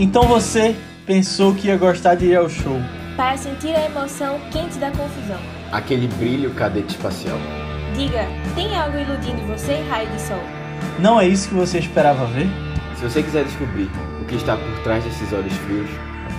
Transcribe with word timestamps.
Então 0.00 0.22
você 0.22 0.76
pensou 1.04 1.52
que 1.52 1.66
ia 1.66 1.76
gostar 1.76 2.14
de 2.14 2.26
ir 2.26 2.36
ao 2.36 2.48
show. 2.48 2.80
Para 3.16 3.36
sentir 3.36 3.74
a 3.74 3.86
emoção 3.86 4.38
quente 4.52 4.78
da 4.78 4.92
confusão. 4.92 5.40
Aquele 5.72 6.06
brilho 6.06 6.54
cadete 6.54 6.94
espacial. 6.94 7.36
Diga, 7.96 8.24
tem 8.54 8.76
algo 8.76 8.96
iludindo 8.96 9.44
você, 9.48 9.82
raio 9.90 10.08
de 10.10 10.20
sol? 10.20 10.40
Não 11.00 11.20
é 11.20 11.26
isso 11.26 11.48
que 11.48 11.54
você 11.56 11.80
esperava 11.80 12.26
ver? 12.26 12.46
Se 12.94 13.02
você 13.02 13.24
quiser 13.24 13.42
descobrir 13.44 13.90
o 14.22 14.24
que 14.24 14.36
está 14.36 14.56
por 14.56 14.82
trás 14.84 15.02
desses 15.02 15.32
olhos 15.32 15.52
frios, 15.52 15.90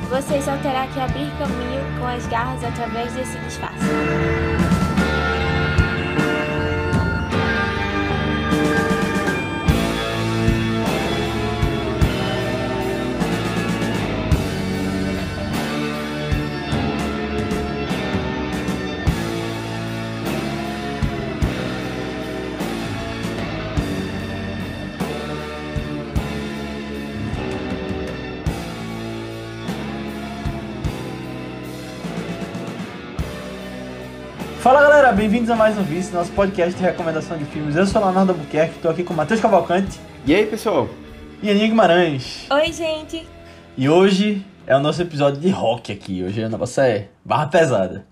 Você 0.10 0.41
só 0.41 0.55
terá 0.57 0.88
que 0.88 1.00
abrir 1.00 1.30
caminho 1.38 2.00
com 2.00 2.07
as 2.07 2.26
garras 2.28 2.64
através 2.64 3.12
desse 3.14 3.38
disfarce. 3.39 3.86
Galera, 35.09 35.13
bem-vindos 35.13 35.49
a 35.49 35.55
mais 35.55 35.77
um 35.77 35.81
Vice, 35.81 36.13
nosso 36.13 36.32
podcast 36.34 36.76
de 36.76 36.84
recomendação 36.84 37.35
de 37.38 37.46
filmes. 37.46 37.76
Eu 37.76 37.85
sou 37.88 37.99
o 37.99 38.05
Leonardo 38.05 38.32
Albuquerque, 38.34 38.76
estou 38.76 38.91
aqui 38.91 39.04
com 39.04 39.13
o 39.13 39.18
Matheus 39.18 39.40
Cavalcante 39.40 39.99
E 40.26 40.35
aí, 40.35 40.46
pessoal? 40.46 40.88
e 41.41 41.49
Aninha 41.49 41.68
Guimarães. 41.68 42.46
Oi, 42.52 42.71
gente! 42.71 43.26
E 43.76 43.90
hoje 43.90 44.46
é 44.68 44.76
o 44.76 44.80
nosso 44.80 45.02
episódio 45.02 45.40
de 45.41 45.49
rock 45.49 45.91
aqui. 45.91 46.24
Hoje 46.24 46.43
o 46.43 46.49
negócio 46.49 46.82
é 46.84 47.07
barra 47.26 47.48
pesada. 47.48 48.05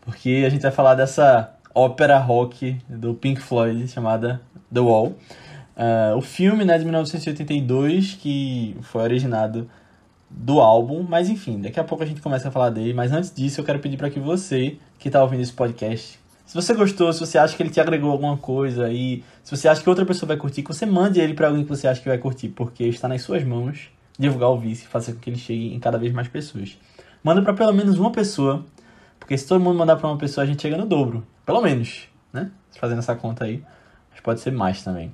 Porque 0.00 0.42
a 0.44 0.50
gente 0.50 0.62
vai 0.62 0.72
falar 0.72 0.94
dessa 0.94 1.52
ópera 1.72 2.18
rock 2.18 2.76
do 2.88 3.14
Pink 3.14 3.40
Floyd 3.40 3.86
chamada 3.86 4.40
The 4.72 4.80
Wall. 4.80 5.14
Ah, 5.76 6.14
o 6.16 6.20
filme 6.20 6.64
né, 6.64 6.76
de 6.76 6.84
1982 6.84 8.14
que 8.14 8.76
foi 8.82 9.02
originado 9.02 9.70
do 10.28 10.60
álbum, 10.60 11.04
mas 11.08 11.28
enfim, 11.28 11.60
daqui 11.60 11.78
a 11.78 11.84
pouco 11.84 12.02
a 12.02 12.06
gente 12.06 12.20
começa 12.20 12.48
a 12.48 12.50
falar 12.50 12.70
dele. 12.70 12.94
Mas 12.94 13.12
antes 13.12 13.32
disso, 13.32 13.60
eu 13.60 13.64
quero 13.64 13.78
pedir 13.78 13.96
para 13.96 14.10
que 14.10 14.18
você 14.18 14.78
que 14.98 15.08
está 15.08 15.22
ouvindo 15.22 15.42
esse 15.42 15.52
podcast, 15.52 16.21
se 16.52 16.54
você 16.54 16.74
gostou, 16.74 17.10
se 17.14 17.18
você 17.18 17.38
acha 17.38 17.56
que 17.56 17.62
ele 17.62 17.70
te 17.70 17.80
agregou 17.80 18.10
alguma 18.10 18.36
coisa 18.36 18.92
e 18.92 19.24
se 19.42 19.56
você 19.56 19.68
acha 19.68 19.82
que 19.82 19.88
outra 19.88 20.04
pessoa 20.04 20.28
vai 20.28 20.36
curtir, 20.36 20.62
que 20.62 20.68
você 20.68 20.84
mande 20.84 21.18
ele 21.18 21.32
para 21.32 21.48
alguém 21.48 21.64
que 21.64 21.68
você 21.70 21.88
acha 21.88 21.98
que 21.98 22.06
vai 22.06 22.18
curtir, 22.18 22.50
porque 22.50 22.84
está 22.84 23.08
nas 23.08 23.22
suas 23.22 23.42
mãos 23.42 23.88
divulgar 24.18 24.50
o 24.50 24.58
Vice 24.58 24.84
e 24.84 24.86
fazer 24.86 25.14
com 25.14 25.20
que 25.20 25.30
ele 25.30 25.38
chegue 25.38 25.74
em 25.74 25.80
cada 25.80 25.96
vez 25.96 26.12
mais 26.12 26.28
pessoas. 26.28 26.76
Manda 27.24 27.40
para 27.40 27.54
pelo 27.54 27.72
menos 27.72 27.98
uma 27.98 28.12
pessoa, 28.12 28.66
porque 29.18 29.38
se 29.38 29.48
todo 29.48 29.62
mundo 29.62 29.78
mandar 29.78 29.96
para 29.96 30.06
uma 30.06 30.18
pessoa, 30.18 30.44
a 30.44 30.46
gente 30.46 30.60
chega 30.60 30.76
no 30.76 30.84
dobro, 30.84 31.26
pelo 31.46 31.62
menos, 31.62 32.06
né? 32.30 32.50
Fazendo 32.78 32.98
essa 32.98 33.14
conta 33.14 33.46
aí, 33.46 33.64
mas 34.10 34.20
pode 34.20 34.40
ser 34.40 34.52
mais 34.52 34.84
também. 34.84 35.10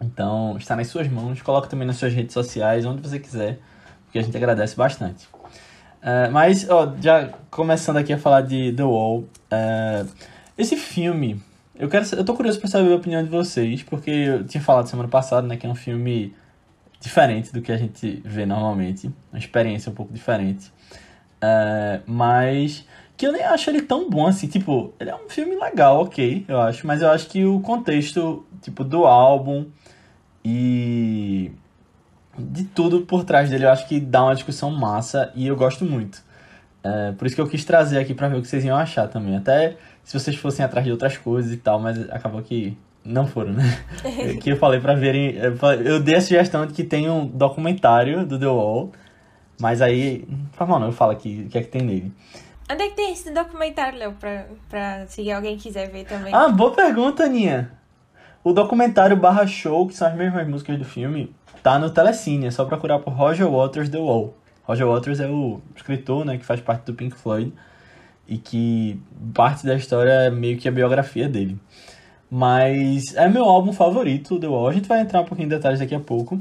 Então, 0.00 0.56
está 0.56 0.76
nas 0.76 0.86
suas 0.86 1.08
mãos. 1.08 1.42
Coloca 1.42 1.66
também 1.66 1.84
nas 1.84 1.96
suas 1.96 2.14
redes 2.14 2.32
sociais, 2.32 2.86
onde 2.86 3.02
você 3.02 3.18
quiser, 3.18 3.58
porque 4.04 4.20
a 4.20 4.22
gente 4.22 4.36
agradece 4.36 4.76
bastante. 4.76 5.28
É, 6.00 6.28
mas, 6.28 6.70
ó, 6.70 6.94
já 7.00 7.28
começando 7.50 7.96
aqui 7.96 8.12
a 8.12 8.18
falar 8.18 8.42
de 8.42 8.72
The 8.72 8.84
Wall, 8.84 9.24
é, 9.50 10.06
esse 10.60 10.76
filme, 10.76 11.40
eu 11.74 11.88
quero, 11.88 12.04
eu 12.14 12.24
tô 12.24 12.34
curioso 12.34 12.58
para 12.58 12.68
saber 12.68 12.92
a 12.92 12.96
opinião 12.96 13.22
de 13.22 13.28
vocês, 13.28 13.82
porque 13.82 14.10
eu 14.10 14.44
tinha 14.46 14.62
falado 14.62 14.86
semana 14.86 15.08
passada, 15.08 15.46
né, 15.46 15.56
que 15.56 15.66
é 15.66 15.68
um 15.70 15.74
filme 15.74 16.34
diferente 17.00 17.52
do 17.52 17.62
que 17.62 17.72
a 17.72 17.76
gente 17.76 18.20
vê 18.24 18.44
normalmente, 18.44 19.10
uma 19.32 19.38
experiência 19.38 19.90
um 19.90 19.94
pouco 19.94 20.12
diferente, 20.12 20.72
É, 21.42 22.00
mas 22.06 22.86
que 23.16 23.26
eu 23.26 23.32
nem 23.32 23.42
acho 23.42 23.70
ele 23.70 23.80
tão 23.82 24.10
bom 24.10 24.26
assim, 24.26 24.46
tipo, 24.46 24.92
ele 25.00 25.08
é 25.10 25.14
um 25.14 25.28
filme 25.28 25.54
legal, 25.56 26.02
ok, 26.02 26.44
eu 26.46 26.60
acho, 26.60 26.86
mas 26.86 27.00
eu 27.00 27.10
acho 27.10 27.28
que 27.28 27.44
o 27.46 27.60
contexto, 27.60 28.46
tipo, 28.60 28.84
do 28.84 29.06
álbum 29.06 29.66
e 30.44 31.50
de 32.38 32.64
tudo 32.64 33.02
por 33.02 33.24
trás 33.24 33.50
dele, 33.50 33.64
eu 33.64 33.70
acho 33.70 33.86
que 33.88 34.00
dá 34.00 34.22
uma 34.24 34.34
discussão 34.34 34.70
massa 34.70 35.32
e 35.34 35.46
eu 35.46 35.56
gosto 35.56 35.84
muito. 35.84 36.22
É, 36.82 37.12
por 37.12 37.26
isso 37.26 37.34
que 37.34 37.42
eu 37.42 37.48
quis 37.48 37.64
trazer 37.64 37.98
aqui 37.98 38.14
pra 38.14 38.28
ver 38.28 38.38
o 38.38 38.42
que 38.42 38.48
vocês 38.48 38.64
iam 38.64 38.76
achar 38.76 39.08
também. 39.08 39.36
Até 39.36 39.76
se 40.04 40.18
vocês 40.18 40.36
fossem 40.36 40.64
atrás 40.64 40.84
de 40.84 40.92
outras 40.92 41.16
coisas 41.16 41.52
e 41.52 41.56
tal, 41.56 41.78
mas 41.78 42.10
acabou 42.10 42.42
que 42.42 42.76
não 43.04 43.26
foram, 43.26 43.52
né? 43.52 43.78
que 44.40 44.50
eu 44.50 44.56
falei 44.56 44.80
pra 44.80 44.94
verem. 44.94 45.34
Eu 45.84 46.00
dei 46.00 46.16
a 46.16 46.20
sugestão 46.20 46.66
de 46.66 46.72
que 46.72 46.84
tem 46.84 47.08
um 47.08 47.26
documentário 47.26 48.26
do 48.26 48.38
The 48.38 48.46
Wall, 48.46 48.92
mas 49.60 49.80
aí. 49.80 50.24
Não 50.28 50.46
faz 50.52 50.70
mal, 50.70 50.80
não, 50.80 50.88
eu 50.88 50.92
falo 50.92 51.12
aqui 51.12 51.44
o 51.46 51.50
que 51.50 51.58
é 51.58 51.62
que 51.62 51.68
tem 51.68 51.82
nele. 51.82 52.12
Onde 52.70 52.82
é 52.82 52.88
que 52.88 52.94
tem 52.94 53.12
esse 53.12 53.32
documentário, 53.32 53.98
Léo? 53.98 54.12
Pra, 54.12 54.46
pra 54.68 55.06
se 55.06 55.30
alguém 55.30 55.56
quiser 55.56 55.90
ver 55.90 56.04
também. 56.04 56.32
Ah, 56.32 56.48
boa 56.48 56.72
pergunta, 56.72 57.24
Aninha. 57.24 57.72
O 58.44 58.52
documentário 58.52 59.16
barra 59.16 59.46
show, 59.46 59.86
que 59.86 59.94
são 59.94 60.08
as 60.08 60.14
mesmas 60.14 60.46
músicas 60.46 60.78
do 60.78 60.84
filme, 60.84 61.34
tá 61.62 61.78
no 61.78 61.90
Telecine. 61.90 62.46
É 62.46 62.50
só 62.50 62.64
procurar 62.64 63.00
por 63.00 63.12
Roger 63.12 63.50
Waters 63.50 63.88
The 63.88 63.98
Wall. 63.98 64.34
Roger 64.62 64.86
Waters 64.86 65.20
é 65.20 65.26
o 65.26 65.60
escritor, 65.74 66.24
né, 66.24 66.38
que 66.38 66.44
faz 66.44 66.60
parte 66.60 66.84
do 66.84 66.94
Pink 66.94 67.16
Floyd 67.16 67.52
e 68.30 68.38
que 68.38 69.02
parte 69.34 69.66
da 69.66 69.74
história 69.74 70.12
é 70.12 70.30
meio 70.30 70.56
que 70.56 70.68
a 70.68 70.70
biografia 70.72 71.28
dele. 71.28 71.58
Mas 72.30 73.12
é 73.16 73.28
meu 73.28 73.44
álbum 73.44 73.72
favorito, 73.72 74.38
The 74.38 74.46
Wall. 74.46 74.68
A 74.68 74.72
gente 74.72 74.86
vai 74.86 75.00
entrar 75.00 75.20
um 75.20 75.24
pouquinho 75.24 75.46
em 75.46 75.50
detalhes 75.50 75.80
daqui 75.80 75.96
a 75.96 75.98
pouco. 75.98 76.40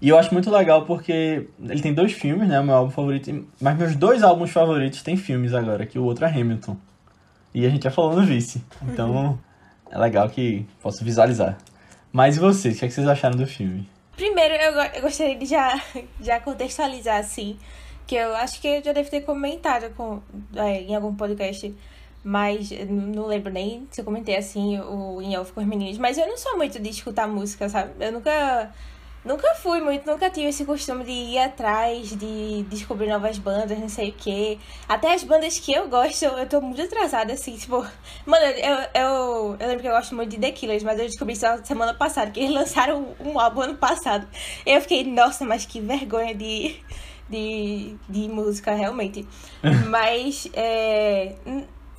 E 0.00 0.08
eu 0.08 0.16
acho 0.16 0.32
muito 0.32 0.48
legal 0.48 0.86
porque 0.86 1.48
ele 1.68 1.82
tem 1.82 1.92
dois 1.92 2.12
filmes, 2.12 2.48
né? 2.48 2.62
Meu 2.62 2.76
álbum 2.76 2.92
favorito. 2.92 3.44
Mas 3.60 3.76
meus 3.76 3.96
dois 3.96 4.22
álbuns 4.22 4.50
favoritos 4.50 5.02
têm 5.02 5.16
filmes 5.16 5.52
agora, 5.52 5.84
que 5.84 5.98
o 5.98 6.04
outro 6.04 6.24
é 6.24 6.28
Hamilton. 6.28 6.76
E 7.52 7.66
a 7.66 7.70
gente 7.70 7.82
já 7.82 7.90
falou 7.90 8.14
no 8.14 8.22
vice. 8.22 8.62
Então 8.82 9.36
é 9.90 9.98
legal 9.98 10.30
que 10.30 10.64
posso 10.80 11.04
visualizar. 11.04 11.58
Mas 12.12 12.36
e 12.36 12.40
vocês? 12.40 12.76
O 12.76 12.78
que, 12.78 12.84
é 12.84 12.88
que 12.88 12.94
vocês 12.94 13.08
acharam 13.08 13.36
do 13.36 13.46
filme? 13.48 13.88
Primeiro, 14.14 14.54
eu, 14.54 14.72
eu 14.72 15.02
gostaria 15.02 15.36
de 15.36 15.46
já, 15.46 15.80
já 16.22 16.38
contextualizar, 16.38 17.18
assim, 17.18 17.58
que 18.08 18.14
eu 18.14 18.34
acho 18.34 18.58
que 18.60 18.66
eu 18.66 18.82
já 18.82 18.92
devo 18.92 19.10
ter 19.10 19.20
comentado 19.20 19.94
com, 19.94 20.22
é, 20.56 20.80
em 20.80 20.94
algum 20.94 21.14
podcast, 21.14 21.72
mas 22.24 22.70
não 22.88 23.26
lembro 23.26 23.52
nem 23.52 23.86
se 23.90 24.00
eu 24.00 24.04
comentei 24.04 24.34
assim 24.34 24.80
o 24.80 25.20
em 25.20 25.36
off 25.36 25.52
com 25.52 25.60
os 25.60 25.66
meninos, 25.66 25.98
mas 25.98 26.16
eu 26.16 26.26
não 26.26 26.38
sou 26.38 26.56
muito 26.56 26.80
de 26.80 26.88
escutar 26.88 27.28
música, 27.28 27.68
sabe? 27.68 27.92
Eu 28.00 28.12
nunca. 28.12 28.72
Nunca 29.24 29.52
fui 29.56 29.80
muito, 29.80 30.06
nunca 30.06 30.30
tive 30.30 30.46
esse 30.46 30.64
costume 30.64 31.04
de 31.04 31.10
ir 31.10 31.38
atrás, 31.38 32.16
de 32.16 32.62
descobrir 32.70 33.08
novas 33.08 33.36
bandas, 33.36 33.78
não 33.78 33.88
sei 33.88 34.10
o 34.10 34.12
quê. 34.12 34.58
Até 34.88 35.12
as 35.12 35.24
bandas 35.24 35.58
que 35.58 35.72
eu 35.72 35.88
gosto, 35.88 36.24
eu 36.24 36.48
tô 36.48 36.60
muito 36.60 36.80
atrasada, 36.80 37.32
assim, 37.32 37.56
tipo. 37.56 37.84
Mano, 38.24 38.44
eu, 38.46 38.76
eu, 38.94 39.56
eu 39.58 39.68
lembro 39.68 39.80
que 39.80 39.88
eu 39.88 39.92
gosto 39.92 40.14
muito 40.14 40.30
de 40.30 40.38
The 40.38 40.52
Killers, 40.52 40.82
mas 40.82 40.98
eu 40.98 41.04
descobri 41.04 41.36
só 41.36 41.62
semana 41.62 41.92
passada, 41.92 42.30
que 42.30 42.40
eles 42.40 42.54
lançaram 42.54 43.14
um 43.20 43.38
álbum 43.38 43.62
ano 43.62 43.76
passado. 43.76 44.26
Eu 44.64 44.80
fiquei, 44.80 45.04
nossa, 45.04 45.44
mas 45.44 45.66
que 45.66 45.80
vergonha 45.80 46.34
de, 46.34 46.80
de, 47.28 47.96
de 48.08 48.28
música, 48.28 48.74
realmente. 48.74 49.26
mas, 49.88 50.48
é. 50.52 51.34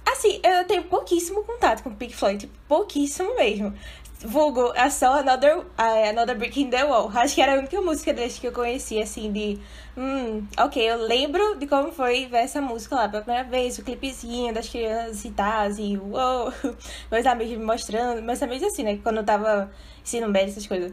Assim, 0.06 0.40
eu 0.44 0.66
tenho 0.66 0.84
pouquíssimo 0.84 1.44
contato 1.44 1.84
com 1.84 1.94
Pink 1.94 2.16
Floyd, 2.16 2.40
tipo, 2.40 2.53
pouquíssimo 2.67 3.35
mesmo. 3.35 3.73
Vulgo, 4.22 4.73
é 4.75 4.90
só 4.90 5.19
Another, 5.19 5.59
uh, 5.59 6.09
Another 6.09 6.38
Brick 6.38 6.59
in 6.59 6.69
the 6.69 6.84
Wall. 6.84 7.09
Acho 7.16 7.35
que 7.35 7.41
era 7.41 7.56
a 7.56 7.59
única 7.59 7.79
música 7.79 8.13
deles 8.13 8.38
que 8.38 8.47
eu 8.47 8.51
conhecia, 8.51 9.03
assim, 9.03 9.31
de... 9.31 9.57
Hum, 9.95 10.45
ok, 10.57 10.91
eu 10.91 10.97
lembro 10.97 11.57
de 11.57 11.66
como 11.67 11.91
foi 11.94 12.25
ver 12.25 12.40
essa 12.40 12.59
música 12.59 12.96
lá 12.96 13.07
pela 13.07 13.23
primeira 13.23 13.47
vez, 13.47 13.78
o 13.78 13.84
clipezinho 13.84 14.53
das 14.53 14.67
crianças 14.67 15.23
e 15.23 15.32
tal, 15.32 15.67
assim, 15.67 15.97
uou, 15.97 16.52
meus 17.09 17.25
amigos 17.25 17.58
me 17.58 17.64
mostrando, 17.64 18.22
meus 18.22 18.41
amigos 18.43 18.64
assim, 18.64 18.84
né, 18.84 18.99
quando 19.02 19.17
eu 19.17 19.23
tava 19.23 19.72
ensino 20.03 20.28
médio, 20.28 20.49
essas 20.49 20.67
coisas. 20.67 20.91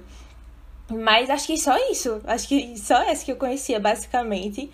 Mas 0.89 1.29
acho 1.29 1.47
que 1.47 1.59
só 1.59 1.77
isso, 1.91 2.21
acho 2.25 2.47
que 2.47 2.79
só 2.79 3.03
essa 3.03 3.25
que 3.25 3.33
eu 3.33 3.37
conhecia, 3.37 3.81
basicamente. 3.81 4.71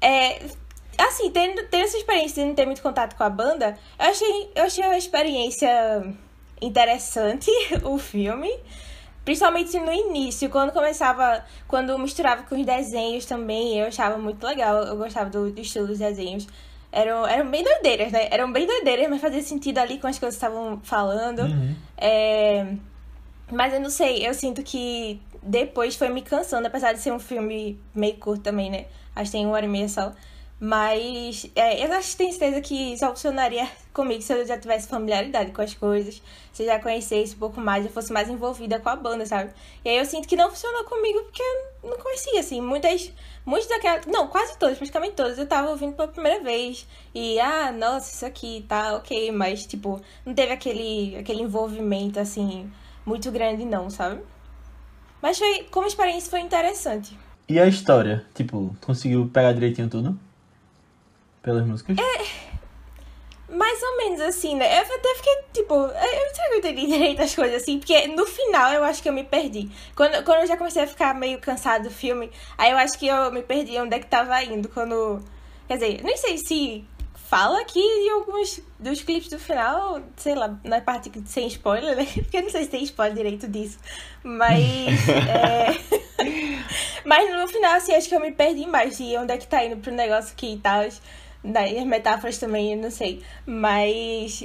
É, 0.00 0.40
assim, 0.96 1.30
tendo, 1.30 1.62
tendo 1.68 1.84
essa 1.84 1.96
experiência 1.96 2.42
de 2.42 2.48
não 2.48 2.54
ter 2.54 2.66
muito 2.66 2.82
contato 2.82 3.16
com 3.16 3.24
a 3.24 3.30
banda, 3.30 3.76
eu 3.98 4.06
achei, 4.06 4.50
eu 4.54 4.64
achei 4.64 4.84
uma 4.84 4.96
experiência 4.96 6.14
interessante 6.60 7.50
o 7.84 7.98
filme. 7.98 8.50
Principalmente 9.24 9.78
no 9.78 9.92
início, 9.92 10.48
quando 10.48 10.72
começava, 10.72 11.44
quando 11.66 11.98
misturava 11.98 12.44
com 12.44 12.54
os 12.54 12.64
desenhos 12.64 13.26
também, 13.26 13.78
eu 13.78 13.86
achava 13.86 14.16
muito 14.16 14.44
legal. 14.46 14.76
Eu 14.84 14.96
gostava 14.96 15.28
do, 15.28 15.50
do 15.50 15.60
estilo 15.60 15.86
dos 15.86 15.98
desenhos. 15.98 16.46
Eram, 16.90 17.26
eram 17.26 17.50
bem 17.50 17.62
doideiras, 17.62 18.10
né? 18.10 18.28
Eram 18.30 18.50
bem 18.50 18.66
doideiras, 18.66 19.08
mas 19.10 19.20
fazia 19.20 19.42
sentido 19.42 19.78
ali 19.78 19.98
com 19.98 20.06
as 20.06 20.18
coisas 20.18 20.38
que 20.38 20.46
estavam 20.46 20.80
falando. 20.82 21.42
É, 21.98 22.74
Mas 23.52 23.72
eu 23.74 23.80
não 23.80 23.90
sei, 23.90 24.26
eu 24.26 24.32
sinto 24.34 24.62
que 24.62 25.20
depois 25.42 25.96
foi 25.96 26.08
me 26.08 26.22
cansando, 26.22 26.66
apesar 26.66 26.92
de 26.92 27.00
ser 27.00 27.12
um 27.12 27.18
filme 27.18 27.80
meio 27.94 28.16
curto 28.16 28.42
também, 28.42 28.70
né? 28.70 28.86
Acho 29.14 29.30
que 29.30 29.36
tem 29.36 29.46
uma 29.46 29.54
hora 29.54 29.64
e 29.64 29.68
meia 29.68 29.88
só. 29.88 30.12
Mas 30.60 31.48
é, 31.54 31.86
eu 31.86 31.92
acho 31.92 32.10
que 32.10 32.16
tenho 32.16 32.32
certeza 32.32 32.60
que 32.60 32.92
isso 32.94 33.06
funcionaria 33.06 33.68
comigo 33.94 34.20
se 34.22 34.32
eu 34.32 34.44
já 34.44 34.58
tivesse 34.58 34.88
familiaridade 34.88 35.52
com 35.52 35.62
as 35.62 35.72
coisas, 35.72 36.20
se 36.52 36.64
eu 36.64 36.66
já 36.66 36.80
conhecesse 36.80 37.36
um 37.36 37.38
pouco 37.38 37.60
mais, 37.60 37.84
eu 37.84 37.92
fosse 37.92 38.12
mais 38.12 38.28
envolvida 38.28 38.80
com 38.80 38.88
a 38.88 38.96
banda, 38.96 39.24
sabe? 39.24 39.52
E 39.84 39.88
aí 39.88 39.98
eu 39.98 40.04
sinto 40.04 40.26
que 40.26 40.34
não 40.34 40.50
funcionou 40.50 40.82
comigo 40.84 41.22
porque 41.22 41.42
eu 41.82 41.90
não 41.90 41.98
conhecia, 41.98 42.40
assim, 42.40 42.60
muitas, 42.60 43.12
muitas 43.46 43.68
daquelas, 43.68 44.06
não, 44.06 44.26
quase 44.26 44.58
todas, 44.58 44.76
praticamente 44.76 45.14
todas, 45.14 45.38
eu 45.38 45.46
tava 45.46 45.70
ouvindo 45.70 45.94
pela 45.94 46.08
primeira 46.08 46.42
vez. 46.42 46.88
E, 47.14 47.38
ah, 47.38 47.70
nossa, 47.70 48.12
isso 48.12 48.26
aqui 48.26 48.64
tá 48.68 48.96
ok, 48.96 49.30
mas, 49.30 49.64
tipo, 49.64 50.00
não 50.26 50.34
teve 50.34 50.52
aquele, 50.52 51.16
aquele 51.16 51.42
envolvimento, 51.42 52.18
assim, 52.18 52.68
muito 53.06 53.30
grande 53.30 53.64
não, 53.64 53.88
sabe? 53.88 54.22
Mas 55.20 55.38
foi, 55.38 55.66
como 55.70 55.86
experiência 55.86 56.30
foi 56.30 56.40
interessante. 56.40 57.16
E 57.48 57.58
a 57.58 57.66
história? 57.66 58.24
Tipo, 58.34 58.76
conseguiu 58.80 59.28
pegar 59.32 59.52
direitinho 59.52 59.88
tudo? 59.88 60.18
Pelas 61.42 61.66
músicas? 61.66 61.96
É. 61.98 62.48
Mais 63.50 63.82
ou 63.82 63.96
menos 63.96 64.20
assim, 64.20 64.54
né? 64.54 64.78
Eu 64.78 64.82
até 64.82 65.14
fiquei, 65.16 65.36
tipo, 65.54 65.74
eu 65.74 65.86
não 65.86 66.34
sei 66.34 66.48
que 66.48 66.54
eu 66.54 66.58
entendi 66.58 66.86
direito 66.86 67.22
as 67.22 67.34
coisas 67.34 67.62
assim, 67.62 67.78
porque 67.78 68.06
no 68.08 68.26
final 68.26 68.72
eu 68.72 68.84
acho 68.84 69.02
que 69.02 69.08
eu 69.08 69.12
me 69.12 69.24
perdi. 69.24 69.70
Quando, 69.96 70.22
quando 70.22 70.40
eu 70.40 70.46
já 70.46 70.56
comecei 70.56 70.82
a 70.82 70.86
ficar 70.86 71.14
meio 71.14 71.38
cansado 71.38 71.84
do 71.84 71.90
filme, 71.90 72.30
aí 72.58 72.70
eu 72.70 72.76
acho 72.76 72.98
que 72.98 73.06
eu 73.06 73.32
me 73.32 73.42
perdi 73.42 73.78
onde 73.78 73.96
é 73.96 73.98
que 73.98 74.06
tava 74.06 74.42
indo. 74.44 74.68
Quando. 74.68 75.24
Quer 75.66 75.74
dizer, 75.74 76.02
nem 76.02 76.16
sei 76.18 76.36
se 76.36 76.84
fala 77.28 77.60
aqui 77.60 77.78
em 77.78 78.10
alguns 78.10 78.60
dos 78.78 79.02
clipes 79.02 79.28
do 79.28 79.38
final, 79.38 80.00
sei 80.16 80.34
lá, 80.34 80.58
na 80.64 80.80
parte 80.80 81.12
sem 81.26 81.46
spoiler, 81.46 81.94
né? 81.94 82.06
Porque 82.14 82.38
eu 82.38 82.42
não 82.42 82.50
sei 82.50 82.64
se 82.64 82.70
tem 82.70 82.82
spoiler 82.82 83.14
direito 83.14 83.46
disso. 83.46 83.78
Mas. 84.22 85.08
é... 85.28 85.76
Mas 87.04 87.30
no 87.30 87.46
final, 87.48 87.74
assim, 87.74 87.94
acho 87.94 88.08
que 88.08 88.14
eu 88.14 88.20
me 88.20 88.32
perdi 88.32 88.66
mais 88.66 88.96
de 88.96 89.16
onde 89.16 89.32
é 89.32 89.36
que 89.38 89.46
tá 89.46 89.64
indo 89.64 89.76
pro 89.76 89.92
negócio 89.92 90.32
aqui 90.32 90.54
e 90.54 90.58
tal. 90.58 90.86
Daí 91.44 91.78
as 91.78 91.86
metáforas 91.86 92.38
também, 92.38 92.72
eu 92.72 92.78
não 92.78 92.90
sei. 92.90 93.22
Mas 93.46 94.42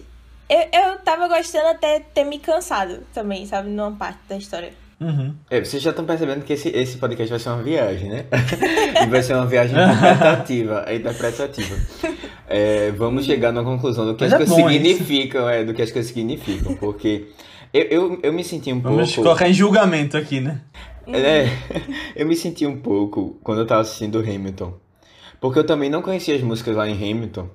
eu, 0.50 0.60
eu 0.72 1.00
tava 1.00 1.28
gostando 1.28 1.68
até 1.68 2.00
ter 2.00 2.24
me 2.24 2.38
cansado 2.38 3.04
também, 3.14 3.46
sabe? 3.46 3.70
Numa 3.70 3.92
parte 3.92 4.20
da 4.30 4.38
história. 4.38 4.74
Uhum. 5.00 5.36
É, 5.50 5.60
vocês 5.60 5.82
já 5.82 5.90
estão 5.90 6.06
percebendo 6.06 6.46
que 6.46 6.54
esse, 6.54 6.70
esse 6.70 6.98
podcast 6.98 7.30
vai 7.30 7.40
ser 7.40 7.50
uma 7.50 7.64
viagem, 7.64 8.10
né? 8.10 8.26
e 9.04 9.08
vai 9.08 9.22
ser 9.22 9.36
uma 9.36 9.46
viagem 9.46 9.76
interpretativa. 9.76 10.84
É 10.88 10.96
interpretativa. 10.96 11.76
É, 12.48 12.92
vamos 12.92 13.26
chegar 13.26 13.52
na 13.52 13.64
conclusão 13.64 14.06
do 14.06 14.16
que 14.16 14.24
Mas 14.24 14.34
as 14.34 14.42
é 14.42 14.46
coisas 14.46 14.74
significam, 14.74 15.50
é, 15.50 15.64
do 15.64 15.74
que 15.74 15.82
as 15.82 15.92
coisas 15.92 16.12
significam. 16.12 16.76
Porque 16.76 17.28
eu, 17.74 17.84
eu, 17.84 18.20
eu 18.24 18.34
me 18.34 18.44
senti 18.44 18.72
um 18.72 18.80
Vamos 18.80 19.14
pouco. 19.16 19.30
colocar 19.30 19.50
em 19.50 19.54
julgamento 19.54 20.18
aqui, 20.18 20.40
né? 20.40 20.62
É, 21.08 21.48
eu 22.16 22.28
me 22.28 22.36
senti 22.36 22.66
um 22.66 22.78
pouco 22.78 23.40
quando 23.44 23.60
eu 23.60 23.68
tava 23.68 23.82
assistindo 23.82 24.20
Hamilton. 24.20 24.74
Porque 25.40 25.60
eu 25.60 25.66
também 25.66 25.90
não 25.90 26.02
conhecia 26.02 26.36
as 26.36 26.42
músicas 26.42 26.76
lá 26.76 26.88
em 26.88 26.94
Hamilton. 26.94 27.50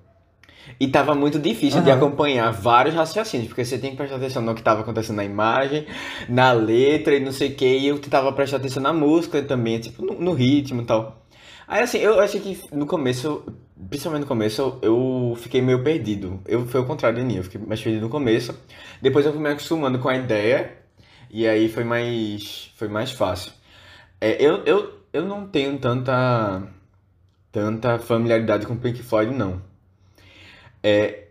E 0.78 0.88
tava 0.88 1.14
muito 1.14 1.38
difícil 1.38 1.82
de 1.82 1.90
Aham. 1.90 1.98
acompanhar 1.98 2.50
vários 2.52 2.94
raciocínios, 2.94 3.48
porque 3.48 3.64
você 3.64 3.78
tem 3.78 3.92
que 3.92 3.96
prestar 3.96 4.16
atenção 4.16 4.42
no 4.42 4.54
que 4.54 4.62
tava 4.62 4.82
acontecendo 4.82 5.16
na 5.16 5.24
imagem, 5.24 5.86
na 6.28 6.52
letra 6.52 7.14
e 7.14 7.20
não 7.20 7.32
sei 7.32 7.48
o 7.48 7.54
que, 7.54 7.64
e 7.64 7.86
eu 7.86 7.98
tentava 7.98 8.30
prestar 8.32 8.58
atenção 8.58 8.82
na 8.82 8.92
música 8.92 9.42
também, 9.42 9.78
tipo, 9.80 10.04
no, 10.04 10.20
no 10.20 10.32
ritmo 10.34 10.82
e 10.82 10.84
tal. 10.84 11.26
Aí 11.68 11.82
assim, 11.82 11.98
eu 11.98 12.18
achei 12.18 12.40
que 12.40 12.58
no 12.74 12.86
começo, 12.86 13.44
principalmente 13.90 14.22
no 14.22 14.26
começo, 14.26 14.78
eu, 14.80 15.36
fiquei 15.38 15.60
meio 15.60 15.84
perdido. 15.84 16.40
Eu 16.46 16.66
foi 16.66 16.80
o 16.80 16.86
contrário 16.86 17.18
de 17.18 17.24
mim, 17.26 17.36
eu 17.36 17.44
fiquei 17.44 17.60
mais 17.60 17.82
perdido 17.82 18.02
no 18.02 18.08
começo. 18.08 18.58
Depois 19.02 19.26
eu 19.26 19.32
fui 19.32 19.42
me 19.42 19.50
acostumando 19.50 19.98
com 19.98 20.08
a 20.08 20.16
ideia, 20.16 20.78
e 21.30 21.46
aí 21.46 21.68
foi 21.68 21.84
mais, 21.84 22.72
foi 22.76 22.88
mais 22.88 23.12
fácil. 23.12 23.52
É, 24.20 24.42
eu, 24.42 24.64
eu, 24.64 24.94
eu 25.12 25.26
não 25.26 25.46
tenho 25.46 25.78
tanta, 25.78 26.62
tanta 27.52 27.98
familiaridade 27.98 28.66
com 28.66 28.76
Pink 28.76 29.02
Floyd, 29.02 29.34
não. 29.34 29.62
É, 30.82 31.28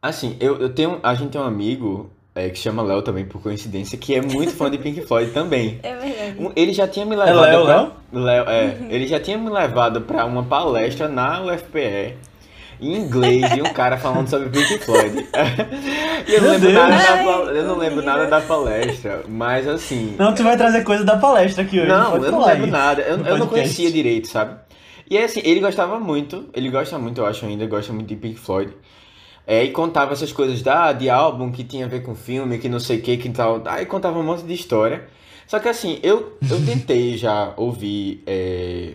assim, 0.00 0.36
eu, 0.40 0.60
eu 0.60 0.72
tenho, 0.74 1.00
a 1.02 1.14
gente 1.14 1.32
tem 1.32 1.40
um 1.40 1.44
amigo 1.44 2.10
é, 2.36 2.50
que 2.50 2.58
chama 2.58 2.82
Léo 2.82 3.02
também, 3.02 3.24
por 3.24 3.40
coincidência, 3.42 3.96
que 3.98 4.14
é 4.14 4.20
muito 4.22 4.52
fã 4.52 4.70
de 4.70 4.78
Pink 4.78 5.00
Floyd 5.06 5.30
também. 5.32 5.80
É 5.82 5.94
verdade. 5.96 6.36
Um- 6.38 6.52
Ele 6.54 6.72
já 6.72 6.86
tinha 6.86 7.04
me 7.06 7.14
É 7.14 7.18
levado 7.18 7.40
Léo, 7.40 7.64
pra... 7.64 7.74
Léo? 7.76 7.92
Léo, 8.12 8.44
é. 8.48 8.76
Ele 8.90 9.06
já 9.08 9.18
tinha 9.18 9.36
me 9.38 9.50
levado 9.50 10.02
pra 10.02 10.24
uma 10.24 10.44
palestra 10.44 11.08
na 11.08 11.42
UFPE 11.42 12.14
em 12.78 12.94
inglês 12.94 13.42
e 13.56 13.62
um 13.62 13.72
cara 13.72 13.96
falando 13.96 14.28
sobre 14.28 14.50
Pink 14.50 14.78
Floyd. 14.80 15.16
e 16.28 16.34
eu 16.34 16.42
não 16.42 16.50
lembro 16.52 16.72
nada 16.72 16.88
da, 16.90 16.96
Ai, 17.14 17.24
pal- 17.24 17.48
eu 17.48 17.64
não 17.64 17.78
lembro 17.78 18.02
nada 18.04 18.26
da 18.26 18.40
palestra, 18.42 19.22
mas 19.28 19.66
assim, 19.66 20.14
Não, 20.18 20.34
tu 20.34 20.42
vai 20.42 20.56
trazer 20.58 20.84
coisa 20.84 21.02
da 21.04 21.16
palestra 21.16 21.64
aqui 21.64 21.78
hoje. 21.80 21.88
não, 21.88 22.16
eu 22.16 22.30
não 22.30 22.44
lembro 22.44 22.64
aí. 22.66 22.70
nada. 22.70 23.02
Eu, 23.02 23.18
eu 23.24 23.38
não 23.38 23.46
conhecia 23.46 23.90
direito, 23.90 24.28
sabe? 24.28 24.56
E 25.08 25.16
aí, 25.16 25.24
assim, 25.24 25.40
ele 25.44 25.60
gostava 25.60 25.98
muito, 26.00 26.46
ele 26.52 26.68
gosta 26.68 26.98
muito, 26.98 27.20
eu 27.20 27.26
acho 27.26 27.46
ainda, 27.46 27.64
gosta 27.66 27.92
muito 27.92 28.08
de 28.08 28.16
Pink 28.16 28.38
Floyd. 28.38 28.72
É, 29.46 29.62
e 29.62 29.70
contava 29.70 30.12
essas 30.12 30.32
coisas 30.32 30.60
da, 30.60 30.92
de 30.92 31.08
álbum 31.08 31.52
que 31.52 31.62
tinha 31.62 31.86
a 31.86 31.88
ver 31.88 32.02
com 32.02 32.14
filme, 32.16 32.58
que 32.58 32.68
não 32.68 32.80
sei 32.80 32.98
o 32.98 33.02
que, 33.02 33.16
que 33.16 33.30
tal. 33.30 33.62
Aí 33.66 33.86
contava 33.86 34.18
um 34.18 34.22
monte 34.22 34.42
de 34.42 34.52
história. 34.52 35.06
Só 35.46 35.60
que 35.60 35.68
assim, 35.68 36.00
eu, 36.02 36.36
eu 36.50 36.58
tentei 36.66 37.16
já 37.16 37.54
ouvir. 37.56 38.22
É, 38.26 38.94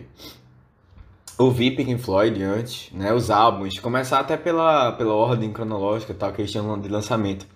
ouvir 1.38 1.72
Pink 1.72 1.96
Floyd 1.98 2.42
antes, 2.42 2.90
né? 2.92 3.12
Os 3.12 3.30
álbuns, 3.30 3.78
começar 3.78 4.20
até 4.20 4.36
pela, 4.36 4.92
pela 4.92 5.14
ordem 5.14 5.52
cronológica 5.52 6.14
tal, 6.14 6.32
que 6.32 6.42
eles 6.42 6.50
tinham 6.52 6.78
de 6.80 6.88
lançamento. 6.88 7.46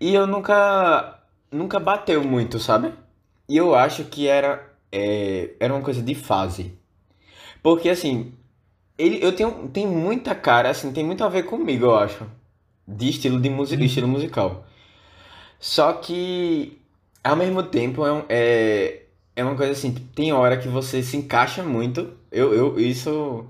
E 0.00 0.14
eu 0.14 0.26
nunca. 0.26 1.20
Nunca 1.50 1.78
bateu 1.78 2.22
muito, 2.24 2.58
sabe? 2.58 2.92
E 3.48 3.56
eu 3.56 3.74
acho 3.76 4.04
que 4.04 4.26
era, 4.26 4.72
é, 4.90 5.50
era 5.60 5.72
uma 5.72 5.82
coisa 5.82 6.02
de 6.02 6.14
fase. 6.14 6.76
Porque 7.62 7.88
assim, 7.88 8.34
ele, 8.98 9.24
eu 9.24 9.34
tenho, 9.34 9.68
tem 9.68 9.86
muita 9.86 10.34
cara, 10.34 10.70
assim, 10.70 10.92
tem 10.92 11.04
muito 11.04 11.24
a 11.24 11.28
ver 11.28 11.44
comigo, 11.44 11.86
eu 11.86 11.96
acho. 11.96 12.26
De 12.86 13.08
estilo 13.10 13.40
de 13.40 13.50
música, 13.50 13.76
de 13.78 13.86
estilo 13.86 14.08
musical. 14.08 14.64
Só 15.58 15.92
que, 15.94 16.78
ao 17.22 17.36
mesmo 17.36 17.62
tempo, 17.62 18.04
é, 18.06 18.12
um- 18.12 18.24
é, 18.28 19.02
é 19.36 19.44
uma 19.44 19.56
coisa 19.56 19.72
assim, 19.72 19.92
tem 20.14 20.32
hora 20.32 20.56
que 20.58 20.68
você 20.68 21.02
se 21.02 21.16
encaixa 21.16 21.62
muito. 21.62 22.12
Eu, 22.30 22.52
eu, 22.54 22.80
isso 22.80 23.46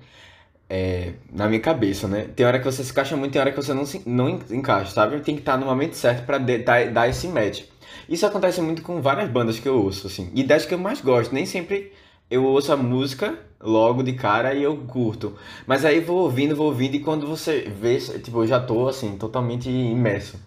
é 0.69 1.15
na 1.33 1.49
minha 1.49 1.61
cabeça, 1.61 2.09
né? 2.09 2.29
Tem 2.37 2.47
hora 2.47 2.59
que 2.59 2.65
você 2.65 2.83
se 2.85 2.91
encaixa 2.93 3.17
muito, 3.17 3.33
tem 3.33 3.41
hora 3.41 3.51
que 3.53 3.57
você 3.57 3.75
não, 3.75 3.87
se, 3.87 4.03
não 4.07 4.29
en- 4.29 4.41
encaixa, 4.51 4.93
sabe? 4.93 5.21
Tem 5.21 5.35
que 5.35 5.43
estar 5.43 5.57
no 5.59 5.67
momento 5.67 5.95
certo 5.95 6.27
de- 6.41 6.59
dar, 6.59 6.91
dar 6.91 7.09
esse 7.09 7.29
match. 7.29 7.63
Isso 8.09 8.27
acontece 8.27 8.61
muito 8.61 8.83
com 8.83 9.01
várias 9.01 9.29
bandas 9.31 9.59
que 9.59 9.69
eu 9.69 9.77
ouço, 9.83 10.07
assim. 10.07 10.31
E 10.35 10.43
das 10.45 10.67
que 10.67 10.75
eu 10.75 10.79
mais 10.79 11.01
gosto. 11.01 11.33
Nem 11.35 11.47
sempre 11.47 11.93
eu 12.31 12.45
ouço 12.45 12.73
a 12.73 12.77
música 12.77 13.39
logo 13.65 14.03
de 14.03 14.13
cara 14.13 14.55
e 14.55 14.63
eu 14.63 14.77
curto. 14.77 15.35
Mas 15.67 15.85
aí 15.85 16.01
vou 16.01 16.19
ouvindo, 16.19 16.55
vou 16.55 16.67
ouvindo, 16.67 16.95
e 16.95 17.01
quando 17.01 17.27
você 17.27 17.63
vê, 17.63 17.99
tipo, 17.99 18.43
eu 18.43 18.47
já 18.47 18.61
tô, 18.61 18.87
assim, 18.89 19.17
totalmente 19.17 19.69
imerso. 19.69 20.39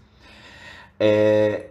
É, 1.00 1.68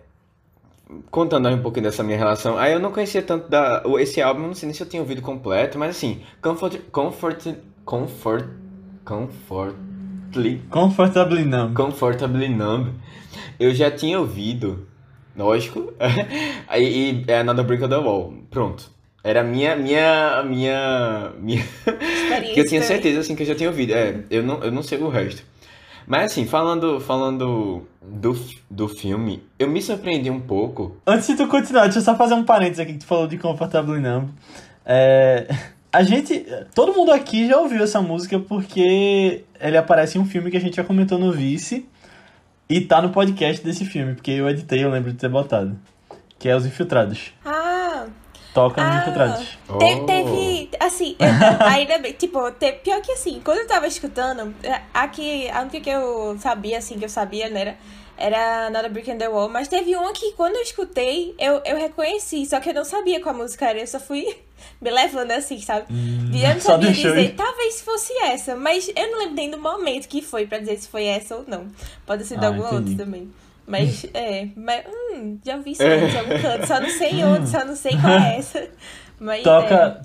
Contando 1.10 1.48
aí 1.48 1.54
um 1.54 1.62
pouquinho 1.62 1.84
dessa 1.84 2.04
minha 2.04 2.16
relação. 2.16 2.56
Aí 2.56 2.72
eu 2.72 2.78
não 2.78 2.92
conhecia 2.92 3.20
tanto 3.20 3.48
da. 3.48 3.82
Esse 3.98 4.22
álbum, 4.22 4.46
não 4.46 4.54
sei 4.54 4.68
nem 4.68 4.74
se 4.74 4.82
eu 4.82 4.88
tinha 4.88 5.02
ouvido 5.02 5.20
completo, 5.20 5.78
mas 5.78 5.96
assim, 5.96 6.22
Comfort. 6.40 6.78
Comfort. 6.92 7.56
Comfort. 7.84 8.46
Comfortly. 9.04 10.62
Comfortably 10.70 11.44
numb. 11.44 11.74
Comfortably 11.74 12.48
Numb. 12.48 12.94
Eu 13.58 13.74
já 13.74 13.90
tinha 13.90 14.18
ouvido, 14.18 14.86
lógico. 15.36 15.92
Aí 16.68 17.24
e 17.26 17.30
é 17.30 17.40
Another 17.40 17.64
Brick 17.64 17.82
on 17.84 17.88
the 17.88 17.96
Wall. 17.96 18.34
Pronto. 18.50 18.95
Era 19.26 19.40
a 19.40 19.42
minha, 19.42 19.74
minha, 19.74 20.44
minha, 20.44 21.32
minha... 21.40 21.64
que 22.54 22.60
eu 22.60 22.64
tinha 22.64 22.80
certeza 22.80 23.18
assim 23.18 23.34
que 23.34 23.42
eu 23.42 23.46
já 23.48 23.56
tinha 23.56 23.68
ouvido. 23.68 23.92
É, 23.92 24.20
eu 24.30 24.40
não, 24.40 24.62
eu 24.62 24.70
não 24.70 24.84
sei 24.84 24.98
o 24.98 25.08
resto. 25.08 25.42
Mas 26.06 26.30
assim, 26.30 26.46
falando, 26.46 27.00
falando 27.00 27.84
do, 28.00 28.36
do 28.70 28.86
filme, 28.86 29.42
eu 29.58 29.68
me 29.68 29.82
surpreendi 29.82 30.30
um 30.30 30.38
pouco. 30.38 30.96
Antes 31.04 31.26
de 31.26 31.34
tu 31.34 31.48
continuar, 31.48 31.86
deixa 31.86 31.98
eu 31.98 32.02
só 32.02 32.14
fazer 32.14 32.34
um 32.34 32.44
parênteses 32.44 32.78
aqui 32.78 32.92
que 32.92 33.00
tu 33.00 33.06
falou 33.06 33.26
de 33.26 33.36
Comfortably 33.36 34.00
Numb. 34.00 34.28
É, 34.84 35.48
a 35.92 36.04
gente. 36.04 36.46
Todo 36.72 36.94
mundo 36.94 37.10
aqui 37.10 37.48
já 37.48 37.58
ouviu 37.58 37.82
essa 37.82 38.00
música 38.00 38.38
porque 38.38 39.42
ele 39.60 39.76
aparece 39.76 40.18
em 40.18 40.20
um 40.20 40.24
filme 40.24 40.52
que 40.52 40.56
a 40.56 40.60
gente 40.60 40.76
já 40.76 40.84
comentou 40.84 41.18
no 41.18 41.32
Vice 41.32 41.84
e 42.68 42.80
tá 42.80 43.02
no 43.02 43.10
podcast 43.10 43.64
desse 43.64 43.84
filme, 43.84 44.14
porque 44.14 44.30
eu 44.30 44.48
editei, 44.48 44.84
eu 44.84 44.90
lembro 44.90 45.10
de 45.10 45.18
ter 45.18 45.28
botado. 45.28 45.76
Que 46.38 46.48
é 46.48 46.54
Os 46.54 46.64
Infiltrados. 46.64 47.32
Ah, 47.44 47.65
Toca 48.56 48.82
Ah. 48.82 48.96
Infiltrados. 49.02 49.40
Te- 49.46 49.58
Oh. 49.68 49.78
Teve, 49.78 50.70
assim, 50.80 51.14
ainda 51.70 51.98
bem, 51.98 52.12
tipo, 52.12 52.50
te- 52.52 52.72
pior 52.72 53.00
que 53.02 53.12
assim, 53.12 53.40
quando 53.44 53.58
eu 53.58 53.66
tava 53.66 53.86
escutando, 53.86 54.54
é, 54.62 54.80
aqui, 54.94 55.48
a 55.50 55.60
única 55.60 55.78
que 55.80 55.90
eu 55.90 56.36
sabia, 56.40 56.78
assim, 56.78 56.98
que 56.98 57.04
eu 57.04 57.08
sabia, 57.08 57.50
né, 57.50 57.60
era, 57.60 57.76
era 58.16 58.70
Not 58.70 58.86
a 58.86 58.88
Brick 58.88 59.10
in 59.10 59.18
the 59.18 59.28
Wall, 59.28 59.48
mas 59.50 59.68
teve 59.68 59.94
uma 59.94 60.10
que 60.12 60.32
quando 60.32 60.56
eu 60.56 60.62
escutei, 60.62 61.34
eu, 61.38 61.60
eu 61.66 61.76
reconheci, 61.76 62.46
só 62.46 62.58
que 62.60 62.70
eu 62.70 62.74
não 62.74 62.84
sabia 62.84 63.20
qual 63.20 63.34
música 63.34 63.66
era, 63.68 63.78
eu 63.80 63.86
só 63.86 64.00
fui 64.00 64.24
me 64.80 64.90
levando 64.90 65.32
assim, 65.32 65.60
sabe? 65.60 65.86
e 66.32 66.42
eu 66.42 66.54
não 66.54 66.60
sabia 66.60 66.92
dizer, 66.92 67.18
ir. 67.18 67.34
talvez 67.34 67.82
fosse 67.82 68.12
essa, 68.22 68.56
mas 68.56 68.88
eu 68.96 69.10
não 69.12 69.18
lembro 69.18 69.34
nem 69.34 69.50
do 69.50 69.58
momento 69.58 70.08
que 70.08 70.22
foi 70.22 70.46
pra 70.46 70.58
dizer 70.58 70.78
se 70.78 70.88
foi 70.88 71.04
essa 71.04 71.36
ou 71.36 71.44
não. 71.46 71.66
Pode 72.06 72.24
ser 72.24 72.38
de 72.38 72.44
Ah, 72.44 72.48
alguma 72.48 72.68
entendi. 72.70 72.90
outra 72.92 73.04
também. 73.04 73.30
Mas, 73.66 74.06
é, 74.14 74.48
mas, 74.56 74.84
hum, 75.14 75.38
já 75.44 75.56
vi 75.58 75.72
isso 75.72 75.82
É. 75.82 75.96
antes 76.04 76.14
em 76.14 76.18
algum 76.18 76.38
canto, 76.42 76.66
só 76.66 76.80
não 76.80 76.90
sei 76.90 77.24
onde, 77.24 77.48
só 77.48 77.64
não 77.64 77.76
sei 77.76 77.92
qual 78.00 78.12
é 78.12 78.36
essa. 78.38 78.68
Mas, 79.18 79.40
é. 79.40 79.42
Toca. 79.42 80.00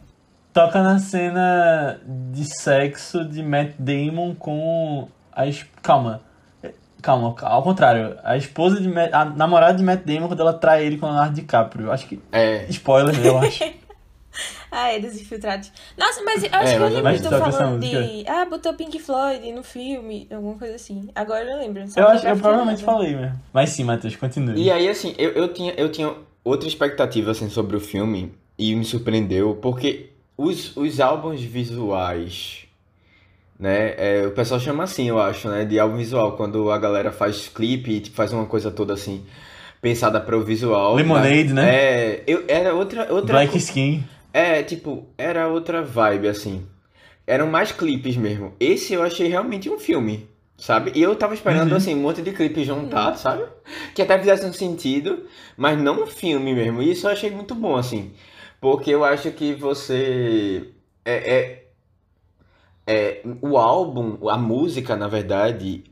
toca 0.53 0.81
na 0.83 0.97
cena 0.99 1.99
de 2.31 2.43
sexo 2.45 3.23
de 3.25 3.43
Matt 3.43 3.71
Damon 3.77 4.33
com 4.35 5.07
a. 5.31 5.45
es- 5.45 5.65
Calma. 5.81 6.21
Calma, 7.01 7.35
ao 7.41 7.63
contrário. 7.63 8.15
A 8.23 8.37
esposa 8.37 8.79
de 8.79 8.87
Matt, 8.87 9.11
a 9.11 9.25
namorada 9.25 9.73
de 9.75 9.83
Matt 9.83 10.05
Damon 10.05 10.27
quando 10.27 10.39
ela 10.41 10.53
trai 10.53 10.85
ele 10.85 10.97
com 10.97 11.07
o 11.07 11.09
Leonardo 11.09 11.33
DiCaprio. 11.33 11.91
Acho 11.91 12.05
que. 12.07 12.21
É. 12.31 12.65
Spoiler, 12.69 13.17
né, 13.19 13.27
eu 13.27 13.39
acho. 13.39 13.63
Ah, 14.73 14.89
é 14.93 14.99
dos 14.99 15.19
infiltrados. 15.19 15.69
Nossa, 15.97 16.23
mas 16.23 16.43
eu 16.43 16.49
acho 16.53 16.73
É, 16.73 16.77
que 16.77 16.81
eu 16.81 16.87
lembro 16.89 17.11
de 17.17 17.23
tu 17.23 17.29
falando 17.29 17.77
música. 17.77 18.01
de. 18.03 18.23
Ah, 18.29 18.45
botou 18.45 18.73
Pink 18.73 18.99
Floyd 18.99 19.51
no 19.51 19.63
filme, 19.63 20.27
alguma 20.31 20.57
coisa 20.57 20.75
assim. 20.75 21.09
Agora 21.13 21.43
eu 21.43 21.57
lembro. 21.57 21.85
só 21.89 21.99
Eu, 21.99 22.07
acho, 22.07 22.25
eu 22.25 22.33
lembrava 22.33 22.35
de 22.35 22.41
provavelmente 22.41 22.81
nada. 22.85 22.91
falei 22.93 23.15
mesmo. 23.15 23.39
Mas 23.51 23.69
sim, 23.71 23.83
Matheus, 23.83 24.15
continue. 24.15 24.61
E 24.61 24.71
aí, 24.71 24.87
assim, 24.87 25.13
eu, 25.17 25.31
eu, 25.31 25.53
tinha, 25.53 25.73
eu 25.73 25.91
tinha 25.91 26.13
outra 26.43 26.67
expectativa, 26.69 27.31
assim, 27.31 27.49
sobre 27.49 27.75
o 27.75 27.81
filme 27.81 28.33
e 28.57 28.73
me 28.73 28.85
surpreendeu, 28.85 29.55
porque 29.61 30.11
os, 30.37 30.75
os 30.77 30.99
álbuns 31.01 31.41
visuais, 31.41 32.59
né, 33.59 33.93
é, 33.97 34.25
o 34.27 34.31
pessoal 34.31 34.59
chama 34.59 34.83
assim, 34.83 35.07
eu 35.09 35.19
acho, 35.21 35.47
né, 35.49 35.65
de 35.65 35.77
álbum 35.79 35.97
visual, 35.97 36.37
quando 36.37 36.71
a 36.71 36.77
galera 36.77 37.11
faz 37.11 37.47
clipe 37.47 37.91
e 37.91 37.99
tipo, 37.99 38.15
faz 38.15 38.31
uma 38.33 38.45
coisa 38.45 38.71
toda, 38.71 38.93
assim, 38.93 39.23
pensada 39.81 40.19
para 40.21 40.37
o 40.37 40.43
visual. 40.43 40.95
Lemonade, 40.95 41.53
né? 41.53 41.75
É, 41.75 42.23
eu, 42.25 42.43
era 42.47 42.73
outra, 42.73 43.11
outra 43.13 43.33
Black 43.35 43.51
co- 43.51 43.57
Skin. 43.57 44.03
É, 44.33 44.63
tipo, 44.63 45.07
era 45.17 45.47
outra 45.47 45.81
vibe, 45.83 46.27
assim. 46.27 46.65
Eram 47.27 47.47
mais 47.47 47.71
clipes 47.71 48.15
mesmo. 48.17 48.53
Esse 48.59 48.93
eu 48.93 49.03
achei 49.03 49.27
realmente 49.27 49.69
um 49.69 49.79
filme, 49.79 50.27
sabe? 50.57 50.91
E 50.95 51.01
eu 51.01 51.15
tava 51.15 51.33
esperando, 51.33 51.71
Uhum. 51.71 51.77
assim, 51.77 51.95
um 51.95 52.01
monte 52.01 52.21
de 52.21 52.31
clipes 52.31 52.65
juntados, 52.65 53.21
sabe? 53.21 53.43
Que 53.95 54.01
até 54.01 54.17
fizesse 54.19 54.45
um 54.45 54.53
sentido, 54.53 55.25
mas 55.57 55.77
não 55.79 56.03
um 56.03 56.07
filme 56.07 56.53
mesmo. 56.53 56.81
E 56.81 56.91
isso 56.91 57.07
eu 57.07 57.11
achei 57.11 57.29
muito 57.31 57.55
bom, 57.55 57.75
assim. 57.75 58.13
Porque 58.59 58.91
eu 58.91 59.03
acho 59.03 59.31
que 59.31 59.53
você. 59.53 60.69
É, 61.05 61.33
é, 61.35 61.67
é, 62.87 63.21
o 63.41 63.57
álbum, 63.57 64.29
a 64.29 64.37
música, 64.37 64.95
na 64.95 65.07
verdade, 65.07 65.83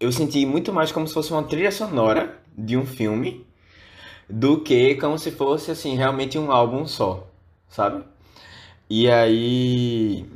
eu 0.00 0.12
senti 0.12 0.44
muito 0.46 0.72
mais 0.72 0.92
como 0.92 1.06
se 1.06 1.14
fosse 1.14 1.32
uma 1.32 1.42
trilha 1.44 1.72
sonora 1.72 2.38
de 2.56 2.76
um 2.76 2.86
filme 2.86 3.46
do 4.28 4.60
que 4.62 4.94
como 4.96 5.18
se 5.18 5.30
fosse, 5.30 5.70
assim, 5.70 5.96
realmente 5.96 6.38
um 6.38 6.50
álbum 6.52 6.86
só, 6.86 7.28
sabe? 7.68 8.04
E 8.88 9.10
aí. 9.10 10.26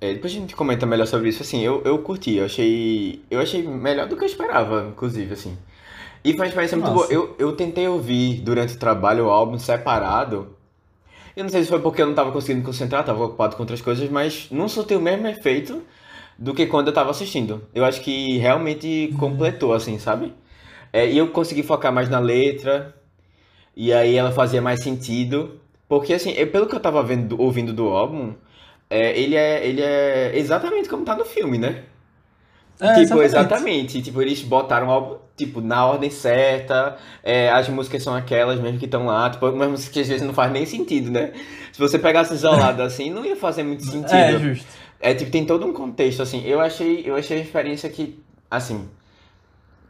é, 0.00 0.14
depois 0.14 0.32
a 0.32 0.36
gente 0.36 0.56
comenta 0.56 0.86
melhor 0.86 1.06
sobre 1.06 1.28
isso. 1.28 1.42
Assim, 1.42 1.60
eu, 1.62 1.82
eu 1.84 1.98
curti, 2.00 2.36
eu 2.36 2.44
achei. 2.46 3.24
Eu 3.30 3.40
achei 3.40 3.62
melhor 3.66 4.08
do 4.08 4.16
que 4.16 4.24
eu 4.24 4.26
esperava, 4.28 4.86
inclusive, 4.90 5.32
assim. 5.34 5.56
E 6.24 6.32
foi 6.32 6.40
uma 6.40 6.46
experiência 6.48 6.76
muito 6.76 6.92
boa. 6.92 7.06
Eu, 7.10 7.34
eu 7.38 7.52
tentei 7.56 7.86
ouvir 7.88 8.40
durante 8.42 8.74
o 8.76 8.78
trabalho 8.78 9.26
o 9.26 9.30
álbum 9.30 9.58
separado. 9.58 10.56
Eu 11.36 11.44
não 11.44 11.50
sei 11.50 11.62
se 11.62 11.68
foi 11.70 11.80
porque 11.80 12.02
eu 12.02 12.06
não 12.06 12.14
tava 12.14 12.32
conseguindo 12.32 12.60
me 12.60 12.66
concentrar, 12.66 13.04
tava 13.04 13.24
ocupado 13.24 13.56
com 13.56 13.62
outras 13.62 13.80
coisas, 13.80 14.08
mas 14.10 14.48
não 14.50 14.68
surtiu 14.68 14.98
o 14.98 15.02
mesmo 15.02 15.26
efeito 15.28 15.82
do 16.38 16.54
que 16.54 16.66
quando 16.66 16.88
eu 16.88 16.94
tava 16.94 17.10
assistindo. 17.10 17.66
Eu 17.74 17.84
acho 17.84 18.00
que 18.02 18.38
realmente 18.38 19.14
completou, 19.18 19.72
assim, 19.72 19.98
sabe? 19.98 20.34
É, 20.92 21.10
e 21.10 21.16
eu 21.18 21.28
consegui 21.30 21.62
focar 21.62 21.92
mais 21.92 22.08
na 22.10 22.18
letra, 22.18 22.94
e 23.76 23.92
aí 23.92 24.16
ela 24.16 24.32
fazia 24.32 24.60
mais 24.62 24.82
sentido. 24.82 25.60
Porque, 25.92 26.14
assim, 26.14 26.30
eu- 26.32 26.46
pelo 26.50 26.66
que 26.66 26.74
eu 26.74 26.80
tava 26.80 27.02
vendo, 27.02 27.38
ouvindo 27.38 27.70
do 27.70 27.88
álbum, 27.88 28.32
é, 28.88 29.18
ele, 29.18 29.36
é, 29.36 29.66
ele 29.66 29.82
é 29.82 30.32
exatamente 30.38 30.88
como 30.88 31.04
tá 31.04 31.14
no 31.14 31.22
filme, 31.26 31.58
né? 31.58 31.82
É, 32.80 33.02
tipo, 33.04 33.20
exatamente. 33.22 34.00
Tipo, 34.00 34.22
eles 34.22 34.40
botaram 34.42 34.88
o 34.88 34.90
álbum, 34.90 35.16
tipo, 35.36 35.60
na 35.60 35.84
ordem 35.86 36.08
certa. 36.10 36.96
é, 37.22 37.50
as 37.50 37.68
músicas 37.68 38.02
são 38.02 38.14
aquelas 38.14 38.58
mesmo 38.58 38.78
que 38.78 38.86
estão 38.86 39.04
lá. 39.04 39.28
Tipo, 39.28 39.50
umas 39.50 39.68
músicas 39.70 39.92
que 39.92 40.00
às 40.00 40.08
vezes 40.08 40.26
não 40.26 40.32
faz 40.32 40.50
nem 40.50 40.64
sentido, 40.64 41.10
né? 41.10 41.32
Se 41.72 41.78
você 41.78 41.98
pegasse 41.98 42.32
isolado 42.34 42.80
assim, 42.84 43.10
não 43.10 43.24
ia 43.26 43.36
fazer 43.36 43.62
muito 43.62 43.82
sentido. 43.82 44.14
É, 44.14 44.38
justo. 44.38 44.66
É, 44.98 45.14
tipo, 45.14 45.30
tem 45.30 45.44
todo 45.44 45.66
um 45.66 45.74
contexto, 45.74 46.22
assim. 46.22 46.42
Eu 46.46 46.58
achei, 46.60 47.02
eu 47.04 47.14
achei 47.16 47.38
a 47.38 47.42
experiência 47.42 47.90
que, 47.90 48.18
assim, 48.50 48.88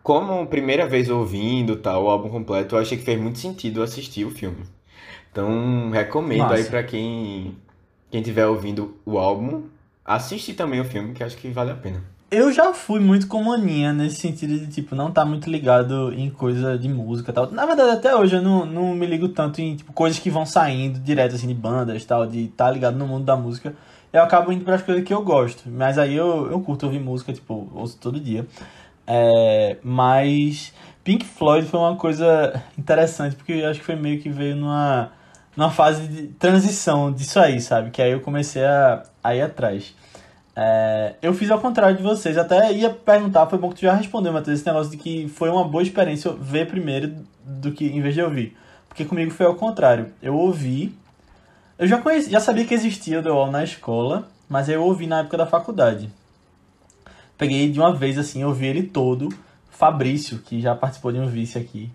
como 0.03 0.47
primeira 0.47 0.87
vez 0.87 1.09
ouvindo 1.09 1.77
tal, 1.77 2.05
o 2.05 2.11
álbum 2.11 2.29
completo, 2.29 2.75
eu 2.75 2.81
achei 2.81 2.99
que 2.99 3.05
fez 3.05 3.21
muito 3.21 3.39
sentido 3.39 3.83
assistir 3.83 4.25
o 4.25 4.31
filme. 4.31 4.65
Então, 5.33 5.91
recomendo 5.91 6.53
aí 6.53 6.65
pra 6.65 6.83
quem, 6.83 7.57
quem 8.11 8.23
tiver 8.23 8.47
ouvindo 8.47 8.99
o 9.05 9.17
álbum, 9.17 9.63
assiste 10.05 10.53
também 10.53 10.79
o 10.79 10.85
filme, 10.85 11.15
que 11.15 11.25
acho 11.25 11.39
que 11.39 11.49
vale 11.49 11.71
a 11.71 11.75
pena. 11.75 12.03
Eu 12.31 12.53
já 12.53 12.73
fui 12.73 13.01
muito 13.01 13.27
como 13.27 13.53
Aninha, 13.53 13.93
nesse 13.93 14.17
sentido 14.17 14.59
de, 14.59 14.67
tipo, 14.67 14.95
não 14.95 15.11
tá 15.11 15.25
muito 15.25 15.51
ligado 15.51 16.13
em 16.15 16.31
coisa 16.31 16.79
de 16.79 16.89
música 16.89 17.31
e 17.31 17.35
tal. 17.35 17.51
Na 17.51 17.65
verdade, 17.65 17.91
até 17.91 18.15
hoje 18.15 18.37
eu 18.37 18.43
não, 18.43 18.65
não 18.65 18.95
me 18.95 19.07
ligo 19.07 19.29
tanto 19.29 19.61
em, 19.61 19.77
tipo, 19.77 19.93
coisas 19.93 20.19
que 20.19 20.31
vão 20.31 20.45
saindo 20.45 20.99
direto, 20.99 21.35
assim, 21.35 21.47
de 21.47 21.55
bandas 21.55 22.03
e 22.03 22.07
tal, 22.07 22.27
de 22.27 22.45
estar 22.45 22.67
tá 22.67 22.71
ligado 22.71 22.97
no 22.97 23.07
mundo 23.07 23.25
da 23.25 23.37
música. 23.37 23.75
Eu 24.13 24.23
acabo 24.23 24.53
indo 24.53 24.65
pras 24.65 24.83
coisas 24.83 25.05
que 25.05 25.13
eu 25.13 25.23
gosto. 25.23 25.65
Mas 25.67 25.99
aí 25.99 26.15
eu, 26.15 26.51
eu 26.51 26.61
curto 26.61 26.87
ouvir 26.87 27.01
música, 27.01 27.33
tipo, 27.33 27.71
ouço 27.75 27.99
todo 27.99 28.21
dia. 28.21 28.47
É, 29.07 29.79
mas 29.83 30.73
Pink 31.05 31.25
Floyd 31.25 31.67
foi 31.67 31.81
uma 31.81 31.97
coisa 31.97 32.63
interessante, 32.79 33.37
porque 33.37 33.53
eu 33.53 33.69
acho 33.69 33.81
que 33.81 33.87
foi 33.87 33.97
meio 33.97 34.21
que 34.21 34.31
veio 34.31 34.57
numa, 34.57 35.11
numa 35.57 35.71
fase 35.71 36.07
de 36.07 36.29
transição 36.29 37.13
disso 37.13 37.39
aí, 37.39 37.61
sabe? 37.61 37.91
Que 37.91 38.03
aí 38.03 38.13
eu 38.13 38.21
comecei 38.21 38.65
a, 38.65 39.03
a 39.23 39.35
ir 39.35 39.43
atrás. 39.43 39.95
É, 40.55 41.15
eu 41.23 41.33
fiz 41.33 41.51
ao 41.51 41.61
contrário 41.61 41.97
de 41.97 42.03
vocês, 42.03 42.37
até 42.37 42.73
ia 42.73 42.91
perguntar, 42.91 43.47
foi 43.47 43.59
bom 43.59 43.71
que 43.71 43.77
tu 43.77 43.83
já 43.83 43.95
respondeu, 43.95 44.33
Matheus, 44.33 44.59
esse 44.59 44.67
negócio 44.67 44.91
de 44.91 44.99
que 44.99 45.29
foi 45.29 45.49
uma 45.49 45.65
boa 45.65 45.83
experiência 45.83 46.29
eu 46.29 46.37
ver 46.37 46.67
primeiro 46.67 47.15
do 47.45 47.73
que 47.73 47.87
em 47.87 48.01
vez 48.01 48.15
de 48.15 48.23
ouvir. 48.23 48.57
Porque 48.89 49.05
comigo 49.05 49.31
foi 49.31 49.47
ao 49.47 49.55
contrário. 49.55 50.13
Eu 50.21 50.37
ouvi, 50.37 50.95
eu 51.79 51.87
já 51.87 51.99
conheci, 51.99 52.31
já 52.31 52.41
sabia 52.41 52.67
que 52.67 52.75
existia 52.75 53.21
o 53.21 53.23
The 53.23 53.31
Wall 53.31 53.51
na 53.51 53.65
escola, 53.65 54.29
mas 54.49 54.69
eu 54.69 54.83
ouvi 54.83 55.07
na 55.07 55.21
época 55.21 55.39
da 55.39 55.47
faculdade. 55.47 56.11
Peguei 57.39 57.71
de 57.71 57.81
uma 57.81 57.95
vez 57.95 58.19
assim, 58.19 58.45
ouvi 58.45 58.67
ele 58.67 58.83
todo. 58.83 59.31
Fabrício, 59.71 60.39
que 60.39 60.61
já 60.61 60.77
participou 60.77 61.11
de 61.11 61.19
um 61.19 61.27
vice 61.27 61.59
aqui, 61.59 61.91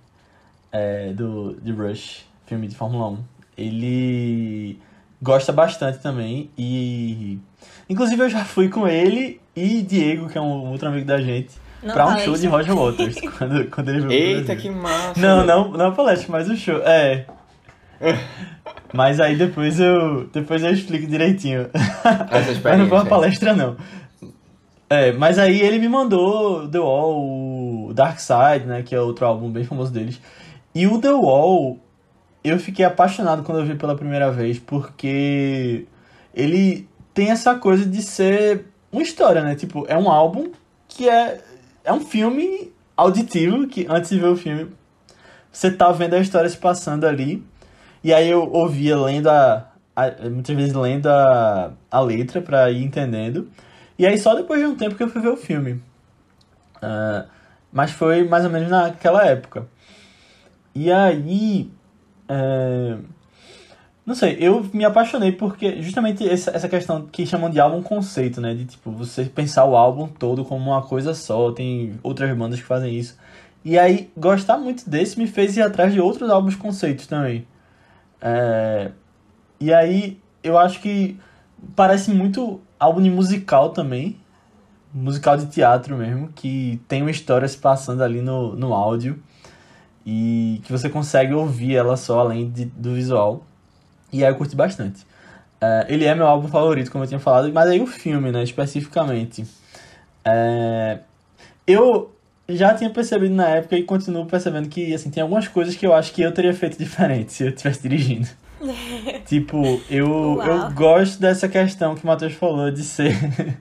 é, 0.71 1.13
do, 1.13 1.55
de 1.61 1.71
Rush, 1.71 2.25
filme 2.45 2.67
de 2.67 2.75
Fórmula 2.75 3.09
1. 3.09 3.36
Ele 3.57 4.79
gosta 5.21 5.51
bastante 5.51 5.99
também 5.99 6.49
e 6.57 7.39
inclusive 7.89 8.21
eu 8.21 8.29
já 8.29 8.45
fui 8.45 8.69
com 8.69 8.87
ele 8.87 9.41
e 9.55 9.81
Diego, 9.81 10.29
que 10.29 10.37
é 10.37 10.41
um 10.41 10.71
outro 10.71 10.87
amigo 10.87 11.07
da 11.07 11.19
gente, 11.19 11.55
Não 11.81 11.93
pra 11.93 12.07
um 12.07 12.19
show 12.19 12.35
de 12.35 12.47
Roger 12.47 12.75
Waters 12.75 13.15
quando, 13.37 13.65
quando 13.65 13.89
ele 13.89 14.01
veio 14.01 14.37
Eita, 14.37 14.55
que 14.55 14.69
massa! 14.69 15.19
Não, 15.19 15.43
não, 15.45 15.71
não 15.71 15.87
a 15.87 15.91
palestra, 15.91 16.27
mas 16.31 16.49
o 16.49 16.55
show. 16.55 16.77
É. 16.77 17.25
Mas 18.93 19.19
aí 19.19 19.35
depois 19.35 19.79
eu 19.79 20.25
depois 20.31 20.63
eu 20.63 20.71
explico 20.71 21.07
direitinho. 21.07 21.69
Essa 22.31 22.59
Mas 22.63 22.79
não 22.79 22.87
foi 22.87 22.97
uma 22.99 23.05
palestra, 23.05 23.53
não. 23.55 23.75
É, 24.89 25.11
mas 25.11 25.37
aí 25.37 25.59
ele 25.59 25.79
me 25.79 25.89
mandou 25.89 26.67
The 26.69 26.79
Wall, 26.79 27.89
o 27.89 27.93
Dark 27.93 28.19
Side, 28.19 28.65
né? 28.65 28.83
Que 28.83 28.95
é 28.95 29.01
outro 29.01 29.25
álbum 29.25 29.51
bem 29.51 29.65
famoso 29.65 29.91
deles. 29.91 30.21
E 30.73 30.87
o 30.87 30.99
The 31.01 31.11
Wall, 31.11 31.77
eu 32.49 32.59
fiquei 32.59 32.85
apaixonado 32.85 33.43
quando 33.43 33.59
eu 33.59 33.65
vi 33.65 33.75
pela 33.75 33.95
primeira 33.95 34.31
vez, 34.31 34.59
porque 34.59 35.85
ele 36.33 36.87
tem 37.13 37.29
essa 37.31 37.55
coisa 37.55 37.85
de 37.85 38.01
ser 38.01 38.65
uma 38.91 39.01
história, 39.01 39.41
né? 39.43 39.55
Tipo, 39.55 39.85
é 39.87 39.97
um 39.97 40.09
álbum 40.09 40.51
que 40.87 41.09
é, 41.09 41.41
é 41.83 41.93
um 41.93 42.01
filme 42.01 42.71
auditivo, 42.95 43.67
que 43.67 43.85
antes 43.89 44.09
de 44.09 44.19
ver 44.19 44.27
o 44.27 44.35
filme, 44.37 44.67
você 45.51 45.71
tá 45.71 45.91
vendo 45.91 46.15
a 46.15 46.19
história 46.19 46.49
se 46.49 46.57
passando 46.57 47.05
ali. 47.05 47.43
E 48.03 48.13
aí 48.13 48.29
eu 48.29 48.51
ouvia 48.51 48.97
lendo 48.97 49.29
a. 49.29 49.67
a- 49.95 50.29
muitas 50.29 50.55
vezes 50.55 50.73
lendo 50.73 51.07
a, 51.07 51.73
a 51.91 51.99
letra 52.01 52.41
pra 52.41 52.69
ir 52.71 52.83
entendendo. 52.83 53.49
E 53.99 54.05
aí 54.05 54.17
só 54.17 54.35
depois 54.35 54.59
de 54.59 54.67
um 54.67 54.75
tempo 54.75 54.95
que 54.95 55.03
eu 55.03 55.09
fui 55.09 55.21
ver 55.21 55.29
o 55.29 55.37
filme. 55.37 55.81
Ah, 56.81 57.25
mas 57.71 57.91
foi 57.91 58.23
mais 58.27 58.45
ou 58.45 58.51
menos 58.51 58.69
naquela 58.69 59.25
época. 59.25 59.67
E 60.75 60.91
aí. 60.91 61.69
É, 62.29 62.97
não 64.07 64.15
sei, 64.15 64.37
eu 64.39 64.65
me 64.73 64.85
apaixonei 64.85 65.33
porque 65.33 65.81
justamente 65.81 66.25
essa, 66.27 66.51
essa 66.51 66.69
questão 66.69 67.05
que 67.05 67.25
chamam 67.25 67.49
de 67.49 67.59
álbum 67.59 67.83
conceito, 67.83 68.39
né? 68.39 68.53
De 68.53 68.63
tipo, 68.63 68.89
você 68.89 69.25
pensar 69.25 69.65
o 69.65 69.75
álbum 69.75 70.07
todo 70.07 70.45
como 70.45 70.71
uma 70.71 70.81
coisa 70.81 71.13
só, 71.13 71.51
tem 71.51 71.99
outras 72.01 72.35
bandas 72.37 72.61
que 72.61 72.65
fazem 72.65 72.95
isso. 72.97 73.17
E 73.65 73.77
aí, 73.77 74.09
gostar 74.15 74.57
muito 74.57 74.89
desse 74.89 75.19
me 75.19 75.27
fez 75.27 75.57
ir 75.57 75.61
atrás 75.61 75.91
de 75.91 75.99
outros 75.99 76.29
álbuns 76.29 76.55
conceitos 76.55 77.05
também. 77.05 77.45
É, 78.21 78.91
e 79.59 79.73
aí, 79.73 80.17
eu 80.41 80.57
acho 80.57 80.79
que 80.79 81.19
parece 81.75 82.09
muito 82.11 82.61
álbum 82.79 83.01
de 83.01 83.09
musical 83.09 83.71
também. 83.71 84.17
Musical 84.93 85.35
de 85.35 85.47
teatro 85.47 85.97
mesmo, 85.97 86.29
que 86.33 86.81
tem 86.87 87.01
uma 87.01 87.11
história 87.11 87.45
se 87.45 87.57
passando 87.57 88.01
ali 88.01 88.21
no, 88.21 88.55
no 88.55 88.73
áudio. 88.73 89.21
E 90.09 90.61
que 90.63 90.71
você 90.71 90.87
consegue 90.87 91.33
ouvir 91.33 91.75
ela 91.75 91.97
só 91.97 92.21
além 92.21 92.49
de, 92.49 92.63
do 92.63 92.93
visual. 92.93 93.45
E 94.13 94.23
aí 94.23 94.31
eu 94.31 94.35
curti 94.35 94.55
bastante. 94.55 95.05
É, 95.59 95.85
ele 95.89 96.05
é 96.05 96.15
meu 96.15 96.25
álbum 96.25 96.47
favorito, 96.47 96.89
como 96.89 97.03
eu 97.03 97.07
tinha 97.09 97.19
falado, 97.19 97.51
mas 97.51 97.69
aí 97.69 97.81
o 97.81 97.85
filme, 97.85 98.31
né, 98.31 98.41
especificamente. 98.41 99.45
É, 100.23 100.99
eu 101.67 102.15
já 102.47 102.73
tinha 102.73 102.89
percebido 102.89 103.35
na 103.35 103.49
época 103.49 103.75
e 103.75 103.83
continuo 103.83 104.25
percebendo 104.25 104.69
que 104.69 104.93
assim, 104.93 105.09
tem 105.09 105.21
algumas 105.21 105.49
coisas 105.49 105.75
que 105.75 105.85
eu 105.85 105.93
acho 105.93 106.13
que 106.13 106.21
eu 106.21 106.31
teria 106.31 106.53
feito 106.53 106.77
diferente 106.77 107.33
se 107.33 107.43
eu 107.43 107.49
estivesse 107.49 107.81
dirigindo. 107.81 108.29
Tipo, 109.25 109.81
eu, 109.89 110.35
Uau. 110.35 110.47
eu 110.47 110.71
gosto 110.71 111.19
dessa 111.19 111.49
questão 111.49 111.95
que 111.95 112.03
o 112.03 112.07
Matheus 112.07 112.33
falou 112.33 112.71
de 112.71 112.83
ser. 112.83 113.13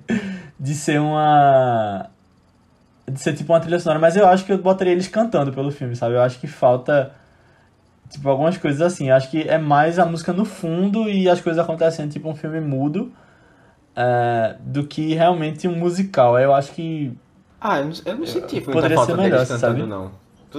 de 0.58 0.74
ser 0.74 1.00
uma. 1.00 2.08
De 3.10 3.20
ser 3.20 3.34
tipo 3.34 3.52
uma 3.52 3.60
trilha 3.60 3.78
sonora, 3.78 4.00
mas 4.00 4.16
eu 4.16 4.26
acho 4.26 4.44
que 4.44 4.52
eu 4.52 4.58
botaria 4.58 4.92
eles 4.92 5.06
cantando 5.08 5.52
pelo 5.52 5.70
filme, 5.70 5.94
sabe? 5.94 6.14
Eu 6.14 6.22
acho 6.22 6.38
que 6.40 6.46
falta. 6.46 7.12
Tipo, 8.10 8.28
algumas 8.28 8.56
coisas 8.58 8.80
assim. 8.82 9.08
Eu 9.10 9.14
acho 9.16 9.30
que 9.30 9.42
é 9.42 9.58
mais 9.58 9.98
a 9.98 10.04
música 10.04 10.32
no 10.32 10.44
fundo 10.44 11.08
e 11.08 11.28
as 11.28 11.40
coisas 11.40 11.62
acontecendo, 11.62 12.10
tipo 12.10 12.28
um 12.28 12.34
filme 12.34 12.60
mudo, 12.60 13.12
é, 13.94 14.56
do 14.60 14.84
que 14.86 15.14
realmente 15.14 15.68
um 15.68 15.76
musical. 15.76 16.38
Eu 16.38 16.52
acho 16.54 16.72
que. 16.72 17.12
Ah, 17.60 17.78
eu 17.78 17.84
não, 17.86 17.92
eu 18.04 18.16
não 18.18 18.26
senti 18.26 18.54
muita 18.56 18.72
Poderia 18.72 18.96
falta 18.96 19.12
ser 19.12 19.18
melhor, 19.18 19.36
deles 19.36 19.48
cantando, 19.48 19.78
sabe? 19.78 19.88
não. 19.88 20.10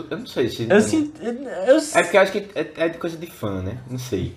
Eu 0.09 0.17
não 0.19 0.27
sei 0.27 0.47
se. 0.49 0.67
Eu 0.69 0.81
sinto. 0.81 1.21
Eu, 1.23 1.77
É 1.95 2.03
porque 2.03 2.17
eu 2.17 2.21
acho 2.21 2.31
que 2.31 2.47
é, 2.55 2.71
é 2.77 2.89
de 2.89 2.97
coisa 2.97 3.17
de 3.17 3.27
fã, 3.27 3.61
né? 3.61 3.77
Não 3.89 3.97
sei. 3.97 4.35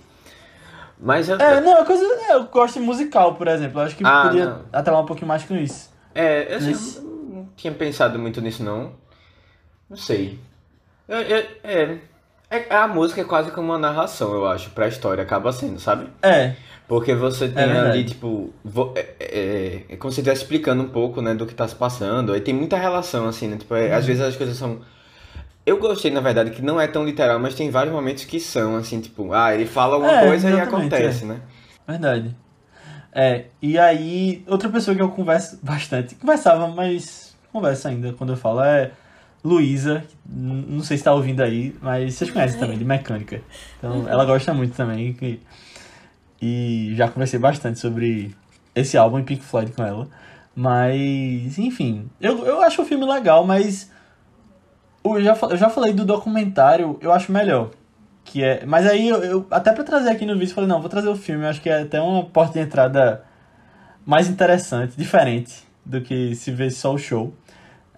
Mas 0.99 1.29
eu. 1.29 1.37
É, 1.39 1.61
não, 1.61 1.79
é 1.79 1.85
coisa. 1.85 2.03
é, 2.05 2.35
Eu 2.35 2.45
gosto 2.45 2.75
de 2.81 2.85
musical, 2.87 3.35
por 3.35 3.47
exemplo. 3.49 3.81
Eu 3.81 3.85
acho 3.85 3.97
que 3.97 4.05
Ah, 4.05 4.23
podia 4.27 4.47
não. 4.47 4.61
atrelar 4.73 5.03
um 5.03 5.07
pouquinho 5.07 5.29
mais 5.29 5.45
com 5.45 5.55
isso. 5.57 5.91
É, 6.15 6.59
Nesse- 6.59 6.99
eu 6.99 7.03
não 7.05 7.10
tinha 7.61 7.73
pensado 7.73 8.19
muito 8.19 8.41
nisso, 8.41 8.63
não. 8.63 8.93
Não 9.89 9.97
sei. 9.97 10.39
Eu- 11.09 11.21
eu- 11.23 11.47
é, 11.65 11.99
é, 12.51 12.75
a 12.75 12.87
música 12.89 13.21
é 13.21 13.25
quase 13.25 13.51
como 13.51 13.69
uma 13.69 13.79
narração, 13.79 14.33
eu 14.33 14.47
acho, 14.47 14.71
pra 14.71 14.89
história, 14.89 15.23
acaba 15.23 15.53
sendo, 15.53 15.79
sabe? 15.81 16.09
É, 16.23 16.55
Porque 16.89 17.15
você 17.15 17.49
tem 17.49 17.67
verdade. 17.69 17.99
ali, 17.99 18.05
tipo, 18.05 18.53
vo- 18.65 18.93
é, 18.97 19.15
é, 19.21 19.85
é 19.91 19.97
como 19.97 20.13
se 20.13 20.21
estivesse 20.21 20.43
explicando 20.43 20.83
um 20.83 20.89
pouco, 20.89 21.21
né, 21.23 21.35
do 21.35 21.47
que 21.47 21.55
tá 21.55 21.67
se 21.69 21.75
passando. 21.75 22.33
Aí 22.33 22.41
tem 22.41 22.53
muita 22.55 22.77
relação, 22.77 23.29
assim, 23.29 23.47
né? 23.49 23.57
Tipo, 23.57 23.75
é, 23.77 23.93
às 23.95 24.07
vezes 24.07 24.23
as 24.23 24.37
coisas 24.37 24.57
são. 24.57 24.81
Eu 25.65 25.79
gostei, 25.79 26.11
na 26.11 26.21
verdade, 26.21 26.51
que 26.51 26.63
não 26.63 26.81
é 26.81 26.89
tão 26.89 27.05
literal, 27.05 27.39
mas 27.39 27.55
tem 27.55 27.71
vários 27.71 27.95
momentos 27.95 28.25
que 28.25 28.41
são, 28.41 28.77
assim, 28.77 29.01
tipo, 29.01 29.33
ah, 29.33 29.55
ele 29.55 29.67
fala 29.67 29.99
uma 29.99 30.09
É, 30.11 30.21
coisa 30.21 30.51
e 30.51 30.61
acontece, 30.61 31.25
né? 31.25 31.41
verdade. 31.87 32.35
É, 33.13 33.47
e 33.61 33.79
aí, 33.79 34.45
outra 34.47 34.69
pessoa 34.69 34.95
que 34.97 35.03
eu 35.03 35.11
converso 35.11 35.59
bastante, 35.63 36.15
conversava, 36.15 36.69
mas 36.69 37.30
conversa 37.53 37.89
ainda 37.89 38.13
quando 38.13 38.31
eu 38.33 38.37
falo, 38.37 38.61
é 38.63 38.91
Luísa, 39.45 40.05
não 40.27 40.81
sei 40.83 40.97
se 40.99 41.05
tá 41.05 41.13
ouvindo 41.15 41.43
aí, 41.43 41.75
mas 41.81 42.15
vocês 42.15 42.31
conhecem 42.31 42.59
também, 42.61 42.77
de 42.79 42.85
mecânica. 42.85 43.41
Então, 43.79 44.07
ela 44.09 44.25
gosta 44.25 44.53
muito 44.53 44.75
também, 44.77 45.13
que- 45.15 45.41
e 46.41 46.93
já 46.97 47.09
conversei 47.09 47.39
bastante 47.39 47.79
sobre 47.79 48.35
esse 48.75 48.97
álbum 48.97 49.19
em 49.19 49.25
Pink 49.25 49.43
Floyd 49.45 49.73
com 49.73 49.83
ela. 49.83 50.09
Mas, 50.55 51.59
enfim, 51.59 52.09
eu, 52.21 52.45
eu 52.45 52.61
acho 52.63 52.83
o 52.83 52.85
filme 52.85 53.05
legal, 53.07 53.45
mas 53.47 53.91
eu 55.05 55.23
já, 55.23 55.37
eu 55.51 55.57
já 55.57 55.69
falei 55.71 55.93
do 55.93 56.05
documentário, 56.05 56.99
eu 57.01 57.13
acho 57.13 57.33
melhor. 57.33 57.71
Que 58.25 58.45
é, 58.45 58.65
mas 58.67 58.87
aí 58.87 59.09
eu, 59.09 59.23
eu- 59.25 59.47
até 59.51 59.73
pra 59.73 59.83
trazer 59.85 60.11
aqui 60.11 60.27
no 60.27 60.39
vídeo, 60.39 60.55
falei, 60.55 60.69
não, 60.69 60.81
vou 60.81 60.89
trazer 60.91 61.09
o 61.09 61.17
filme, 61.17 61.45
eu 61.45 61.49
acho 61.49 61.61
que 61.61 61.69
é 61.71 61.83
até 61.83 62.01
uma 62.01 62.25
porta 62.25 62.59
de 62.59 62.65
entrada 62.65 63.25
mais 64.05 64.29
interessante, 64.29 64.95
diferente 64.97 65.65
do 65.85 66.01
que 66.01 66.35
se 66.35 66.51
ver 66.51 66.71
só 66.71 66.93
o 66.95 66.99
show. 66.99 67.33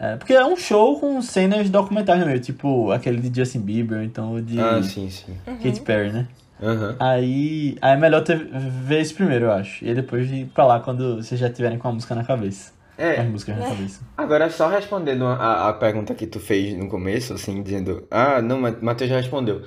É, 0.03 0.17
porque 0.17 0.33
é 0.35 0.45
um 0.45 0.57
show 0.57 0.99
com 0.99 1.23
cenas 1.23 1.71
documentárias 1.71 2.25
no 2.25 2.31
meio, 2.31 2.43
tipo 2.43 2.91
aquele 2.91 3.19
de 3.29 3.41
Justin 3.41 3.61
Bieber, 3.61 4.03
então 4.03 4.35
o 4.35 4.43
de 4.43 4.59
Ah, 4.61 4.83
sim, 4.83 5.09
sim. 5.09 5.37
Katy 5.63 5.81
Perry, 5.83 6.13
né? 6.13 6.27
Aham. 6.63 6.97
Aí, 6.99 7.77
aí 7.81 7.93
é 7.93 7.97
melhor 7.97 8.23
ter, 8.23 8.39
ver 8.85 9.01
esse 9.01 9.15
primeiro, 9.15 9.47
eu 9.47 9.53
acho. 9.53 9.85
E 9.85 9.95
depois 9.95 10.31
ir 10.31 10.47
pra 10.47 10.65
lá 10.67 10.81
quando 10.81 11.17
vocês 11.17 11.41
já 11.41 11.49
tiverem 11.51 11.79
com 11.79 11.89
a 11.89 11.93
música 11.93 12.15
na 12.15 12.25
cabeça. 12.25 12.73
Com 12.97 13.03
as 13.03 13.17
É, 13.19 13.23
músicas 13.23 13.57
na 13.59 13.65
cabeça. 13.65 14.01
Agora, 14.17 14.51
só 14.51 14.69
respondendo 14.69 15.25
a, 15.25 15.69
a 15.69 15.73
pergunta 15.73 16.15
que 16.15 16.27
tu 16.27 16.39
fez 16.39 16.77
no 16.77 16.89
começo, 16.89 17.33
assim, 17.33 17.63
dizendo, 17.63 18.07
ah, 18.11 18.43
não, 18.43 18.61
Ma- 18.61 18.77
Matheus 18.81 19.11
já 19.11 19.17
respondeu. 19.17 19.63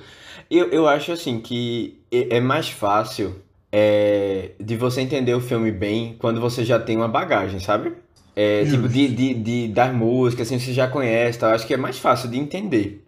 Eu, 0.50 0.68
eu 0.70 0.88
acho, 0.88 1.12
assim, 1.12 1.40
que 1.40 1.98
é 2.10 2.36
é 2.36 2.40
mais 2.40 2.68
fácil 2.68 3.36
é, 3.72 4.52
de 4.60 4.76
você 4.76 5.00
entender 5.00 5.34
o 5.34 5.40
filme 5.40 5.70
bem 5.72 6.16
quando 6.18 6.40
você 6.40 6.64
já 6.64 6.78
tem 6.78 6.96
uma 6.96 7.08
bagagem, 7.08 7.58
sabe? 7.60 7.92
É, 8.36 8.66
tipo, 8.66 8.86
de, 8.86 9.08
de, 9.08 9.34
de 9.34 9.68
dar 9.68 9.94
música, 9.94 10.42
assim, 10.42 10.58
você 10.58 10.74
já 10.74 10.86
conhece, 10.86 11.38
tá? 11.38 11.48
Eu 11.48 11.54
acho 11.54 11.66
que 11.66 11.72
é 11.72 11.76
mais 11.78 11.98
fácil 11.98 12.28
de 12.28 12.38
entender. 12.38 13.02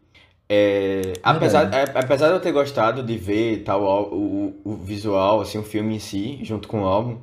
É, 0.48 1.12
apesar, 1.22 1.70
é, 1.74 1.82
apesar 1.94 2.28
de 2.28 2.34
eu 2.34 2.40
ter 2.40 2.52
gostado 2.52 3.02
de 3.02 3.18
ver 3.18 3.62
tal, 3.62 3.82
o, 4.10 4.54
o, 4.64 4.72
o 4.72 4.76
visual, 4.76 5.42
assim, 5.42 5.58
o 5.58 5.62
filme 5.62 5.96
em 5.96 5.98
si, 5.98 6.38
junto 6.42 6.66
com 6.66 6.80
o 6.80 6.86
álbum, 6.86 7.18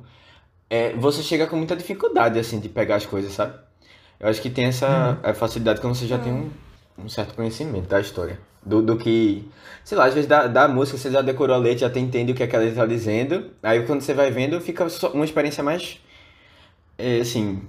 é, 0.70 0.92
você 0.92 1.22
chega 1.22 1.48
com 1.48 1.56
muita 1.56 1.74
dificuldade, 1.74 2.38
assim, 2.38 2.60
de 2.60 2.68
pegar 2.68 2.96
as 2.96 3.06
coisas, 3.06 3.32
sabe? 3.32 3.58
Eu 4.20 4.28
acho 4.28 4.40
que 4.40 4.50
tem 4.50 4.66
essa 4.66 5.18
é, 5.24 5.34
facilidade 5.34 5.80
quando 5.80 5.96
você 5.96 6.06
já 6.06 6.18
tem 6.18 6.32
um, 6.32 6.50
um 6.98 7.08
certo 7.08 7.34
conhecimento 7.34 7.88
da 7.88 8.00
história. 8.00 8.38
Do, 8.64 8.82
do 8.82 8.96
que, 8.96 9.48
sei 9.84 9.98
lá, 9.98 10.06
às 10.06 10.14
vezes 10.14 10.28
da, 10.28 10.46
da 10.46 10.68
música 10.68 10.98
você 10.98 11.10
já 11.10 11.22
decorou 11.22 11.54
a 11.56 11.58
letra, 11.58 11.80
já 11.80 11.86
até 11.88 12.00
entende 12.00 12.32
o 12.32 12.34
que, 12.34 12.42
é 12.42 12.46
que 12.46 12.54
ela 12.56 12.64
está 12.64 12.86
dizendo. 12.86 13.50
Aí 13.62 13.84
quando 13.84 14.00
você 14.00 14.14
vai 14.14 14.30
vendo, 14.30 14.60
fica 14.60 14.88
só 14.88 15.10
uma 15.10 15.24
experiência 15.24 15.62
mais, 15.62 16.00
é, 16.98 17.20
assim, 17.20 17.62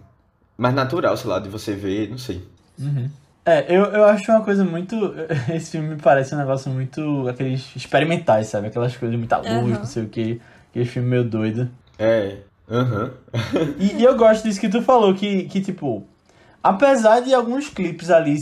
mais 0.57 0.73
natural, 0.73 1.15
sei 1.15 1.29
lá, 1.29 1.39
de 1.39 1.49
você 1.49 1.73
ver, 1.73 2.09
não 2.09 2.17
sei. 2.17 2.41
Uhum. 2.79 3.09
É, 3.45 3.65
eu, 3.69 3.85
eu 3.85 4.03
acho 4.05 4.29
uma 4.31 4.41
coisa 4.41 4.63
muito. 4.65 4.95
Esse 5.53 5.71
filme 5.71 5.89
me 5.89 5.95
parece 6.01 6.35
um 6.35 6.37
negócio 6.37 6.69
muito. 6.71 7.27
aqueles 7.29 7.73
experimentais, 7.75 8.47
sabe? 8.47 8.67
Aquelas 8.67 8.95
coisas 8.97 9.11
de 9.11 9.17
muita 9.17 9.37
luz, 9.37 9.71
Aham. 9.71 9.79
não 9.79 9.85
sei 9.85 10.03
o 10.03 10.09
que. 10.09 10.41
Aquele 10.69 10.85
filme 10.85 11.07
meio 11.09 11.23
doido. 11.23 11.69
É, 11.97 12.37
aham. 12.69 13.11
E, 13.79 13.95
e 13.95 14.03
eu 14.03 14.15
gosto 14.17 14.43
disso 14.43 14.59
que 14.59 14.67
tu 14.69 14.81
falou, 14.81 15.13
que, 15.13 15.43
que 15.45 15.61
tipo. 15.61 16.05
Apesar 16.61 17.21
de 17.21 17.33
alguns 17.33 17.69
clipes 17.69 18.09
ali 18.11 18.35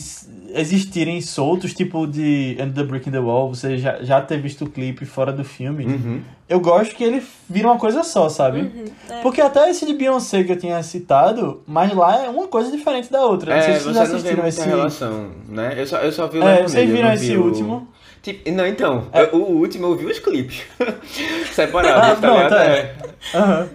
existirem 0.55 1.21
soltos, 1.21 1.73
tipo 1.73 2.07
de 2.07 2.55
End 2.59 2.73
the 2.73 2.83
Brick 2.83 3.07
in 3.07 3.11
the 3.11 3.19
Wall, 3.19 3.53
você 3.53 3.77
já, 3.77 4.01
já 4.01 4.19
ter 4.21 4.41
visto 4.41 4.65
o 4.65 4.69
clipe 4.69 5.05
fora 5.05 5.31
do 5.31 5.43
filme, 5.43 5.85
Uhum. 5.85 6.21
Eu 6.47 6.59
gosto 6.59 6.95
que 6.95 7.03
ele 7.03 7.23
vira 7.49 7.67
uma 7.67 7.77
coisa 7.79 8.03
só, 8.03 8.29
sabe? 8.29 8.59
Uhum, 8.61 8.85
é. 9.09 9.21
Porque 9.21 9.41
até 9.41 9.69
esse 9.69 9.85
de 9.85 9.93
Beyoncé 9.93 10.43
que 10.43 10.51
eu 10.51 10.57
tinha 10.57 10.81
citado, 10.83 11.63
mas 11.67 11.93
lá 11.93 12.23
é 12.25 12.29
uma 12.29 12.47
coisa 12.47 12.71
diferente 12.71 13.11
da 13.11 13.23
outra. 13.25 13.55
Não 13.55 13.61
sei 13.61 13.73
É, 13.73 13.77
se 13.77 13.83
você 13.85 13.93
vocês 13.93 14.13
assistiram 14.13 14.47
esse. 14.47 14.61
relação, 14.67 15.31
né? 15.47 15.73
Eu 15.77 15.87
só, 15.87 15.97
eu 15.99 16.11
só 16.11 16.27
vi 16.27 16.37
o 16.37 16.41
É, 16.41 16.45
Lemonade, 16.45 16.71
vocês 16.71 16.89
viram 16.89 17.13
esse 17.13 17.27
vi 17.27 17.37
o- 17.37 17.43
último? 17.45 17.87
Tipo, 18.21 18.51
não, 18.51 18.65
então, 18.65 19.07
É. 19.13 19.23
eu- 19.23 19.35
o 19.35 19.57
último 19.59 19.85
eu 19.87 19.95
vi 19.95 20.05
os 20.05 20.19
clipes. 20.19 20.63
Separado, 21.51 21.97
Ah, 21.99 22.09
tá 22.09 22.15
pronto, 22.15 22.43
ligado? 22.43 22.55
é. 22.55 22.95
Aham. 23.33 23.69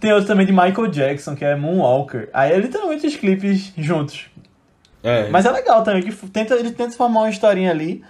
Tem 0.00 0.12
outro 0.12 0.28
também 0.28 0.46
de 0.46 0.52
Michael 0.52 0.86
Jackson, 0.88 1.34
que 1.34 1.44
é 1.44 1.56
Moonwalker. 1.56 2.28
Aí 2.32 2.52
é 2.52 2.56
literalmente 2.58 3.04
os 3.06 3.16
clipes 3.16 3.72
juntos. 3.76 4.26
É. 5.02 5.28
Mas 5.28 5.44
é 5.44 5.50
legal 5.50 5.82
também, 5.82 6.02
que 6.02 6.12
tenta, 6.28 6.54
ele 6.54 6.70
tenta 6.70 6.92
formar 6.96 7.22
uma 7.22 7.30
historinha 7.30 7.70
ali. 7.72 8.04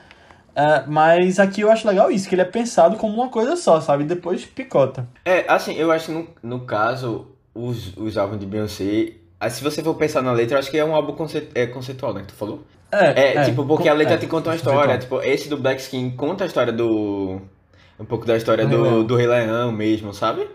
É, 0.54 0.84
mas 0.86 1.38
aqui 1.40 1.60
eu 1.62 1.70
acho 1.70 1.86
legal 1.88 2.10
isso, 2.10 2.28
que 2.28 2.34
ele 2.34 2.42
é 2.42 2.44
pensado 2.44 2.96
como 2.96 3.14
uma 3.14 3.28
coisa 3.30 3.56
só, 3.56 3.80
sabe? 3.80 4.04
Depois 4.04 4.44
picota. 4.44 5.08
É, 5.24 5.44
assim, 5.48 5.74
eu 5.74 5.90
acho 5.92 6.06
que 6.06 6.12
no, 6.12 6.28
no 6.42 6.66
caso, 6.66 7.26
os, 7.54 7.96
os 7.96 8.16
álbuns 8.18 8.40
de 8.40 8.46
Beyoncé, 8.46 9.14
ah, 9.38 9.48
se 9.50 9.62
você 9.62 9.82
for 9.82 9.94
pensar 9.94 10.22
na 10.22 10.32
letra, 10.32 10.56
eu 10.56 10.58
acho 10.58 10.70
que 10.70 10.78
é 10.78 10.84
um 10.84 10.94
álbum 10.94 11.14
conce- 11.14 11.48
é, 11.54 11.66
conceitual, 11.66 12.12
né, 12.14 12.22
que 12.22 12.28
tu 12.28 12.34
falou? 12.34 12.64
É, 12.90 13.34
É, 13.34 13.40
tipo, 13.40 13.64
porque 13.64 13.88
a 13.88 13.94
letra 13.94 14.14
é, 14.14 14.18
te 14.18 14.26
conta 14.26 14.50
uma 14.50 14.56
história, 14.56 14.98
tipo, 14.98 15.20
esse 15.22 15.48
do 15.48 15.56
Black 15.56 15.80
Skin 15.80 16.10
conta 16.16 16.44
a 16.44 16.46
história 16.46 16.72
do... 16.72 17.40
um 17.98 18.04
pouco 18.04 18.26
da 18.26 18.36
história 18.36 18.64
Do 18.64 18.68
Rei 18.68 18.78
do, 18.78 18.82
Leão. 18.82 19.04
do 19.06 19.16
Rei 19.16 19.26
Leão 19.26 19.72
mesmo, 19.72 20.12
sabe? 20.14 20.48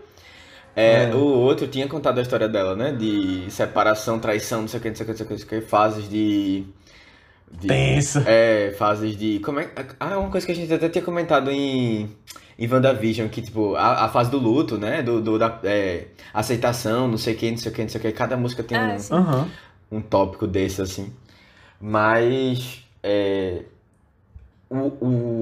É, 0.76 1.04
É. 1.04 1.14
o 1.14 1.18
outro 1.40 1.66
tinha 1.68 1.88
contado 1.88 2.18
a 2.18 2.22
história 2.22 2.48
dela, 2.48 2.76
né, 2.76 2.92
de 2.92 3.50
separação, 3.50 4.18
traição, 4.20 4.62
não 4.62 4.68
sei 4.68 4.78
o 4.80 4.82
que, 4.82 4.88
não 4.90 4.96
sei 4.96 5.04
o 5.04 5.06
que, 5.14 5.22
não 5.30 5.38
sei 5.38 5.46
o 5.46 5.48
que, 5.48 5.60
fases 5.62 6.08
de... 6.08 6.64
de 7.52 7.68
Tenso. 7.68 8.20
É, 8.24 8.72
fases 8.78 9.16
de... 9.16 9.40
Como 9.40 9.60
é... 9.60 9.70
Ah, 10.00 10.18
uma 10.18 10.30
coisa 10.30 10.46
que 10.46 10.52
a 10.52 10.54
gente 10.54 10.72
até 10.72 10.88
tinha 10.88 11.04
comentado 11.04 11.50
em... 11.50 12.08
Em 12.58 12.66
WandaVision, 12.68 13.28
que, 13.28 13.40
tipo, 13.40 13.76
a, 13.76 14.06
a 14.06 14.08
fase 14.08 14.30
do 14.32 14.38
luto, 14.38 14.76
né? 14.78 15.00
Do, 15.00 15.20
do- 15.20 15.38
da 15.38 15.60
é, 15.62 16.08
aceitação, 16.34 17.06
não 17.06 17.16
sei 17.16 17.34
o 17.34 17.36
que, 17.38 17.50
não 17.52 17.56
sei 17.56 17.70
o 17.70 17.74
que, 17.74 17.82
não 17.82 17.88
sei 17.88 18.00
o 18.00 18.02
que. 18.02 18.12
Cada 18.12 18.36
música 18.36 18.64
tem 18.64 18.76
Ah, 18.76 18.96
um. 19.10 19.14
Aham. 19.14 19.50
um 19.92 20.00
tópico 20.00 20.46
desse, 20.46 20.82
assim. 20.82 21.12
Mas 21.80 22.84
é, 23.02 23.62
o, 24.70 24.76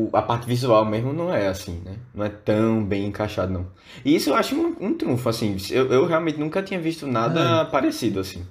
o, 0.09 0.11
a 0.13 0.23
parte 0.23 0.47
visual 0.47 0.85
mesmo 0.85 1.13
não 1.13 1.35
é 1.35 1.49
assim, 1.49 1.81
né? 1.85 1.97
Não 2.15 2.25
é 2.25 2.29
tão 2.29 2.85
bem 2.85 3.07
encaixado, 3.07 3.53
não. 3.53 3.67
E 4.05 4.15
isso 4.15 4.31
eu 4.31 4.35
acho 4.37 4.55
um, 4.55 4.77
um 4.81 4.95
trunfo, 4.95 5.29
assim. 5.29 5.57
Eu, 5.71 5.93
eu 5.93 6.07
realmente 6.07 6.39
nunca 6.39 6.63
tinha 6.63 6.79
visto 6.79 7.07
nada 7.07 7.65
parecido, 7.67 8.21
assim. 8.21 8.47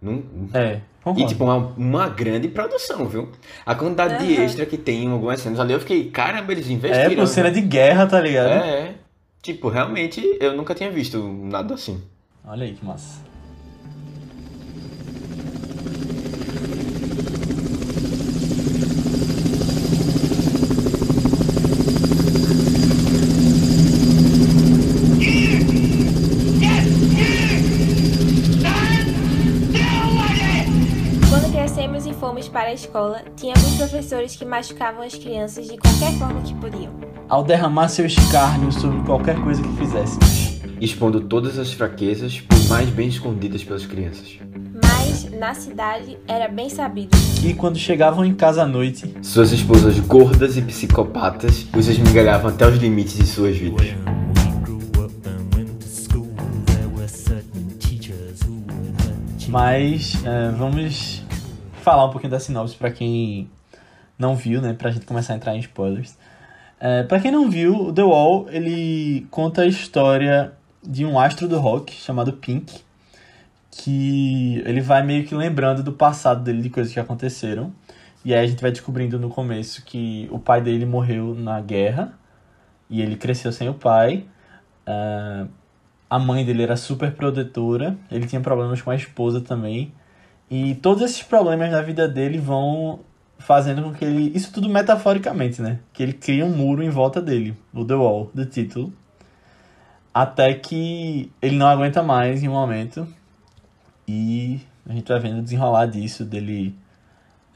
Num, 0.00 0.48
É, 0.52 0.80
e, 1.02 1.04
concordo. 1.04 1.28
tipo, 1.28 1.44
uma, 1.44 1.56
uma 1.76 2.08
grande 2.08 2.48
produção, 2.48 3.06
viu? 3.06 3.28
A 3.66 3.74
quantidade 3.74 4.24
de 4.24 4.40
extra 4.40 4.64
que 4.64 4.76
tem 4.76 5.04
em 5.04 5.10
algumas 5.10 5.40
cenas 5.40 5.58
ali, 5.58 5.72
eu 5.72 5.80
fiquei, 5.80 6.10
caramba, 6.10 6.52
eles 6.52 6.68
é, 6.68 6.72
investiram. 6.72 7.14
por 7.16 7.26
cena 7.26 7.50
de 7.50 7.60
guerra, 7.60 8.06
tá 8.06 8.20
ligado? 8.20 8.64
É, 8.64 8.68
é. 8.68 8.94
Tipo, 9.42 9.68
realmente 9.68 10.22
eu 10.40 10.56
nunca 10.56 10.74
tinha 10.74 10.90
visto 10.90 11.20
nada 11.20 11.74
assim. 11.74 12.00
Olha 12.44 12.64
aí 12.64 12.74
que 12.74 12.84
massa. 12.84 13.31
Escola, 32.92 33.22
tinha 33.36 33.54
alguns 33.54 33.76
professores 33.76 34.36
que 34.36 34.44
machucavam 34.44 35.02
as 35.02 35.14
crianças 35.14 35.66
de 35.66 35.78
qualquer 35.78 36.12
forma 36.18 36.42
que 36.42 36.54
podiam. 36.56 36.92
ao 37.26 37.42
derramar 37.42 37.88
seu 37.88 38.04
escárnio 38.04 38.70
sobre 38.70 39.00
qualquer 39.06 39.40
coisa 39.42 39.62
que 39.62 39.76
fizéssemos. 39.78 40.60
Expondo 40.78 41.22
todas 41.22 41.58
as 41.58 41.72
fraquezas, 41.72 42.40
por 42.40 42.68
mais 42.68 42.90
bem 42.90 43.08
escondidas 43.08 43.64
pelas 43.64 43.86
crianças. 43.86 44.38
Mas 44.84 45.30
na 45.30 45.54
cidade 45.54 46.18
era 46.28 46.48
bem 46.48 46.68
sabido. 46.68 47.16
E 47.42 47.54
quando 47.54 47.78
chegavam 47.78 48.26
em 48.26 48.34
casa 48.34 48.62
à 48.62 48.66
noite, 48.66 49.14
Suas 49.22 49.52
esposas 49.52 49.98
gordas 50.00 50.58
e 50.58 50.62
psicopatas 50.62 51.66
os 51.74 51.88
esmigalhavam 51.88 52.50
até 52.50 52.68
os 52.68 52.76
limites 52.76 53.16
de 53.16 53.26
suas 53.26 53.56
vidas. 53.56 53.86
mas 59.48 60.14
é, 60.24 60.50
vamos 60.52 61.21
falar 61.82 62.04
um 62.04 62.10
pouquinho 62.10 62.30
da 62.30 62.40
sinopse 62.40 62.76
pra 62.76 62.90
quem 62.90 63.50
não 64.18 64.36
viu, 64.36 64.60
né? 64.60 64.72
Pra 64.72 64.90
gente 64.90 65.06
começar 65.06 65.34
a 65.34 65.36
entrar 65.36 65.54
em 65.54 65.60
spoilers. 65.60 66.16
É, 66.80 67.02
pra 67.04 67.20
quem 67.20 67.30
não 67.30 67.50
viu, 67.50 67.88
o 67.88 67.92
The 67.92 68.02
Wall, 68.02 68.46
ele 68.50 69.26
conta 69.30 69.62
a 69.62 69.66
história 69.66 70.52
de 70.82 71.04
um 71.04 71.18
astro 71.18 71.46
do 71.46 71.58
rock 71.58 71.92
chamado 71.94 72.32
Pink, 72.32 72.80
que 73.70 74.62
ele 74.66 74.80
vai 74.80 75.02
meio 75.02 75.24
que 75.24 75.34
lembrando 75.34 75.82
do 75.82 75.92
passado 75.92 76.42
dele, 76.42 76.62
de 76.62 76.70
coisas 76.70 76.92
que 76.92 76.98
aconteceram. 76.98 77.72
E 78.24 78.34
aí 78.34 78.44
a 78.44 78.46
gente 78.46 78.60
vai 78.60 78.70
descobrindo 78.70 79.18
no 79.18 79.28
começo 79.28 79.84
que 79.84 80.28
o 80.30 80.38
pai 80.38 80.60
dele 80.60 80.84
morreu 80.84 81.34
na 81.34 81.60
guerra 81.60 82.14
e 82.88 83.00
ele 83.00 83.16
cresceu 83.16 83.52
sem 83.52 83.68
o 83.68 83.74
pai. 83.74 84.26
Ah, 84.86 85.46
a 86.10 86.18
mãe 86.18 86.44
dele 86.44 86.62
era 86.62 86.76
super 86.76 87.12
protetora, 87.12 87.96
ele 88.10 88.26
tinha 88.26 88.40
problemas 88.40 88.82
com 88.82 88.90
a 88.90 88.94
esposa 88.94 89.40
também. 89.40 89.92
E 90.54 90.74
todos 90.74 91.02
esses 91.02 91.22
problemas 91.22 91.70
na 91.70 91.80
vida 91.80 92.06
dele 92.06 92.36
vão 92.36 93.00
fazendo 93.38 93.82
com 93.84 93.94
que 93.94 94.04
ele. 94.04 94.36
Isso 94.36 94.52
tudo 94.52 94.68
metaforicamente, 94.68 95.62
né? 95.62 95.78
Que 95.94 96.02
ele 96.02 96.12
cria 96.12 96.44
um 96.44 96.54
muro 96.54 96.82
em 96.82 96.90
volta 96.90 97.22
dele, 97.22 97.56
o 97.72 97.82
The 97.86 97.94
Wall, 97.94 98.30
do 98.34 98.44
título. 98.44 98.92
Até 100.12 100.52
que 100.52 101.32
ele 101.40 101.56
não 101.56 101.66
aguenta 101.66 102.02
mais 102.02 102.42
em 102.42 102.48
um 102.48 102.52
momento. 102.52 103.08
E 104.06 104.60
a 104.86 104.92
gente 104.92 105.08
vai 105.08 105.18
vendo 105.20 105.38
o 105.38 105.42
desenrolar 105.42 105.86
disso, 105.86 106.22
dele 106.22 106.74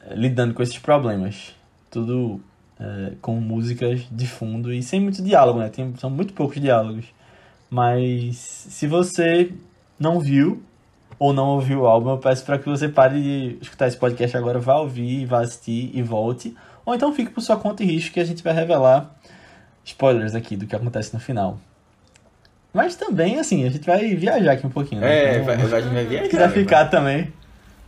eh, 0.01 0.15
lidando 0.15 0.55
com 0.55 0.63
esses 0.63 0.79
problemas. 0.79 1.53
Tudo 1.91 2.41
eh, 2.79 3.13
com 3.21 3.39
músicas 3.39 4.07
de 4.11 4.25
fundo 4.25 4.73
e 4.73 4.81
sem 4.81 4.99
muito 4.99 5.21
diálogo, 5.21 5.59
né? 5.59 5.69
Tem, 5.69 5.95
são 5.97 6.09
muito 6.09 6.33
poucos 6.33 6.59
diálogos. 6.59 7.05
Mas 7.69 8.37
se 8.37 8.87
você 8.87 9.53
não 9.99 10.19
viu 10.19 10.63
ou 11.19 11.33
não 11.33 11.47
ouviu 11.49 11.81
o 11.81 11.87
álbum, 11.87 12.11
eu 12.11 12.17
peço 12.17 12.45
para 12.45 12.57
que 12.59 12.69
você 12.69 12.87
pare 12.87 13.21
de 13.21 13.57
escutar 13.61 13.87
esse 13.87 13.97
podcast 13.97 14.35
agora, 14.37 14.59
vá 14.59 14.77
ouvir, 14.77 15.25
vá 15.25 15.41
assistir 15.41 15.91
e 15.93 16.01
volte. 16.01 16.55
Ou 16.85 16.93
então 16.95 17.13
fique 17.13 17.31
por 17.31 17.41
sua 17.41 17.57
conta 17.57 17.83
e 17.83 17.85
risco 17.87 18.13
que 18.13 18.19
a 18.19 18.25
gente 18.25 18.43
vai 18.43 18.53
revelar 18.53 19.13
spoilers 19.83 20.35
aqui 20.35 20.55
do 20.55 20.65
que 20.67 20.75
acontece 20.75 21.13
no 21.13 21.19
final. 21.19 21.59
Mas 22.73 22.95
também, 22.95 23.39
assim, 23.39 23.65
a 23.65 23.69
gente 23.69 23.85
vai 23.85 24.13
viajar 24.15 24.51
aqui 24.51 24.67
um 24.67 24.69
pouquinho. 24.69 25.01
Né? 25.01 25.07
É, 25.07 25.31
Então, 25.33 25.45
vai, 25.45 25.57
vai, 25.57 25.81
vai 25.81 26.05
viajar. 26.05 26.23
se 26.25 26.29
quiser 26.29 26.47
vai. 26.49 26.57
ficar 26.59 26.85
também. 26.85 27.33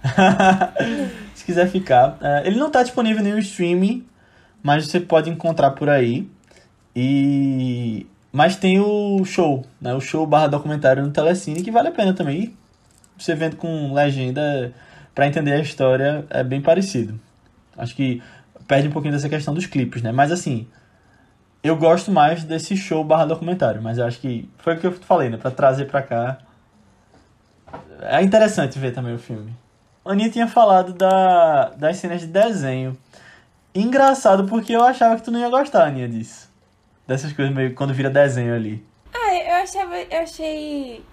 Se 1.36 1.46
quiser 1.46 1.68
ficar. 1.70 2.18
Ele 2.46 2.58
não 2.58 2.70
tá 2.70 2.84
disponível 2.84 3.22
em 3.22 3.24
nenhum 3.26 3.38
streaming, 3.40 4.06
mas 4.64 4.88
você 4.88 5.00
pode 5.00 5.30
encontrar 5.30 5.72
por 5.72 5.90
aí. 5.90 6.28
E. 6.96 8.06
Mas 8.32 8.56
tem 8.56 8.80
o 8.80 9.24
show, 9.26 9.66
né? 9.82 9.94
O 9.94 10.00
show 10.02 10.26
barra 10.26 10.48
documentário 10.48 11.04
no 11.04 11.12
Telecine, 11.12 11.64
que 11.64 11.72
vale 11.72 11.88
a 11.88 11.92
pena 11.92 12.14
também. 12.14 12.54
Você 13.20 13.36
vendo 13.36 13.58
com 13.58 13.94
legenda 13.94 14.74
pra 15.14 15.28
entender 15.28 15.52
a 15.52 15.60
história 15.60 16.26
é 16.30 16.44
bem 16.44 16.62
parecido. 16.62 17.20
Acho 17.78 17.96
que 17.96 18.24
perde 18.68 18.88
um 18.88 18.92
pouquinho 18.92 19.14
dessa 19.14 19.28
questão 19.28 19.54
dos 19.54 19.66
clipes, 19.66 20.02
né? 20.02 20.12
Mas 20.12 20.32
assim, 20.32 20.68
eu 21.62 21.76
gosto 21.76 22.12
mais 22.12 22.44
desse 22.44 22.78
show 22.78 23.04
barra 23.04 23.26
documentário, 23.26 23.82
mas 23.82 23.98
eu 23.98 24.06
acho 24.06 24.20
que 24.20 24.50
foi 24.58 24.76
o 24.76 24.80
que 24.80 24.88
eu 24.88 24.94
falei, 24.94 25.30
né? 25.30 25.38
Pra 25.38 25.52
trazer 25.52 25.86
pra 25.86 26.02
cá. 26.02 26.38
É 28.02 28.22
interessante 28.22 28.80
ver 28.80 28.94
também 28.94 29.14
o 29.14 29.20
filme. 29.20 29.54
Aninha 30.06 30.30
tinha 30.30 30.48
falado 30.48 30.94
da, 30.94 31.70
das 31.78 31.98
cenas 31.98 32.22
de 32.22 32.28
desenho. 32.28 32.98
Engraçado 33.76 34.46
porque 34.46 34.74
eu 34.74 34.84
achava 34.84 35.18
que 35.18 35.24
tu 35.24 35.32
não 35.32 35.40
ia 35.40 35.50
gostar, 35.50 35.86
Aninha, 35.86 36.08
disso. 36.08 36.50
Dessas 37.06 37.34
coisas 37.34 37.54
meio 37.54 37.76
quando 37.76 37.94
vira 37.94 38.10
desenho 38.10 38.56
ali. 38.56 38.84
Ah, 39.14 39.36
eu 39.36 39.64
achava. 39.64 39.96
Eu 39.98 40.22
achei. 40.22 41.04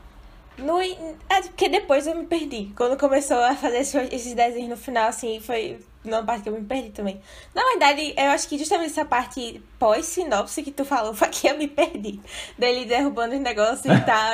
No, 0.59 0.81
é 0.81 1.42
porque 1.42 1.69
depois 1.69 2.07
eu 2.07 2.14
me 2.14 2.27
perdi. 2.27 2.73
Quando 2.77 2.99
começou 2.99 3.38
a 3.38 3.55
fazer 3.55 3.79
esses, 3.79 4.35
desenhos 4.35 4.71
no 4.71 4.77
final, 4.77 5.09
assim, 5.09 5.38
foi 5.40 5.79
numa 6.03 6.23
parte 6.23 6.45
que 6.45 6.49
eu 6.49 6.53
me 6.55 6.64
perdi 6.64 6.90
também. 6.90 7.21
Na 7.55 7.62
verdade, 7.64 8.14
eu 8.16 8.31
acho 8.31 8.49
que 8.49 8.57
justamente 8.57 8.92
essa 8.92 9.05
parte 9.05 9.61
pós-sinopse 9.79 10.62
que 10.62 10.71
tu 10.71 10.85
falou 10.85 11.12
foi 11.12 11.29
que 11.29 11.47
eu 11.49 11.59
me 11.59 11.66
perdi. 11.69 12.21
Dele 12.57 12.85
derrubando 12.87 13.35
os 13.35 13.40
negócios 13.40 13.85
e 13.85 14.01
tal. 14.07 14.33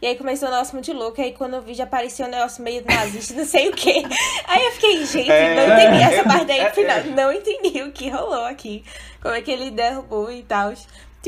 E 0.00 0.06
aí 0.06 0.16
começou 0.16 0.48
o 0.48 0.50
negócio 0.52 0.74
muito 0.74 0.92
louco. 0.92 1.20
E 1.20 1.24
aí 1.24 1.32
quando 1.32 1.54
eu 1.54 1.62
vi 1.62 1.74
já 1.74 1.84
apareceu 1.84 2.26
um 2.26 2.30
negócio 2.30 2.62
meio 2.62 2.84
nazista, 2.86 3.34
não 3.34 3.44
sei 3.44 3.68
o 3.68 3.72
quê. 3.72 4.02
Aí 4.46 4.64
eu 4.64 4.72
fiquei, 4.72 5.04
gente, 5.04 5.30
É, 5.30 5.54
não 5.54 5.74
entendi 5.74 6.02
essa 6.02 6.20
é, 6.20 6.24
parte 6.24 6.52
aí 6.52 6.60
é, 6.60 6.68
no 6.68 6.74
final. 6.74 6.96
é. 6.98 7.02
Não 7.04 7.32
entendi 7.32 7.82
o 7.82 7.92
que 7.92 8.08
rolou 8.08 8.44
aqui. 8.44 8.82
Como 9.20 9.34
é 9.34 9.42
que 9.42 9.50
ele 9.50 9.70
derrubou 9.70 10.30
e 10.32 10.42
tal. 10.42 10.72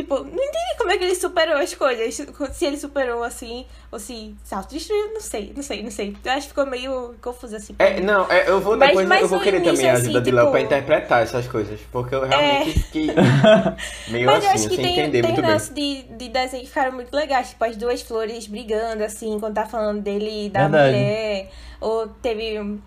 Tipo, 0.02 0.14
não 0.20 0.26
entendi 0.30 0.76
como 0.78 0.90
é 0.90 0.96
que 0.98 1.04
ele 1.04 1.14
superou 1.14 1.56
as 1.56 1.74
coisas. 1.74 2.14
Se 2.52 2.64
ele 2.64 2.78
superou 2.78 3.22
assim, 3.22 3.66
ou 3.92 3.98
se 3.98 4.34
se 4.42 4.54
autodestruiu, 4.54 5.12
não 5.12 5.20
sei, 5.20 5.52
não 5.54 5.62
sei, 5.62 5.82
não 5.82 5.90
sei. 5.90 6.16
Eu 6.24 6.32
acho 6.32 6.42
que 6.42 6.48
ficou 6.48 6.64
meio 6.66 7.14
confuso 7.20 7.54
assim. 7.56 7.74
É, 7.78 8.00
não, 8.00 8.30
é, 8.30 8.48
eu 8.48 8.60
vou 8.60 8.76
Mas- 8.78 8.88
depois 8.88 9.06
mas 9.08 9.20
eu 9.22 9.28
vou 9.28 9.40
querer 9.40 9.58
início, 9.58 9.74
também 9.74 9.90
a 9.90 9.92
ajuda 9.94 10.10
assim, 10.18 10.22
de 10.22 10.30
Léo 10.30 10.44
tipo- 10.44 10.52
pra 10.52 10.60
interpretar 10.62 11.22
essas 11.22 11.46
coisas, 11.46 11.78
porque 11.92 12.14
eu 12.14 12.22
realmente 12.26 12.70
É. 12.70 12.72
fiquei 12.72 13.06
meio 14.08 14.26
Mas 14.26 14.44
eu 14.44 14.50
assim, 14.50 14.58
acho 14.58 14.68
que 14.70 14.76
sem 14.76 14.84
tem, 14.84 14.92
entender 15.00 15.22
tem 15.22 15.30
muito 15.32 15.42
bem. 15.42 15.50
lance 15.50 15.72
de, 15.74 16.02
de 16.02 16.28
desenho 16.28 16.62
que 16.62 16.68
ficaram 16.68 16.92
muito 16.92 17.14
legais. 17.14 17.50
Tipo, 17.50 17.64
as 17.64 17.76
duas 17.76 18.00
flores 18.02 18.46
brigando, 18.46 19.04
assim, 19.04 19.38
quando 19.38 19.54
tá 19.54 19.66
falando 19.66 20.00
dele 20.00 20.46
e 20.46 20.50
da 20.50 20.60
Verdade. 20.62 20.96
mulher. 20.96 21.50
Ou 21.80 22.08
teve. 22.08 22.78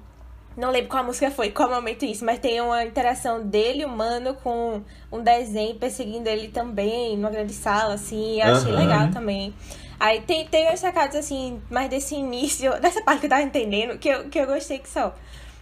Não 0.56 0.70
lembro 0.72 0.90
qual 0.90 1.04
música 1.04 1.32
foi, 1.32 1.50
qual 1.52 1.70
momento 1.70 2.06
isso, 2.06 2.24
mas 2.24 2.40
tem 2.40 2.62
uma 2.62 2.84
interação 2.86 3.42
dele, 3.46 3.84
humano, 3.86 4.36
com 4.36 4.82
um 5.12 5.22
desenho 5.22 5.76
perseguindo 5.76 6.30
ele 6.30 6.50
também, 6.50 7.18
numa 7.18 7.32
grande 7.32 7.54
sala, 7.54 7.96
assim. 7.96 8.40
Eu 8.42 8.48
achei 8.50 8.72
Aham. 8.72 8.78
legal 8.78 9.10
também. 9.10 9.54
Aí 10.00 10.22
tem, 10.22 10.46
tem 10.48 10.66
umas 10.68 10.80
sacadas, 10.80 11.16
assim, 11.16 11.62
mais 11.72 11.90
desse 11.90 12.16
início, 12.16 12.72
dessa 12.82 13.02
parte 13.04 13.22
que 13.22 13.26
eu 13.26 13.30
tava 13.30 13.42
entendendo, 13.44 13.98
que 13.98 14.10
eu, 14.10 14.30
que 14.30 14.40
eu 14.40 14.46
gostei 14.46 14.80
que 14.80 14.90
só. 14.90 15.14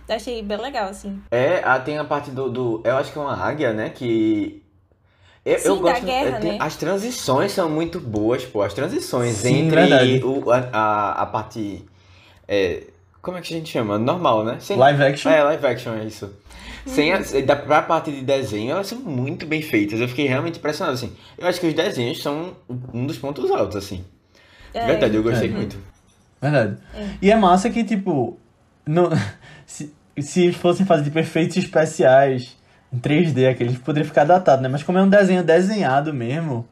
Eu 0.10 0.16
achei 0.16 0.42
bem 0.42 0.58
legal, 0.58 0.90
assim. 0.90 1.22
É, 1.32 1.62
ah, 1.64 1.80
tem 1.80 1.98
a 1.98 2.04
parte 2.04 2.32
do, 2.32 2.50
do. 2.50 2.82
Eu 2.84 2.98
acho 2.98 3.12
que 3.12 3.18
é 3.18 3.22
uma 3.22 3.36
águia, 3.36 3.72
né? 3.74 3.90
Que. 3.90 4.62
Eu, 5.46 5.58
Sim, 5.58 5.70
eu 5.70 5.76
da 5.78 5.94
gosto. 5.94 6.06
guerra, 6.06 6.38
é, 6.38 6.40
tem- 6.40 6.52
né? 6.52 6.58
As 6.60 6.76
transições 6.76 7.52
são 7.52 7.70
muito 7.70 8.00
boas, 8.00 8.46
pô. 8.46 8.62
As 8.62 8.74
transições 8.74 9.38
Sim, 9.38 9.68
entre 9.70 10.22
o, 10.24 10.52
a, 10.52 10.58
a, 10.74 11.12
a 11.24 11.26
parte. 11.28 11.86
é, 12.48 12.88
como 13.22 13.38
é 13.38 13.42
que 13.42 13.54
a 13.54 13.58
gente 13.58 13.70
chama? 13.72 13.98
Normal, 14.00 14.44
né? 14.44 14.58
Sem, 14.60 14.78
Live 14.78 15.04
action. 15.04 15.30
É, 15.32 15.44
live 15.44 15.66
action, 15.66 15.94
é 15.94 16.06
isso. 16.06 16.34
Sem 16.86 17.14
a, 17.14 17.20
da, 17.46 17.56
pra 17.56 17.82
parte 17.84 18.12
de 18.12 18.22
desenho, 18.22 18.72
elas 18.72 18.88
são 18.88 18.98
muito 19.00 19.46
bem 19.46 19.62
feitas. 19.62 20.00
Eu 20.00 20.08
fiquei 20.08 20.28
realmente 20.28 20.58
impressionado, 20.58 20.96
assim. 20.96 21.14
Eu 21.38 21.48
acho 21.48 21.60
que 21.60 21.68
os 21.68 21.74
desenhos 21.74 22.22
são 22.22 22.56
um 22.94 23.06
dos 23.06 23.18
pontos 23.18 23.52
altos, 23.52 23.76
assim. 23.76 24.04
É. 24.74 24.86
Verdade, 24.88 25.16
eu 25.16 25.22
gostei 25.24 25.50
É. 25.50 25.52
muito. 25.52 25.78
Verdade. 26.42 26.78
E 27.22 27.30
é 27.30 27.36
massa 27.36 27.70
que, 27.70 27.84
tipo, 27.84 28.40
no, 28.88 29.10
se, 29.68 29.94
se 30.20 30.52
fossem 30.54 30.86
fazer 30.86 31.04
tipo, 31.04 31.20
efeitos 31.20 31.58
especiais 31.58 32.58
em 32.92 32.98
3D, 32.98 33.48
aqueles 33.50 33.78
poderia 33.78 34.08
ficar 34.08 34.24
datado, 34.24 34.62
né? 34.64 34.68
Mas 34.68 34.82
como 34.82 34.98
é 34.98 35.04
um 35.04 35.10
desenho 35.10 35.44
desenhado 35.44 36.12
mesmo, 36.12 36.68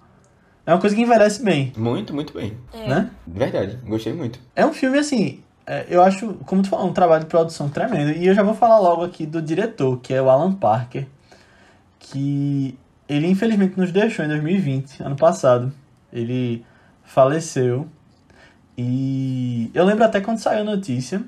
é 0.66 0.74
uma 0.74 0.80
coisa 0.82 0.96
que 0.96 1.02
envelhece 1.04 1.44
bem, 1.44 1.72
Muito, 1.78 2.14
muito 2.16 2.34
bem. 2.34 2.58
É. 2.74 2.88
né? 2.88 3.10
Verdade, 3.28 3.78
gostei 3.86 4.12
muito. 4.14 4.40
É 4.56 4.66
um 4.66 4.74
filme, 4.74 4.98
assim, 4.98 5.44
é, 5.65 5.86
eu 5.89 6.02
acho, 6.04 6.34
como 6.45 6.62
tu 6.63 6.69
falou, 6.69 6.88
um 6.88 6.93
trabalho 6.93 7.22
de 7.24 7.30
produção 7.30 7.69
tremendo. 7.69 8.12
E 8.12 8.26
eu 8.28 8.34
já 8.34 8.43
vou 8.43 8.54
falar 8.56 8.80
logo 8.80 9.04
aqui 9.04 9.26
do 9.26 9.41
diretor, 9.41 10.00
que 10.00 10.13
é 10.13 10.22
o 10.22 10.30
Alan 10.30 10.54
Parker, 10.54 11.08
que 12.00 12.78
ele 13.08 13.28
infelizmente 13.28 13.78
nos 13.78 13.91
deixou 13.91 14.24
em 14.26 14.28
2020, 14.28 15.02
ano 15.04 15.15
passado. 15.15 15.72
Ele 16.12 16.63
faleceu. 17.04 17.88
E 18.78 19.69
eu 19.74 19.84
lembro 19.86 20.04
até 20.06 20.22
quando 20.22 20.39
saiu 20.39 20.62
a 20.62 20.63
notícia. 20.63 21.22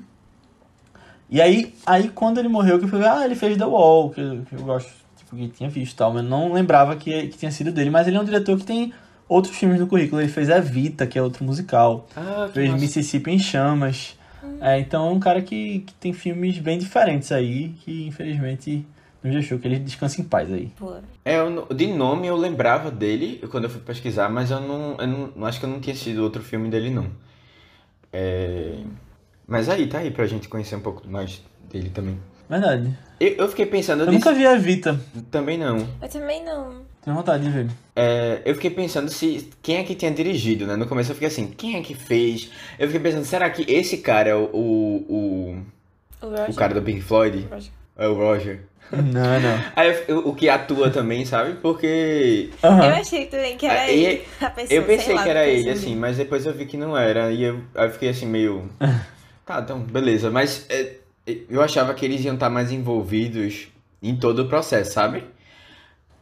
E 1.30 1.40
aí, 1.40 1.74
aí 1.86 2.08
quando 2.08 2.38
ele 2.38 2.48
morreu, 2.48 2.78
que 2.78 2.84
eu 2.84 2.88
ver, 2.88 3.06
ah, 3.06 3.24
ele 3.24 3.34
fez 3.34 3.56
The 3.56 3.64
Wall, 3.64 4.10
que, 4.10 4.20
eu- 4.20 4.42
que 4.48 4.54
eu 4.54 4.62
gosto, 4.62 4.90
tipo, 5.16 5.34
que 5.36 5.48
tinha 5.48 5.68
visto 5.68 5.92
e 5.94 5.96
tal, 5.96 6.12
mas 6.12 6.24
não 6.24 6.52
lembrava 6.52 6.94
que, 6.96 7.28
que 7.28 7.38
tinha 7.38 7.50
sido 7.50 7.72
dele. 7.72 7.90
Mas 7.90 8.06
ele 8.06 8.16
é 8.16 8.20
um 8.20 8.24
diretor 8.24 8.58
que 8.58 8.64
tem 8.64 8.92
outros 9.28 9.56
filmes 9.56 9.80
no 9.80 9.86
currículo. 9.86 10.20
Ele 10.20 10.30
fez 10.30 10.48
Evita, 10.48 11.06
que 11.06 11.18
é 11.18 11.22
outro 11.22 11.44
musical. 11.44 12.06
Ah, 12.16 12.48
Fez 12.52 12.68
massa. 12.70 12.80
Mississippi 12.80 13.30
em 13.30 13.38
Chamas. 13.38 14.16
É, 14.60 14.78
então 14.78 15.08
é 15.08 15.10
um 15.10 15.20
cara 15.20 15.40
que, 15.42 15.80
que 15.80 15.94
tem 15.94 16.12
filmes 16.12 16.58
bem 16.58 16.78
diferentes 16.78 17.30
aí, 17.32 17.70
que 17.84 18.06
infelizmente 18.06 18.84
nos 19.22 19.32
deixou, 19.32 19.58
que 19.58 19.68
ele 19.68 19.78
descansa 19.78 20.20
em 20.20 20.24
paz 20.24 20.52
aí. 20.52 20.70
É, 21.24 21.38
eu 21.38 21.48
não- 21.50 21.66
de 21.68 21.86
nome 21.88 22.26
eu 22.26 22.36
lembrava 22.36 22.90
dele 22.90 23.40
quando 23.50 23.64
eu 23.64 23.70
fui 23.70 23.80
pesquisar, 23.80 24.28
mas 24.28 24.50
eu 24.50 24.60
não, 24.60 24.96
eu 24.98 25.06
não, 25.06 25.32
não 25.36 25.46
acho 25.46 25.60
que 25.60 25.66
eu 25.66 25.70
não 25.70 25.80
tinha 25.80 25.92
assistido 25.94 26.18
outro 26.22 26.42
filme 26.42 26.68
dele, 26.68 26.90
não. 26.90 27.06
É, 28.12 28.78
mas 29.46 29.68
aí, 29.68 29.86
tá 29.86 29.98
aí 29.98 30.10
pra 30.10 30.26
gente 30.26 30.48
conhecer 30.48 30.76
um 30.76 30.80
pouco 30.80 31.06
mais 31.08 31.42
dele 31.70 31.90
também. 31.90 32.18
Verdade. 32.48 32.96
Eu, 33.18 33.28
eu 33.36 33.48
fiquei 33.48 33.66
pensando 33.66 34.00
Eu 34.04 34.12
nisso. 34.12 34.18
nunca 34.24 34.36
vi 34.36 34.46
a 34.46 34.54
Evita. 34.54 35.00
Também 35.30 35.56
não. 35.56 35.78
Eu 36.00 36.08
também 36.08 36.44
não. 36.44 36.82
Tenho 37.04 37.16
vontade 37.16 37.42
de 37.44 37.50
ver. 37.50 37.66
É, 37.96 38.40
eu 38.44 38.54
fiquei 38.54 38.70
pensando 38.70 39.10
se 39.10 39.50
quem 39.60 39.76
é 39.78 39.82
que 39.84 39.94
tinha 39.94 40.10
dirigido, 40.10 40.66
né? 40.66 40.76
No 40.76 40.86
começo 40.86 41.10
eu 41.10 41.14
fiquei 41.14 41.28
assim, 41.28 41.48
quem 41.48 41.76
é 41.76 41.82
que 41.82 41.94
fez? 41.94 42.50
Eu 42.78 42.86
fiquei 42.86 43.00
pensando, 43.00 43.24
será 43.24 43.50
que 43.50 43.64
esse 43.70 43.98
cara 43.98 44.30
é 44.30 44.34
o, 44.34 44.44
o, 44.52 45.04
o, 45.08 46.26
O, 46.26 46.30
Roger. 46.30 46.50
o 46.50 46.54
cara 46.54 46.74
do 46.74 46.82
Pink 46.82 47.00
Floyd? 47.00 47.46
Roger. 47.50 47.72
É 47.98 48.06
o 48.08 48.14
Roger. 48.14 48.60
Não, 48.92 49.40
não. 49.40 49.58
Aí 49.74 50.04
eu- 50.06 50.28
o 50.28 50.34
que 50.34 50.48
atua 50.48 50.90
também, 50.90 51.24
sabe? 51.24 51.54
Porque 51.54 52.50
Aham. 52.62 52.84
Eu 52.86 52.94
achei 52.94 53.26
também 53.26 53.56
que 53.56 53.66
era 53.66 53.90
e- 53.90 54.04
ele. 54.04 54.24
A 54.40 54.50
pessoa, 54.50 54.76
eu 54.78 54.84
pensei 54.84 55.06
sei 55.06 55.14
lá, 55.14 55.22
que 55.24 55.28
era 55.30 55.46
ele, 55.46 55.70
assim, 55.70 55.88
nele. 55.90 56.00
mas 56.00 56.16
depois 56.18 56.46
eu 56.46 56.52
vi 56.54 56.66
que 56.66 56.76
não 56.76 56.96
era. 56.96 57.32
E 57.32 57.42
eu, 57.42 57.60
aí 57.74 57.86
eu 57.88 57.90
fiquei 57.90 58.10
assim, 58.10 58.26
meio. 58.26 58.68
Tá, 59.44 59.60
então, 59.60 59.80
beleza. 59.80 60.30
Mas 60.30 60.66
é, 60.68 60.98
eu 61.50 61.60
achava 61.60 61.92
que 61.94 62.04
eles 62.04 62.24
iam 62.24 62.34
estar 62.34 62.48
mais 62.48 62.70
envolvidos 62.70 63.66
em 64.00 64.14
todo 64.14 64.42
o 64.42 64.48
processo, 64.48 64.92
sabe? 64.92 65.24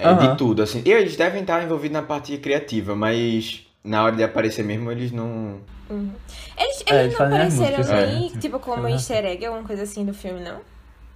É, 0.01 0.09
Aham. 0.09 0.31
De 0.33 0.39
tudo, 0.39 0.63
assim. 0.63 0.83
E 0.85 0.91
eles 0.91 1.15
devem 1.17 1.43
estar 1.43 1.63
envolvidos 1.63 1.93
na 2.01 2.03
parte 2.03 2.37
criativa, 2.39 2.97
mas 2.97 3.67
na 3.85 4.03
hora 4.03 4.17
de 4.17 4.25
aparecer 4.25 4.65
mesmo, 4.65 4.91
eles 4.91 5.13
não. 5.13 5.61
Uhum. 5.91 6.13
Eles, 6.59 6.83
É, 6.87 7.05
eles 7.05 7.15
eles 7.15 7.19
não 7.19 7.27
apareceram 7.27 7.77
músicas, 7.79 8.09
nem, 8.09 8.27
é. 8.35 8.39
tipo, 8.39 8.59
como 8.61 8.83
Aham. 8.83 8.91
easter 8.91 9.25
egg, 9.27 9.45
alguma 9.45 9.67
coisa 9.67 9.83
assim 9.83 10.05
do 10.05 10.15
filme, 10.15 10.41
não? 10.41 10.61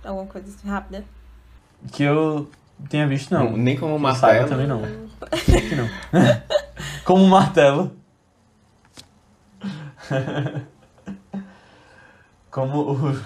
Alguma 0.05 0.27
coisa 0.27 0.49
assim, 0.49 0.69
rápida. 0.69 1.05
Que 1.93 2.03
eu 2.03 2.51
tenha 2.91 3.07
visto, 3.07 3.33
não. 3.33 3.57
Nem 3.57 3.77
como 3.77 3.99
Que 3.99 4.05
eu 4.07 4.15
saiba 4.15 4.47
martelo. 4.47 4.49
também 4.49 4.67
não. 4.67 4.83
Que 5.45 5.75
não. 5.75 5.89
Como 7.05 7.23
um 7.25 7.29
martelo. 7.29 7.93
Como 12.51 12.81
o... 12.93 13.21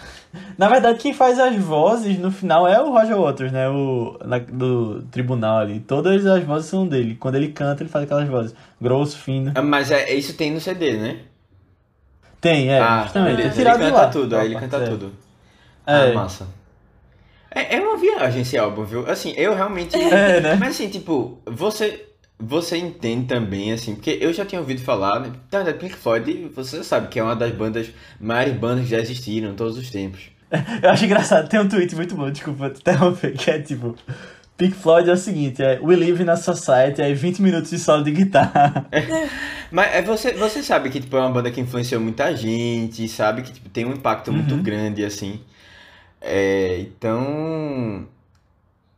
Na 0.58 0.68
verdade, 0.68 0.98
quem 0.98 1.14
faz 1.14 1.38
as 1.38 1.56
vozes 1.56 2.18
no 2.18 2.30
final 2.30 2.68
é 2.68 2.80
o 2.82 2.90
Roger 2.90 3.16
Waters, 3.18 3.50
né? 3.50 3.68
O 3.68 4.18
na- 4.24 4.38
do 4.38 5.02
tribunal 5.04 5.58
ali. 5.58 5.80
Todas 5.80 6.26
as 6.26 6.44
vozes 6.44 6.68
são 6.68 6.86
dele. 6.86 7.14
Quando 7.14 7.36
ele 7.36 7.48
canta, 7.48 7.82
ele 7.82 7.90
faz 7.90 8.04
aquelas 8.04 8.28
vozes. 8.28 8.54
Grosso, 8.80 9.18
fino. 9.18 9.52
Ah, 9.54 9.62
Mas 9.62 9.90
é, 9.90 10.12
isso 10.12 10.34
tem 10.34 10.52
no 10.52 10.60
CD, 10.60 10.96
né? 10.98 11.20
Tem, 12.40 12.70
é, 12.70 12.78
ah, 12.78 13.02
justamente. 13.02 13.36
beleza. 13.36 13.54
É 13.54 13.56
tirado 13.56 13.80
ele 13.82 13.90
canta 13.90 14.02
lá. 14.02 14.08
tudo, 14.08 14.36
aí 14.36 14.46
ele 14.46 14.54
Opa, 14.56 14.68
canta 14.68 14.84
é. 14.84 14.86
tudo. 14.88 15.12
É. 15.86 16.10
Ah, 16.10 16.14
massa. 16.14 16.46
É, 17.50 17.76
é 17.76 17.80
uma 17.80 17.96
viagem 17.96 18.42
esse 18.42 18.56
álbum, 18.58 18.84
viu? 18.84 19.10
Assim, 19.10 19.32
eu 19.36 19.54
realmente. 19.54 19.96
É, 19.98 20.40
né? 20.40 20.56
Mas 20.56 20.70
assim, 20.70 20.88
tipo, 20.88 21.38
você. 21.46 22.07
Você 22.40 22.76
entende 22.76 23.26
também, 23.26 23.72
assim, 23.72 23.94
porque 23.96 24.16
eu 24.20 24.32
já 24.32 24.44
tinha 24.44 24.60
ouvido 24.60 24.80
falar, 24.80 25.18
né? 25.20 25.32
Da 25.50 25.74
Pink 25.74 25.96
Floyd, 25.96 26.50
você 26.54 26.84
sabe 26.84 27.08
que 27.08 27.18
é 27.18 27.22
uma 27.22 27.34
das 27.34 27.52
bandas, 27.52 27.90
maiores 28.20 28.54
bandas 28.54 28.84
que 28.84 28.90
já 28.90 28.98
existiram 29.00 29.50
em 29.50 29.54
todos 29.54 29.76
os 29.76 29.90
tempos. 29.90 30.30
Eu 30.82 30.90
acho 30.90 31.04
engraçado, 31.04 31.48
tem 31.48 31.58
um 31.60 31.68
tweet 31.68 31.94
muito 31.96 32.14
bom, 32.14 32.30
desculpa 32.30 32.70
te 32.70 32.80
interromper, 32.80 33.32
que 33.36 33.50
é 33.50 33.58
tipo. 33.60 33.96
Pink 34.56 34.74
Floyd 34.74 35.08
é 35.08 35.12
o 35.12 35.16
seguinte, 35.16 35.62
é 35.62 35.78
We 35.80 35.94
live 35.96 36.22
in 36.22 36.28
a 36.28 36.36
society, 36.36 37.00
aí 37.02 37.14
20 37.14 37.40
minutos 37.42 37.70
de 37.70 37.78
solo 37.78 38.02
de 38.02 38.10
guitarra. 38.12 38.86
Mas 39.70 39.94
é, 39.94 40.02
você, 40.02 40.32
você 40.32 40.62
sabe 40.62 40.90
que 40.90 41.00
tipo, 41.00 41.16
é 41.16 41.20
uma 41.20 41.30
banda 41.30 41.50
que 41.50 41.60
influenciou 41.60 42.00
muita 42.00 42.34
gente, 42.36 43.06
sabe 43.08 43.42
que 43.42 43.52
tipo, 43.52 43.68
tem 43.68 43.84
um 43.84 43.92
impacto 43.92 44.32
muito 44.32 44.54
Uhum. 44.54 44.62
grande, 44.62 45.04
assim. 45.04 45.40
É, 46.20 46.80
então. 46.80 48.06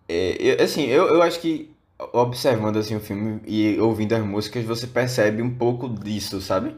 é, 0.08 0.36
eu- 0.40 0.64
assim, 0.64 0.84
eu, 0.86 1.08
eu 1.08 1.22
acho 1.22 1.40
que 1.40 1.69
observando 2.12 2.78
assim, 2.78 2.96
o 2.96 3.00
filme 3.00 3.40
e 3.46 3.78
ouvindo 3.80 4.14
as 4.14 4.24
músicas, 4.24 4.64
você 4.64 4.86
percebe 4.86 5.42
um 5.42 5.50
pouco 5.54 5.88
disso, 5.88 6.40
sabe? 6.40 6.74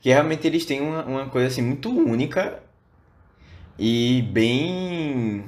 Que 0.00 0.08
realmente 0.10 0.46
eles 0.46 0.64
têm 0.64 0.80
uma, 0.80 1.04
uma 1.04 1.26
coisa 1.26 1.48
assim 1.48 1.62
muito 1.62 1.90
única 1.90 2.60
e 3.78 4.22
bem. 4.32 5.44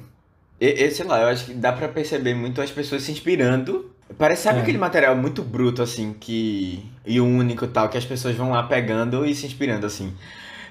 e- 0.61 0.85
e, 0.85 0.91
sei 0.91 1.07
lá, 1.07 1.21
eu 1.23 1.29
acho 1.29 1.47
que 1.47 1.55
dá 1.55 1.73
pra 1.73 1.89
perceber 1.89 2.35
muito 2.35 2.61
as 2.61 2.71
pessoas 2.71 3.03
se 3.03 3.13
inspirando. 3.13 3.91
Parece, 4.19 4.43
sabe 4.43 4.59
É. 4.59 4.63
aquele 4.63 4.79
material 4.79 5.17
muito 5.17 5.43
bruto, 5.43 5.83
assim, 5.83 6.13
que. 6.19 6.85
e 7.07 7.21
único 7.21 7.67
tal, 7.67 7.89
que 7.89 7.99
as 7.99 8.05
pessoas 8.05 8.35
vão 8.37 8.51
lá 8.51 8.63
pegando 8.63 9.25
e 9.27 9.35
se 9.35 9.47
inspirando, 9.47 9.87
assim. 9.87 10.13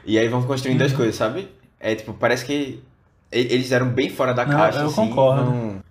E 0.05 0.17
aí 0.17 0.27
vão 0.27 0.43
construindo 0.43 0.81
as 0.81 0.91
Uhum. 0.91 0.97
coisas, 0.97 1.15
sabe? 1.15 1.47
É 1.79 1.95
tipo, 1.95 2.13
parece 2.13 2.45
que 2.45 2.81
eles 3.31 3.71
eram 3.71 3.89
bem 3.89 4.09
fora 4.09 4.33
da 4.33 4.45
Não, 4.45 4.57
caixa, 4.57 4.79
eu 4.79 4.85
assim. 4.87 4.95
concordo. 5.09 5.81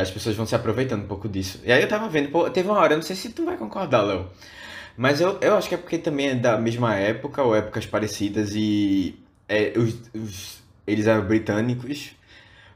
As 0.00 0.10
pessoas 0.10 0.36
vão 0.36 0.44
se 0.46 0.54
aproveitando 0.54 1.02
um 1.04 1.06
pouco 1.06 1.28
disso. 1.28 1.60
E 1.64 1.72
aí 1.72 1.80
eu 1.82 1.88
tava 1.88 2.08
vendo, 2.08 2.28
pô, 2.30 2.48
teve 2.50 2.68
uma 2.68 2.78
hora, 2.78 2.92
eu 2.92 2.96
não 2.98 3.02
sei 3.02 3.16
se 3.16 3.30
tu 3.30 3.44
vai 3.44 3.56
concordar, 3.56 4.02
Léo. 4.02 4.26
Mas 4.96 5.20
eu, 5.20 5.38
eu 5.40 5.56
acho 5.56 5.68
que 5.68 5.74
é 5.74 5.78
porque 5.78 5.96
também 5.98 6.28
é 6.30 6.34
da 6.34 6.58
mesma 6.58 6.94
época, 6.94 7.42
ou 7.42 7.54
épocas 7.56 7.86
parecidas, 7.86 8.50
e 8.54 9.18
é, 9.48 9.72
os, 9.76 9.96
os- 10.14 10.62
eles 10.86 11.06
eram 11.06 11.24
britânicos. 11.24 12.10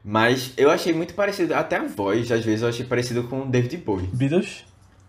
Mas 0.03 0.53
eu 0.57 0.69
achei 0.71 0.93
muito 0.93 1.13
parecido, 1.13 1.53
até 1.55 1.75
a 1.77 1.83
voz, 1.83 2.31
às 2.31 2.43
vezes 2.45 2.61
eu 2.61 2.69
achei 2.69 2.85
parecido 2.85 3.23
com 3.23 3.41
o 3.41 3.45
David 3.45 3.77
Bowie. 3.77 4.07
Beatles? 4.13 4.63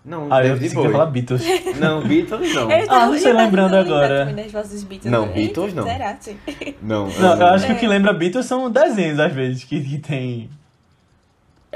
Não, 0.04 0.28
Ah, 0.32 0.38
eu 0.44 0.54
David 0.54 0.68
que 0.70 0.74
ia 0.74 0.74
Bowie. 0.74 0.92
falar 0.92 1.06
Beatles. 1.06 1.42
Não, 1.80 2.06
Beatles 2.06 2.54
não. 2.54 2.70
Eu 2.70 2.86
tava- 2.86 3.02
Ah, 3.02 3.06
não 3.08 3.18
sei, 3.18 3.32
eu 3.32 3.36
lembrando 3.36 3.74
agora. 3.74 4.32
vozes 4.52 4.72
dos 4.72 4.84
Beatles. 4.84 5.10
Não, 5.12 5.24
Eita, 5.24 5.34
Beatles 5.34 5.74
não. 5.74 5.82
Será? 5.84 6.16
Sim. 6.20 6.36
Não, 6.80 7.08
Não, 7.08 7.36
eu 7.40 7.46
acho 7.48 7.66
que 7.66 7.72
É. 7.72 7.74
o 7.74 7.78
que 7.78 7.88
lembra 7.88 8.12
Beatles 8.12 8.46
são 8.46 8.70
desenhos, 8.70 9.18
às 9.18 9.32
vezes, 9.32 9.64
que, 9.64 9.80
que 9.82 9.98
tem. 9.98 10.48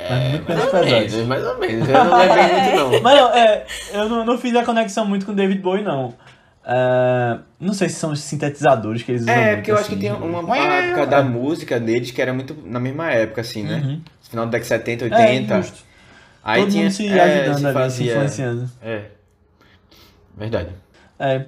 É, 0.09 0.29
muito 0.31 0.49
menos 0.49 0.65
mais 0.65 0.75
ou 0.75 0.81
pesados. 0.81 1.13
menos, 1.13 1.29
mais 1.29 1.45
ou 1.47 1.59
menos. 1.59 1.89
Eu 1.89 2.05
não 2.05 2.19
lembrei 2.19 2.45
muito, 2.47 2.77
não. 2.77 3.01
Mas 3.03 3.17
não, 3.21 3.35
é, 3.35 3.67
eu 3.93 4.09
não, 4.09 4.25
não 4.25 4.39
fiz 4.39 4.55
a 4.57 4.65
conexão 4.65 5.05
muito 5.05 5.27
com 5.27 5.35
David 5.35 5.61
Bowie, 5.61 5.83
não. 5.83 6.15
É, 6.65 7.39
não 7.59 7.73
sei 7.73 7.89
se 7.89 7.97
são 7.97 8.13
os 8.13 8.21
sintetizadores 8.21 9.03
que 9.03 9.13
eles 9.13 9.23
usam. 9.23 9.35
É, 9.35 9.45
muito, 9.47 9.57
porque 9.57 9.71
eu 9.71 9.75
acho 9.77 9.89
que 9.89 9.95
assim. 9.95 10.01
tem 10.01 10.13
uma, 10.13 10.41
uma 10.41 10.57
época 10.57 11.07
da 11.07 11.23
música 11.23 11.81
deles 11.81 12.11
que 12.11 12.21
era 12.21 12.33
muito 12.33 12.57
na 12.65 12.79
mesma 12.79 13.11
época, 13.11 13.41
assim, 13.41 13.63
né? 13.63 13.81
Uhum. 13.85 14.01
Final 14.29 14.47
da 14.47 14.53
década 14.53 14.79
de 14.79 14.85
70, 14.85 15.07
É, 15.07 15.27
80. 15.31 15.63
justo. 15.63 15.79
Aí 16.43 16.61
Todo 16.63 16.71
tinha, 16.71 16.83
mundo 16.85 16.93
se 16.93 17.07
é, 17.09 17.21
ajudando 17.21 17.59
se 17.59 17.67
ali, 17.67 17.75
se 17.75 17.81
fazia. 17.81 18.13
influenciando. 18.13 18.71
É. 18.83 19.03
Verdade. 20.37 20.71
É. 21.19 21.45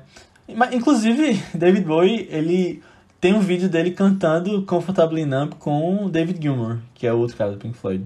Mas, 0.55 0.75
inclusive, 0.75 1.41
David 1.55 1.85
Bowie, 1.87 2.29
ele 2.31 2.83
tem 3.21 3.33
um 3.33 3.41
vídeo 3.41 3.69
dele 3.69 3.93
cantando 3.93 4.63
Comfortably 4.63 5.25
Numb 5.25 5.55
com 5.59 6.11
David 6.11 6.41
Gilmour, 6.43 6.79
que 6.95 7.07
é 7.07 7.13
o 7.13 7.19
outro 7.19 7.37
cara 7.37 7.53
do 7.53 7.59
Pink 7.59 7.77
Floyd. 7.79 8.05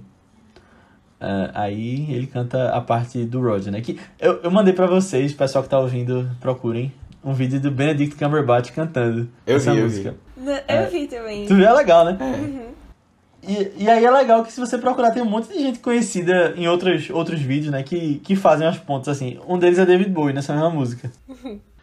É, 1.21 1.51
aí 1.55 2.13
ele 2.13 2.27
canta 2.27 2.71
a 2.71 2.81
parte 2.81 3.25
do 3.25 3.41
Roger, 3.41 3.73
né? 3.73 3.81
Que 3.81 3.99
eu, 4.21 4.41
eu 4.43 4.51
mandei 4.51 4.75
pra 4.75 4.87
vocês, 4.87 5.33
pessoal 5.33 5.65
que 5.65 5.71
tá 5.71 5.79
ouvindo, 5.79 6.31
procurem, 6.41 6.93
um 7.25 7.33
vídeo 7.33 7.59
do 7.59 7.71
Benedict 7.71 8.17
Cumberbatch 8.17 8.71
cantando 8.73 9.29
Eu 9.47 9.57
essa 9.57 9.73
vi, 9.73 9.79
eu 9.79 9.85
música. 9.85 10.15
Não, 10.37 10.53
Eu 10.53 10.91
vi 10.91 11.07
também. 11.07 11.47
Tu 11.47 11.55
viu? 11.55 11.67
É 11.67 11.73
legal, 11.73 12.05
né? 12.05 12.19
Uhum. 12.21 12.67
E, 13.43 13.85
e 13.85 13.89
aí 13.89 14.05
é 14.05 14.11
legal 14.11 14.43
que 14.45 14.53
se 14.53 14.59
você 14.61 14.77
procurar, 14.77 15.11
tem 15.13 15.23
um 15.23 15.27
monte 15.31 15.49
de 15.49 15.59
gente 15.61 15.79
conhecida 15.79 16.53
em 16.57 16.67
outros, 16.69 17.09
outros 17.11 17.41
vídeos, 17.41 17.71
né? 17.73 17.83
Que, 17.83 18.17
que 18.19 18.35
fazem 18.37 18.67
as 18.67 18.77
pontas 18.79 19.09
assim. 19.17 19.39
Um 19.49 19.59
deles 19.59 19.79
é 19.79 19.87
David 19.87 20.11
Bowie 20.11 20.35
nessa 20.35 20.53
mesma 20.53 20.69
música. 20.71 21.11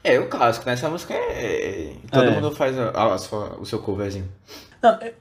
É, 0.03 0.19
o 0.19 0.27
clássico, 0.27 0.65
né? 0.65 0.73
Essa 0.73 0.89
música 0.89 1.13
é. 1.13 1.93
Todo 2.11 2.25
É. 2.25 2.31
mundo 2.31 2.51
faz 2.51 2.77
a- 2.77 3.13
a 3.13 3.17
sua- 3.17 3.57
o 3.59 3.65
seu 3.65 3.79
coverzinho. 3.79 4.27
Não, 4.81 4.91
é, 5.01 5.13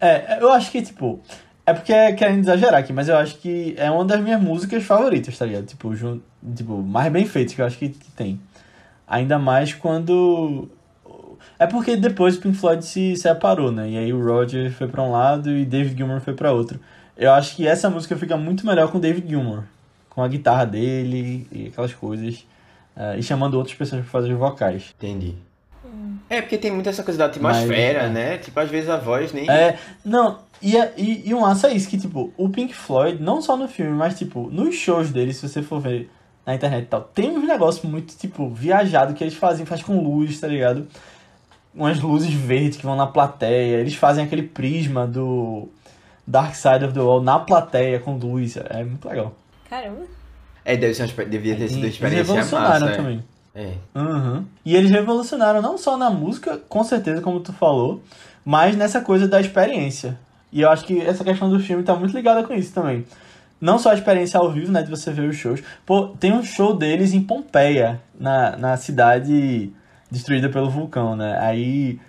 é, 0.00 0.38
eu 0.40 0.50
acho 0.50 0.70
que, 0.70 0.80
tipo. 0.80 1.20
É 1.66 1.72
porque 1.72 1.92
é 1.92 2.12
querendo 2.12 2.40
exagerar 2.40 2.80
aqui, 2.80 2.92
mas 2.92 3.08
eu 3.08 3.16
acho 3.16 3.36
que 3.36 3.74
é 3.76 3.90
uma 3.90 4.04
das 4.04 4.20
minhas 4.20 4.40
músicas 4.42 4.82
favoritas, 4.82 5.38
tá 5.38 5.46
ligado? 5.46 5.66
Tipo, 5.66 5.94
jun, 5.94 6.18
tipo 6.56 6.82
mais 6.82 7.12
bem 7.12 7.24
feito 7.26 7.54
que 7.54 7.60
eu 7.62 7.66
acho 7.66 7.78
que, 7.78 7.90
que 7.90 8.10
tem. 8.12 8.40
Ainda 9.06 9.38
mais 9.38 9.72
quando. 9.74 10.68
É 11.58 11.66
porque 11.66 11.96
depois 11.96 12.36
o 12.36 12.40
Pink 12.40 12.56
Floyd 12.56 12.84
se 12.84 13.16
separou, 13.16 13.70
né? 13.70 13.90
E 13.90 13.98
aí 13.98 14.12
o 14.12 14.24
Roger 14.24 14.72
foi 14.72 14.88
pra 14.88 15.02
um 15.02 15.10
lado 15.12 15.50
e 15.50 15.64
David 15.64 15.96
Gilmour 15.96 16.20
foi 16.20 16.34
pra 16.34 16.52
outro. 16.52 16.80
Eu 17.16 17.32
acho 17.32 17.54
que 17.54 17.66
essa 17.66 17.90
música 17.90 18.16
fica 18.16 18.36
muito 18.36 18.66
melhor 18.66 18.90
com 18.90 18.98
David 18.98 19.28
Gilmour. 19.28 19.64
Com 20.08 20.22
a 20.22 20.28
guitarra 20.28 20.64
dele 20.64 21.46
e 21.52 21.66
aquelas 21.68 21.92
coisas. 21.94 22.46
eh, 22.96 23.18
e 23.18 23.22
chamando 23.22 23.54
outras 23.54 23.76
pessoas 23.76 24.02
pra 24.02 24.10
fazer 24.10 24.32
os 24.32 24.38
vocais. 24.38 24.94
Entendi. 24.96 25.34
É, 26.28 26.40
porque 26.40 26.56
tem 26.56 26.70
muita 26.70 26.90
essa 26.90 27.02
coisa 27.02 27.18
da 27.18 27.24
atmosfera, 27.26 28.02
Mas, 28.02 28.10
é. 28.10 28.12
né? 28.12 28.38
Tipo, 28.38 28.60
às 28.60 28.70
vezes 28.70 28.88
a 28.88 28.96
voz 28.96 29.32
nem. 29.32 29.50
É, 29.50 29.76
não, 30.04 30.38
e, 30.62 30.76
é- 30.76 30.92
e, 30.96 31.28
e 31.28 31.34
o 31.34 31.40
massa 31.40 31.68
é 31.68 31.74
isso, 31.74 31.88
que, 31.88 31.98
tipo, 31.98 32.32
o 32.36 32.48
Pink 32.48 32.72
Floyd, 32.74 33.20
não 33.22 33.42
só 33.42 33.56
no 33.56 33.66
filme, 33.66 33.92
mas, 33.92 34.16
tipo, 34.16 34.48
nos 34.50 34.74
shows 34.76 35.10
dele, 35.10 35.32
se 35.34 35.48
você 35.48 35.60
for 35.62 35.80
ver 35.80 36.08
na 36.46 36.54
internet 36.54 36.84
e 36.84 36.86
tal, 36.86 37.00
tem 37.02 37.30
uns 37.36 37.46
negócios 37.46 37.84
muito, 37.84 38.16
tipo, 38.16 38.48
viajado 38.48 39.12
que 39.14 39.24
eles 39.24 39.34
fazem, 39.34 39.66
faz 39.66 39.82
com 39.82 40.00
luz, 40.02 40.38
tá 40.38 40.46
ligado? 40.46 40.86
Umas 41.74 42.00
luzes 42.00 42.32
verdes 42.32 42.76
que 42.78 42.86
vão 42.86 42.96
na 42.96 43.06
plateia, 43.06 43.76
eles 43.78 43.94
fazem 43.94 44.24
aquele 44.24 44.42
prisma 44.42 45.06
do 45.06 45.68
Dark 46.26 46.54
Side 46.54 46.84
of 46.84 46.94
the 46.94 47.00
Wall 47.00 47.22
na 47.22 47.38
plateia 47.40 47.98
com 47.98 48.16
luz, 48.16 48.56
é 48.56 48.84
muito 48.84 49.08
legal. 49.08 49.34
Caramba. 49.68 50.02
É, 50.64 50.76
deve 50.76 50.94
ser 50.94 51.04
uma, 51.04 51.24
devia 51.24 51.56
ter 51.56 51.68
sido 51.68 51.78
uma 51.78 51.84
Eles 51.86 51.94
experiência 51.94 52.22
revolucionaram 52.34 52.86
massa. 52.86 52.92
é. 52.92 52.96
também. 52.96 53.18
É. 53.18 53.39
Uhum. 53.94 54.44
E 54.64 54.76
eles 54.76 54.90
revolucionaram 54.90 55.60
não 55.60 55.76
só 55.76 55.96
na 55.96 56.10
música, 56.10 56.58
com 56.68 56.82
certeza, 56.84 57.20
como 57.20 57.40
tu 57.40 57.52
falou, 57.52 58.02
mas 58.44 58.76
nessa 58.76 59.00
coisa 59.00 59.26
da 59.28 59.40
experiência. 59.40 60.18
E 60.52 60.62
eu 60.62 60.70
acho 60.70 60.84
que 60.84 61.00
essa 61.00 61.24
questão 61.24 61.48
do 61.48 61.60
filme 61.60 61.82
tá 61.82 61.94
muito 61.94 62.14
ligada 62.14 62.42
com 62.42 62.54
isso 62.54 62.72
também. 62.72 63.04
Não 63.60 63.78
só 63.78 63.90
a 63.90 63.94
experiência 63.94 64.40
ao 64.40 64.50
vivo, 64.50 64.72
né, 64.72 64.82
de 64.82 64.90
você 64.90 65.12
ver 65.12 65.28
os 65.28 65.36
shows. 65.36 65.62
Pô, 65.84 66.08
tem 66.18 66.32
um 66.32 66.42
show 66.42 66.74
deles 66.74 67.12
em 67.12 67.22
Pompeia, 67.22 68.00
na, 68.18 68.56
na 68.56 68.76
cidade 68.76 69.70
destruída 70.10 70.48
pelo 70.48 70.70
vulcão, 70.70 71.14
né? 71.14 71.38
Aí, 71.38 72.00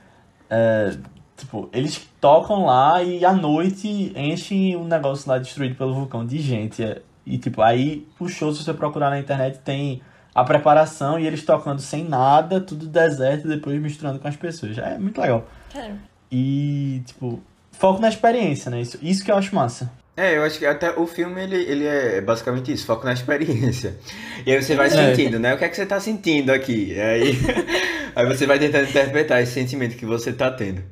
é, 0.49 0.95
tipo, 1.37 1.69
eles 1.73 2.07
tocam 2.21 2.65
lá 2.65 3.03
e 3.03 3.25
à 3.25 3.33
noite 3.33 4.13
enchem 4.15 4.75
um 4.77 4.85
negócio 4.85 5.29
lá 5.29 5.37
destruído 5.37 5.75
pelo 5.75 5.93
vulcão 5.93 6.25
de 6.25 6.39
gente. 6.39 6.81
É, 6.83 7.01
E, 7.25 7.37
tipo, 7.37 7.61
aí 7.61 8.07
puxou, 8.17 8.53
se 8.53 8.63
você 8.63 8.73
procurar 8.73 9.09
na 9.09 9.19
internet, 9.19 9.59
tem 9.59 10.01
a 10.33 10.43
preparação 10.43 11.19
e 11.19 11.27
eles 11.27 11.43
tocando 11.43 11.81
sem 11.81 12.03
nada, 12.03 12.59
tudo 12.61 12.87
deserto, 12.87 13.45
e 13.45 13.49
depois 13.49 13.79
misturando 13.81 14.19
com 14.19 14.27
as 14.27 14.35
pessoas. 14.35 14.77
É 14.77 14.97
muito 14.97 15.19
legal. 15.19 15.47
É. 15.75 15.91
E, 16.31 17.01
tipo, 17.05 17.41
foco 17.71 17.99
na 18.01 18.09
experiência, 18.09 18.71
né? 18.71 18.81
Isso, 18.81 18.97
isso 19.01 19.23
que 19.23 19.31
eu 19.31 19.35
acho 19.35 19.53
massa. 19.53 19.91
É, 20.15 20.37
eu 20.37 20.43
acho 20.43 20.59
que 20.59 20.65
até 20.65 20.91
o 20.97 21.07
filme 21.07 21.41
ele, 21.41 21.55
ele 21.55 21.85
é 21.85 22.21
basicamente 22.21 22.71
isso, 22.71 22.85
foco 22.85 23.05
na 23.05 23.11
experiência. 23.13 23.97
E 24.45 24.51
aí 24.51 24.61
você 24.61 24.75
vai 24.75 24.87
É. 24.87 24.89
sentindo, 24.89 25.39
né? 25.39 25.53
O 25.53 25.57
que 25.57 25.65
é 25.65 25.69
que 25.69 25.75
você 25.75 25.85
tá 25.85 25.99
sentindo 25.99 26.51
aqui? 26.51 26.93
E 26.93 26.99
aí, 27.01 27.31
aí 28.15 28.25
você 28.25 28.45
vai 28.45 28.59
tentando 28.59 28.89
interpretar 28.89 29.41
esse 29.41 29.53
sentimento 29.53 29.95
que 29.97 30.05
você 30.05 30.31
tá 30.31 30.51
tendo. 30.51 30.83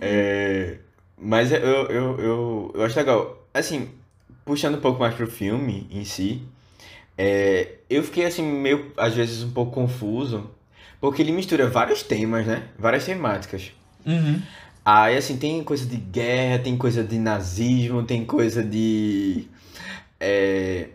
É, 0.00 0.76
mas 1.18 1.50
eu, 1.52 1.58
eu, 1.58 2.20
eu, 2.20 2.72
eu 2.74 2.84
acho 2.84 2.96
legal. 2.98 3.46
Assim, 3.52 3.88
puxando 4.44 4.76
um 4.76 4.80
pouco 4.80 5.00
mais 5.00 5.14
pro 5.14 5.26
filme 5.26 5.86
em 5.90 6.04
si, 6.04 6.42
é, 7.18 7.76
eu 7.88 8.02
fiquei 8.02 8.26
assim, 8.26 8.42
meio, 8.42 8.92
às 8.96 9.14
vezes, 9.14 9.42
um 9.42 9.50
pouco 9.50 9.72
confuso, 9.72 10.50
porque 11.00 11.22
ele 11.22 11.32
mistura 11.32 11.68
vários 11.68 12.02
temas, 12.02 12.46
né? 12.46 12.64
Várias 12.78 13.04
temáticas. 13.04 13.72
Uhum. 14.04 14.40
Aí, 14.84 15.16
assim, 15.16 15.36
tem 15.36 15.62
coisa 15.64 15.86
de 15.86 15.96
guerra, 15.96 16.58
tem 16.58 16.76
coisa 16.76 17.02
de 17.02 17.18
nazismo, 17.18 18.04
tem 18.04 18.24
coisa 18.24 18.62
de. 18.62 19.48
é, 20.20 20.88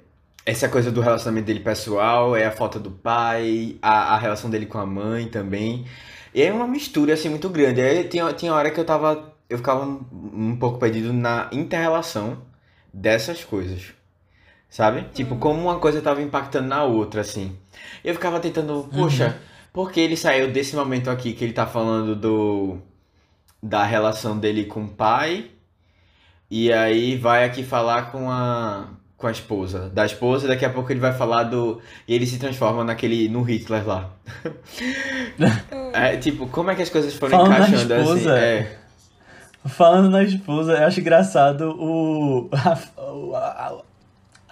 essa 0.46 0.68
coisa 0.70 0.92
do 0.92 1.02
relacionamento 1.02 1.46
dele 1.46 1.60
pessoal, 1.60 2.36
é 2.36 2.46
a 2.46 2.52
falta 2.52 2.80
do 2.80 2.92
pai, 2.92 3.78
a, 3.82 4.16
a 4.16 4.18
relação 4.18 4.50
dele 4.50 4.66
com 4.66 4.78
a 4.78 4.86
mãe 4.86 5.28
também. 5.28 5.86
E 6.34 6.42
é 6.42 6.52
uma 6.52 6.68
mistura, 6.68 7.14
assim, 7.14 7.30
muito 7.30 7.50
grande. 7.50 7.82
Aí 7.82 8.04
tinha, 8.06 8.32
tinha 8.34 8.54
hora 8.54 8.72
que 8.72 8.80
eu 8.80 8.86
tava. 8.86 9.34
Eu 9.50 9.58
ficava 9.58 9.86
um, 9.86 10.06
um 10.34 10.56
pouco 10.58 10.80
perdido 10.80 11.12
na 11.12 11.50
interrelação 11.52 12.42
dessas 12.94 13.44
coisas. 13.44 13.94
Sabe? 14.72 15.04
Tipo, 15.14 15.36
como 15.36 15.62
uma 15.62 15.80
coisa 15.80 16.02
tava 16.02 16.22
impactando 16.22 16.68
na 16.70 16.84
outra, 16.86 17.20
assim. 17.22 17.56
Eu 18.04 18.14
ficava 18.14 18.40
tentando, 18.40 18.88
poxa, 18.96 19.38
por 19.74 19.92
que 19.92 20.00
ele 20.00 20.16
saiu 20.18 20.50
desse 20.50 20.76
momento 20.78 21.10
aqui 21.12 21.34
que 21.34 21.44
ele 21.44 21.52
tá 21.54 21.68
falando 21.68 22.16
do 22.16 22.80
da 23.62 23.84
relação 23.84 24.40
dele 24.40 24.64
com 24.66 24.86
o 24.86 24.88
pai 24.88 25.52
e 26.50 26.72
aí 26.74 27.16
vai 27.18 27.44
aqui 27.44 27.64
falar 27.64 28.12
com 28.12 28.32
a 28.32 28.88
com 29.18 29.28
a 29.28 29.32
esposa. 29.32 29.90
Da 29.90 30.04
esposa 30.06 30.48
daqui 30.48 30.66
a 30.66 30.70
pouco 30.72 30.92
ele 30.92 31.00
vai 31.02 31.14
falar 31.14 31.44
do 31.44 31.80
e 32.08 32.16
ele 32.16 32.26
se 32.26 32.40
transforma 32.40 32.84
naquele 32.84 33.28
no 33.30 33.44
Hitler 33.44 33.86
lá. 33.86 34.10
É, 35.94 36.16
tipo 36.18 36.48
como 36.48 36.72
é 36.72 36.76
que 36.76 36.82
as 36.82 36.90
coisas 36.90 37.14
foram 37.14 37.32
Falando 37.40 37.50
na 37.50 37.58
encaixando 37.68 37.94
assim? 37.94 38.04
esposa, 38.04 38.38
é. 38.40 38.78
Falando 39.66 40.10
na 40.10 40.24
esposa, 40.24 40.74
eu 40.74 40.88
acho 40.88 41.00
engraçado 41.02 41.76
o, 41.78 42.50
a- 42.56 43.02
o- 43.12 43.36
a- 43.36 43.82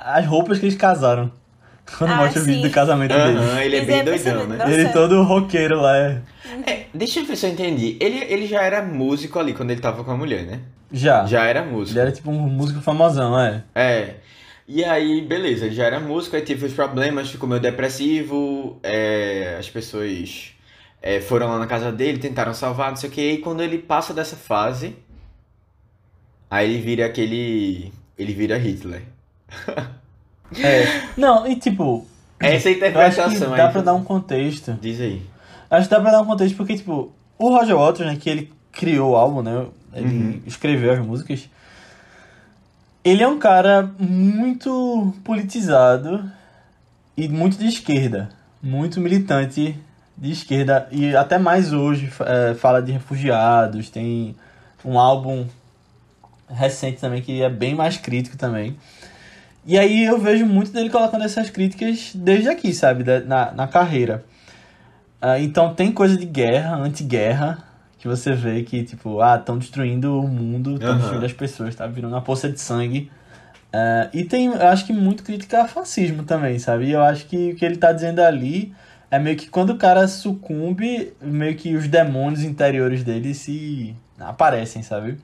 as 0.05 0.25
roupas 0.25 0.59
que 0.59 0.65
eles 0.65 0.75
casaram. 0.75 1.31
Quando 1.97 2.11
Ah, 2.11 2.17
mostra 2.17 2.41
o 2.41 2.45
vídeo 2.45 2.61
sim. 2.61 2.67
do 2.67 2.73
casamento 2.73 3.11
deles. 3.15 3.41
Aham, 3.41 3.61
ele 3.63 3.75
é 3.75 3.79
Mas 3.79 3.87
bem 3.87 3.99
é 3.99 4.03
doidão 4.03 4.47
né 4.47 4.57
Nossa. 4.57 4.71
Ele 4.71 4.89
todo 4.89 5.23
roqueiro 5.23 5.81
lá. 5.81 5.97
É. 5.97 6.21
É, 6.67 6.85
deixa 6.93 7.19
eu 7.19 7.25
ver 7.25 7.35
se 7.35 7.47
eu 7.47 7.51
entendi 7.51 7.97
ele, 7.99 8.23
ele 8.31 8.45
já 8.47 8.61
era 8.61 8.81
músico 8.83 9.39
ali 9.39 9.53
quando 9.53 9.71
ele 9.71 9.81
tava 9.81 10.03
com 10.03 10.11
a 10.11 10.17
mulher 10.17 10.43
né 10.45 10.59
Já. 10.91 11.25
já 11.25 11.45
era 11.45 11.63
músico 11.63 11.93
Ele 11.97 11.99
era 12.07 12.11
tipo 12.11 12.29
um 12.29 12.33
músico 12.47 12.79
famosão, 12.81 13.39
é. 13.39 13.63
É. 13.73 14.15
E 14.67 14.83
aí, 14.83 15.21
beleza, 15.21 15.65
ele 15.65 15.73
já 15.73 15.85
era 15.85 15.99
músico, 15.99 16.35
aí 16.35 16.43
teve 16.43 16.63
os 16.67 16.73
problemas, 16.73 17.31
ficou 17.31 17.49
meio 17.49 17.59
depressivo, 17.61 18.77
é, 18.83 19.55
as 19.59 19.67
pessoas 19.67 20.51
é, 21.01 21.19
foram 21.21 21.47
lá 21.49 21.57
na 21.57 21.65
casa 21.65 21.91
dele, 21.91 22.19
tentaram 22.19 22.53
salvar, 22.53 22.89
não 22.89 22.95
sei 22.95 23.09
o 23.09 23.11
que, 23.11 23.31
e 23.31 23.37
quando 23.39 23.63
ele 23.63 23.79
passa 23.79 24.13
dessa 24.13 24.35
fase, 24.35 24.95
aí 26.51 26.69
ele 26.69 26.81
vira 26.81 27.05
aquele. 27.07 27.91
Ele 28.17 28.33
vira 28.33 28.57
Hitler. 28.57 29.01
É. 30.63 31.03
Não, 31.15 31.45
e 31.45 31.55
tipo, 31.57 32.07
Essa 32.39 32.69
é 32.69 32.73
a 32.73 32.75
eu 32.75 33.01
acho 33.01 33.15
que 33.17 33.21
interpretação 33.31 33.55
dá 33.55 33.67
aí. 33.67 33.71
pra 33.71 33.81
dar 33.83 33.93
um 33.93 34.03
contexto. 34.03 34.75
Diz 34.81 34.99
aí. 34.99 35.21
Acho 35.69 35.87
que 35.87 35.93
dá 35.93 36.01
pra 36.01 36.11
dar 36.11 36.21
um 36.21 36.25
contexto 36.25 36.57
porque, 36.57 36.75
tipo, 36.75 37.11
o 37.37 37.49
Roger 37.49 37.77
Waters, 37.77 38.09
né, 38.09 38.17
que 38.19 38.27
ele 38.29 38.51
criou 38.71 39.11
o 39.11 39.15
álbum, 39.15 39.43
né, 39.43 39.67
ele 39.93 40.07
Uhum. 40.07 40.41
escreveu 40.47 40.91
as 40.93 40.99
músicas, 41.05 41.47
ele 43.03 43.21
é 43.21 43.27
um 43.27 43.37
cara 43.37 43.91
muito 43.99 45.13
politizado 45.23 46.29
e 47.15 47.27
muito 47.27 47.57
de 47.57 47.67
esquerda, 47.67 48.29
muito 48.61 48.99
militante 48.99 49.77
de 50.17 50.31
esquerda 50.31 50.87
e 50.91 51.15
até 51.15 51.37
mais 51.37 51.71
hoje 51.73 52.11
é, 52.25 52.55
fala 52.55 52.81
de 52.81 52.91
refugiados, 52.91 53.89
tem 53.91 54.35
um 54.83 54.97
álbum 54.99 55.45
recente 56.49 56.99
também 56.99 57.21
que 57.21 57.41
é 57.43 57.49
bem 57.49 57.75
mais 57.75 57.97
crítico 57.97 58.35
também. 58.35 58.75
E 59.65 59.77
aí 59.77 60.05
eu 60.05 60.17
vejo 60.17 60.45
muito 60.45 60.71
dele 60.71 60.89
colocando 60.89 61.23
essas 61.23 61.49
críticas 61.49 62.11
desde 62.15 62.49
aqui, 62.49 62.73
sabe, 62.73 63.03
na, 63.25 63.51
na 63.51 63.67
carreira. 63.67 64.23
Ah, 65.21 65.39
então 65.39 65.73
tem 65.73 65.91
coisa 65.91 66.17
de 66.17 66.25
guerra, 66.25 66.77
anti-guerra, 66.77 67.57
que 67.97 68.07
você 68.07 68.33
vê 68.33 68.63
que, 68.63 68.83
tipo, 68.83 69.21
ah, 69.21 69.35
estão 69.35 69.57
destruindo 69.57 70.19
o 70.19 70.27
mundo, 70.27 70.75
estão 70.75 70.91
Aham. 70.91 70.99
destruindo 70.99 71.25
as 71.25 71.33
pessoas, 71.33 71.75
tá 71.75 71.85
virando 71.85 72.13
uma 72.13 72.21
poça 72.21 72.49
de 72.49 72.59
sangue. 72.59 73.11
Ah, 73.73 74.09
e 74.13 74.23
tem, 74.23 74.45
eu 74.45 74.67
acho 74.67 74.85
que 74.85 74.93
muito 74.93 75.23
crítica 75.23 75.63
a 75.63 75.67
fascismo 75.67 76.23
também, 76.23 76.57
sabe? 76.57 76.85
E 76.85 76.91
eu 76.91 77.01
acho 77.01 77.25
que 77.25 77.51
o 77.51 77.55
que 77.55 77.65
ele 77.65 77.75
tá 77.77 77.91
dizendo 77.91 78.19
ali 78.21 78.73
é 79.11 79.19
meio 79.19 79.35
que 79.35 79.49
quando 79.49 79.71
o 79.71 79.77
cara 79.77 80.07
sucumbe, 80.07 81.13
meio 81.21 81.55
que 81.55 81.75
os 81.75 81.87
demônios 81.87 82.43
interiores 82.43 83.03
dele 83.03 83.33
se 83.33 83.95
aparecem, 84.19 84.81
sabe? 84.81 85.17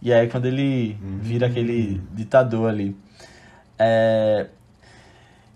E 0.00 0.12
aí 0.12 0.28
quando 0.28 0.46
ele 0.46 0.96
vira 1.20 1.46
aquele 1.46 2.00
ditador 2.14 2.68
ali. 2.68 2.96
É, 3.78 4.46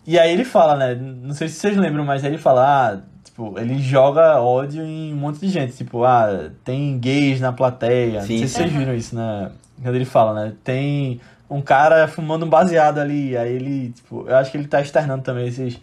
E 0.06 0.18
aí 0.18 0.32
ele 0.32 0.44
fala, 0.44 0.76
né? 0.76 0.94
Não 0.94 1.34
sei 1.34 1.48
se 1.48 1.56
vocês 1.56 1.76
lembram, 1.76 2.04
mas 2.04 2.24
aí 2.24 2.30
ele 2.30 2.38
fala, 2.38 2.92
ah, 2.94 3.00
tipo, 3.22 3.58
ele 3.58 3.78
joga 3.78 4.40
ódio 4.40 4.82
em 4.84 5.12
um 5.12 5.16
monte 5.16 5.40
de 5.40 5.48
gente. 5.48 5.74
Tipo, 5.76 6.04
ah, 6.04 6.50
tem 6.64 6.98
gays 6.98 7.40
na 7.40 7.52
plateia. 7.52 8.22
Sim, 8.22 8.34
não 8.34 8.38
sei 8.40 8.48
se 8.48 8.54
vocês 8.54 8.72
viram 8.72 8.94
isso, 8.94 9.14
né? 9.14 9.50
Quando 9.82 9.94
ele 9.94 10.04
fala, 10.06 10.32
né? 10.46 10.52
Tem 10.64 11.20
um 11.50 11.60
cara 11.60 12.08
fumando 12.08 12.44
um 12.46 12.48
baseado 12.48 12.98
ali. 12.98 13.36
Aí 13.36 13.52
ele, 13.54 13.90
tipo, 13.90 14.24
eu 14.26 14.36
acho 14.36 14.50
que 14.50 14.56
ele 14.56 14.66
tá 14.66 14.80
externando 14.80 15.22
também 15.22 15.46
esses 15.46 15.78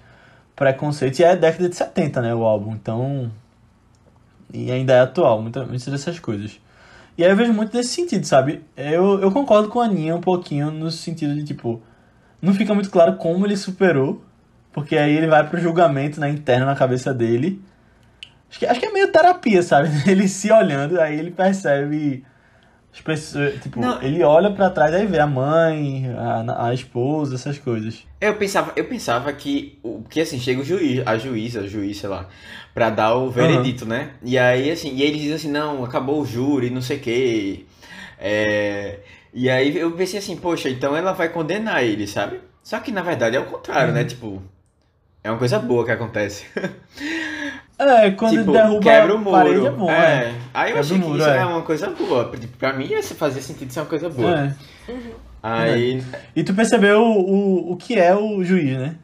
preconceitos. 0.56 1.20
E 1.20 1.24
é 1.24 1.36
década 1.36 1.70
de 1.70 1.76
70, 1.76 2.22
né? 2.22 2.34
O 2.34 2.44
álbum. 2.44 2.74
Então. 2.74 3.32
E 4.54 4.72
ainda 4.72 4.94
é 4.94 5.00
atual, 5.02 5.42
muita- 5.42 5.66
muitas 5.66 5.86
dessas 5.88 6.20
coisas. 6.20 6.60
E 7.18 7.24
aí 7.24 7.30
eu 7.30 7.36
vejo 7.36 7.54
muito 7.54 7.76
nesse 7.76 7.90
sentido, 7.90 8.26
sabe? 8.26 8.62
Eu, 8.76 9.20
eu 9.22 9.32
concordo 9.32 9.70
com 9.70 9.80
a 9.80 9.86
Aninha 9.86 10.16
um 10.16 10.22
pouquinho 10.22 10.72
no 10.72 10.90
sentido 10.92 11.34
de, 11.34 11.44
tipo, 11.44 11.82
não 12.42 12.54
fica 12.54 12.74
muito 12.74 12.90
claro 12.90 13.16
como 13.18 13.46
ele 13.46 13.58
superou, 13.58 14.24
porque 14.74 14.98
aí 14.98 15.16
ele 15.16 15.28
vai 15.28 15.48
pro 15.48 15.60
julgamento 15.60 16.20
na 16.20 16.30
interna 16.30 16.66
na 16.66 16.76
cabeça 16.76 17.14
dele. 17.14 17.62
Acho 18.50 18.60
que, 18.60 18.66
acho 18.66 18.80
que 18.80 18.86
é 18.86 18.92
meio 18.92 19.12
terapia, 19.12 19.62
sabe? 19.64 19.90
Ele 20.10 20.28
se 20.28 20.52
olhando, 20.52 21.00
aí 21.02 21.20
ele 21.20 21.32
percebe 21.32 22.24
as 22.94 23.02
pessoas, 23.02 23.62
tipo, 23.62 23.82
Não. 23.82 24.02
ele 24.02 24.24
olha 24.24 24.50
pra 24.52 24.70
trás 24.70 24.94
aí 24.94 25.06
vê 25.06 25.20
a 25.20 25.28
mãe, 25.28 26.06
a, 26.18 26.68
a 26.68 26.74
esposa, 26.74 27.36
essas 27.36 27.58
coisas. 27.58 28.06
Eu 28.22 28.36
pensava, 28.36 28.72
eu 28.78 28.86
pensava 28.86 29.34
que, 29.34 29.78
o- 29.84 30.04
que 30.10 30.22
assim, 30.22 30.40
chega 30.40 30.62
o 30.62 30.64
juiz, 30.64 31.06
a 31.06 31.18
juíza, 31.18 31.62
o 31.62 31.68
juiz, 31.68 31.98
sei 31.98 32.08
lá, 32.08 32.28
pra 32.74 32.90
dar 32.90 33.16
o 33.16 33.30
veredito, 33.30 33.86
né? 33.86 34.12
E 34.24 34.38
aí, 34.38 34.72
assim, 34.72 34.94
e 34.96 35.02
ele 35.02 35.20
diz 35.20 35.34
assim, 35.34 35.52
não, 35.52 35.84
acabou 35.84 36.22
o 36.22 36.26
júri, 36.26 36.70
não 36.70 36.82
sei 36.82 36.98
o 36.98 37.02
quê. 37.02 37.66
É, 38.18 39.00
E 39.36 39.50
aí 39.50 39.78
eu 39.78 39.92
pensei 39.92 40.18
assim, 40.18 40.38
poxa, 40.38 40.70
então 40.70 40.96
ela 40.96 41.12
vai 41.12 41.28
condenar 41.30 41.84
ele, 41.84 42.08
sabe? 42.08 42.40
Só 42.64 42.80
que 42.80 42.90
na 42.92 43.02
verdade 43.02 43.36
é 43.36 43.40
o 43.40 43.46
contrário, 43.46 43.94
né? 43.94 44.06
Tipo, 44.06 44.42
é 45.22 45.30
uma 45.30 45.38
coisa 45.38 45.60
boa 45.60 45.86
que 45.86 45.92
acontece. 45.92 46.46
É, 47.78 48.10
quando 48.12 48.38
tipo, 48.40 48.54
derruba 48.54 48.80
quebra 48.82 49.14
o 49.14 49.18
a 49.18 49.20
muro. 49.20 49.32
parede 49.38 49.66
é 49.66 49.70
bom, 49.70 49.92
é. 49.92 49.96
é. 50.30 50.36
Aí 50.54 50.72
eu 50.72 50.76
Quebra 50.76 50.80
achei 50.80 50.98
que 50.98 51.04
muro, 51.04 51.20
isso 51.20 51.30
é. 51.30 51.38
é 51.40 51.46
uma 51.46 51.62
coisa 51.62 51.90
boa. 51.90 52.32
Pra 52.58 52.72
mim 52.72 52.88
fazia 53.02 53.42
sentido 53.42 53.74
ser 53.74 53.82
uma 53.82 53.86
coisa 53.86 54.08
boa. 54.10 54.46
É. 54.46 54.56
Aí. 55.44 56.02
E 56.34 56.42
tu 56.42 56.54
percebeu 56.54 57.02
o, 57.02 57.20
o, 57.20 57.72
o 57.74 57.76
que 57.76 58.00
é 58.00 58.16
o 58.16 58.42
juiz, 58.46 58.78
né? 58.78 58.96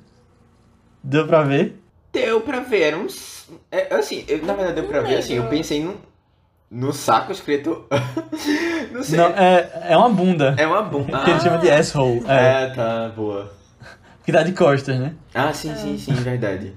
Deu 1.03 1.27
pra 1.27 1.43
ver? 1.43 1.75
Deu 2.13 2.39
pra 2.39 2.61
ver, 2.61 2.81
era 2.83 2.97
uns. 2.97 3.49
É, 3.69 3.93
assim, 3.93 4.23
eu- 4.25 4.45
na 4.45 4.53
verdade 4.53 4.75
deu 4.79 4.87
pra 4.87 5.01
ver, 5.01 5.17
assim, 5.17 5.33
eu 5.35 5.47
pensei 5.47 5.83
no, 5.83 5.95
no 6.71 6.93
saco 6.93 7.33
escrito. 7.33 7.85
não 8.93 9.03
sei. 9.03 9.17
Não, 9.17 9.25
é, 9.27 9.87
é 9.89 9.97
uma 9.97 10.09
bunda. 10.09 10.55
É 10.57 10.65
uma 10.65 10.81
bunda. 10.81 11.19
Que 11.19 11.31
ele 11.31 11.39
chama 11.41 11.57
de 11.57 11.69
asshole. 11.69 12.23
É. 12.25 12.63
É, 12.63 12.67
tá, 12.73 13.09
boa. 13.13 13.51
Que 14.23 14.31
dá 14.31 14.41
de 14.41 14.53
costas, 14.53 14.97
né? 14.97 15.13
Ah, 15.33 15.51
sim, 15.51 15.75
sim, 15.75 15.97
sim, 15.97 16.13
verdade. 16.13 16.73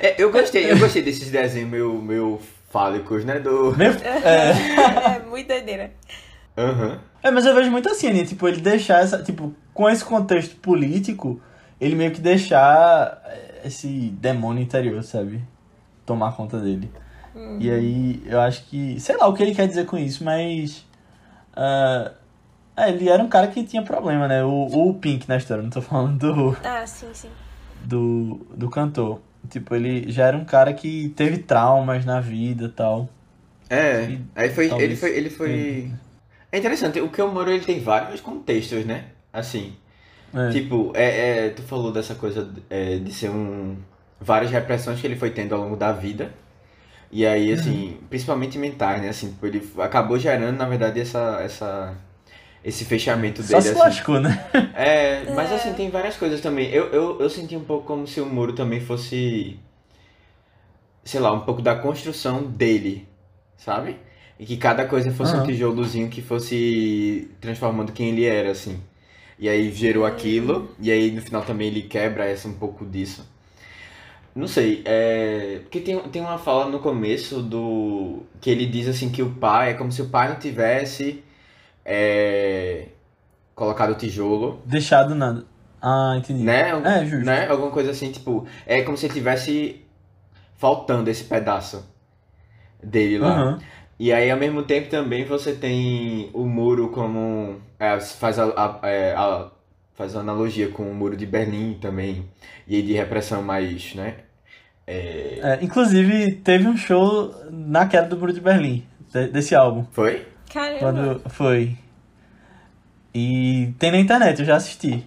É, 0.00 0.14
eu 0.18 0.30
gostei, 0.30 0.70
eu 0.70 0.78
gostei 0.78 1.02
desses 1.02 1.30
desenhos 1.30 1.68
meio, 1.70 2.00
meio 2.00 2.40
fálicos, 2.70 3.24
né? 3.24 3.38
Do. 3.40 3.76
Meio- 3.76 3.92
é. 4.04 5.16
É 5.16 5.18
muito 5.28 5.48
doideira. 5.48 5.92
Aham. 6.56 6.98
É, 7.22 7.30
mas 7.30 7.44
eu 7.46 7.54
vejo 7.54 7.70
muito 7.70 7.88
assim, 7.88 8.12
né? 8.12 8.24
Tipo, 8.24 8.46
ele 8.48 8.60
deixar 8.60 9.00
essa. 9.02 9.22
Tipo, 9.22 9.54
com 9.72 9.88
esse 9.88 10.04
contexto 10.04 10.56
político, 10.56 11.40
ele 11.80 11.94
meio 11.96 12.10
que 12.12 12.20
deixar 12.20 13.20
esse 13.64 13.88
demônio 14.20 14.62
interior, 14.62 15.02
sabe? 15.02 15.42
Tomar 16.06 16.32
conta 16.36 16.58
dele. 16.58 16.90
E 17.58 17.70
aí, 17.70 18.22
eu 18.26 18.40
acho 18.40 18.64
que. 18.66 18.98
Sei 19.00 19.16
lá 19.16 19.26
o 19.26 19.34
que 19.34 19.42
ele 19.42 19.54
quer 19.54 19.66
dizer 19.68 19.86
com 19.86 19.96
isso, 19.98 20.22
mas. 20.24 20.84
ah, 21.54 22.12
É, 22.76 22.90
ele 22.90 23.08
era 23.08 23.22
um 23.22 23.28
cara 23.28 23.46
que 23.48 23.62
tinha 23.64 23.82
problema, 23.82 24.26
né? 24.26 24.42
O, 24.44 24.66
o 24.66 24.94
Pink 24.94 25.28
na 25.28 25.36
história, 25.36 25.62
não 25.62 25.70
tô 25.70 25.80
falando 25.80 26.18
do, 26.18 26.56
Ah, 26.64 26.84
sim, 26.86 27.08
sim. 27.12 27.30
do, 27.84 28.46
do 28.56 28.68
cantor. 28.68 29.20
Tipo, 29.48 29.74
ele 29.74 30.10
já 30.10 30.26
era 30.26 30.36
um 30.36 30.44
cara 30.44 30.72
que 30.72 31.10
teve 31.10 31.38
traumas 31.38 32.04
na 32.04 32.20
vida 32.20 32.64
e 32.64 32.68
tal. 32.68 33.08
É, 33.68 34.04
E 34.10 34.20
aí 34.34 34.50
foi, 34.50 34.64
ele 34.64 34.70
talvez- 34.70 35.00
foi, 35.00 35.10
ele 35.16 35.30
foi... 35.30 35.92
É 36.50 36.58
interessante, 36.58 37.00
o 37.00 37.08
Kel 37.10 37.30
Moro, 37.32 37.50
ele 37.50 37.64
tem 37.64 37.80
vários 37.80 38.20
contextos, 38.20 38.84
né? 38.84 39.06
Assim, 39.32 39.74
É. 40.34 40.50
tipo, 40.50 40.92
é, 40.94 41.46
é, 41.46 41.50
tu 41.50 41.62
falou 41.62 41.92
dessa 41.92 42.14
coisa 42.14 42.48
é, 42.70 42.96
de 42.98 43.12
ser 43.12 43.30
um... 43.30 43.76
Várias 44.20 44.50
repressões 44.50 45.00
que 45.00 45.06
ele 45.06 45.16
foi 45.16 45.30
tendo 45.30 45.54
ao 45.54 45.60
longo 45.62 45.76
da 45.76 45.92
vida. 45.92 46.32
E 47.14 47.26
aí, 47.26 47.52
Uhum. 47.52 47.54
assim, 47.54 47.98
principalmente 48.10 48.58
mentais, 48.58 49.02
né? 49.02 49.10
Assim, 49.10 49.30
tipo, 49.32 49.46
ele 49.46 49.62
acabou 49.80 50.18
gerando, 50.18 50.58
na 50.58 50.66
verdade, 50.68 51.00
essa, 51.00 51.40
essa, 51.42 51.96
esse 52.64 52.84
fechamento 52.86 53.42
Só 53.42 53.60
dele, 53.60 53.68
se 53.68 53.70
assim. 53.70 53.78
lascou, 53.78 54.20
né? 54.20 54.30
É, 54.72 55.26
mas 55.30 55.52
É. 55.52 55.52
assim, 55.52 55.74
tem 55.74 55.90
várias 55.90 56.16
coisas 56.16 56.40
também. 56.40 56.70
Eu, 56.70 56.86
eu, 56.92 57.20
eu 57.20 57.30
senti 57.30 57.56
um 57.56 57.64
pouco 57.64 57.86
como 57.86 58.06
se 58.06 58.20
o 58.20 58.26
muro 58.26 58.54
também 58.54 58.80
fosse, 58.80 59.58
sei 61.04 61.20
lá, 61.20 61.32
um 61.32 61.40
pouco 61.40 61.62
da 61.62 61.76
construção 61.76 62.44
dele, 62.44 63.06
sabe? 63.56 63.96
E 64.38 64.46
que 64.46 64.56
cada 64.56 64.86
coisa 64.86 65.12
fosse 65.12 65.36
um 65.36 65.40
Aham. 65.40 65.42
tijolozinho 65.42 66.10
que 66.10 66.22
fosse 66.22 67.30
transformando 67.40 67.92
quem 67.92 68.10
ele 68.10 68.24
era, 68.24 68.50
assim. 68.50 68.80
E 69.38 69.48
aí 69.48 69.72
gerou 69.72 70.06
aquilo, 70.06 70.70
e 70.80 70.90
aí 70.90 71.10
no 71.10 71.20
final 71.22 71.44
também 71.44 71.68
ele 71.68 71.82
quebra 71.82 72.24
essa 72.26 72.48
um 72.48 72.54
pouco 72.54 72.84
disso. 72.86 73.26
Não 74.34 74.48
sei, 74.48 74.82
é... 74.84 75.60
porque 75.62 75.80
tem, 75.80 75.98
tem 76.10 76.20
uma 76.20 76.38
fala 76.38 76.68
no 76.68 76.80
começo 76.80 77.40
do... 77.40 78.22
que 78.40 78.50
ele 78.50 78.66
diz 78.66 78.88
assim 78.88 79.10
que 79.10 79.22
o 79.22 79.32
pai, 79.36 79.70
é 79.70 79.74
como 79.74 79.92
se 79.92 80.02
o 80.02 80.08
pai 80.08 80.28
não 80.28 80.38
tivesse 80.40 81.22
é... 81.84 82.88
colocado 83.54 83.92
o 83.92 83.96
tijolo 83.96 84.62
Deixado 84.64 85.14
nada. 85.14 85.46
Ah, 85.80 86.14
entendi. 86.18 86.44
né? 86.44 86.70
É, 86.82 87.04
justo. 87.06 87.34
Né? 87.34 87.48
Alguma 87.48 87.70
coisa 87.70 87.90
assim, 87.90 88.10
tipo, 88.12 88.46
é 88.66 88.82
como 88.82 88.96
se 88.96 89.08
tivesse 89.08 89.84
faltando 90.56 91.10
esse 91.10 91.24
pedaço 91.24 91.84
dele 92.82 93.18
lá. 93.18 93.48
Aham. 93.48 93.66
E 93.98 94.12
aí, 94.12 94.30
ao 94.30 94.38
mesmo 94.38 94.64
tempo, 94.64 94.90
também 94.90 95.24
você 95.24 95.54
tem 95.54 96.30
o 96.34 96.46
muro 96.46 96.90
como. 96.90 97.60
é, 97.78 98.00
faz, 98.00 98.38
a, 98.38 98.46
a- 98.46 98.88
é, 98.88 99.14
a- 99.14 99.50
faz 99.94 100.16
a 100.16 100.20
analogia 100.20 100.70
com 100.70 100.90
o 100.90 100.94
muro 100.94 101.16
de 101.16 101.26
Berlim 101.26 101.74
também. 101.80 102.28
E 102.68 102.76
aí 102.76 102.82
de 102.82 102.92
repressão 102.94 103.42
mais, 103.42 103.94
né? 103.94 104.23
É, 104.86 105.38
É, 105.42 105.58
inclusive, 105.64 106.32
teve 106.36 106.66
um 106.68 106.76
show 106.76 107.34
na 107.50 107.86
queda 107.86 108.08
do 108.08 108.16
Muro 108.18 108.32
de 108.32 108.40
Berlim, 108.40 108.84
de- 109.12 109.28
desse 109.28 109.54
álbum. 109.54 109.84
Foi? 109.92 110.26
Caramba. 110.52 110.78
Quando 110.80 111.22
foi. 111.30 111.76
E 113.14 113.72
tem 113.78 113.90
na 113.92 113.98
internet, 113.98 114.40
eu 114.40 114.44
já 114.44 114.56
assisti. 114.56 115.04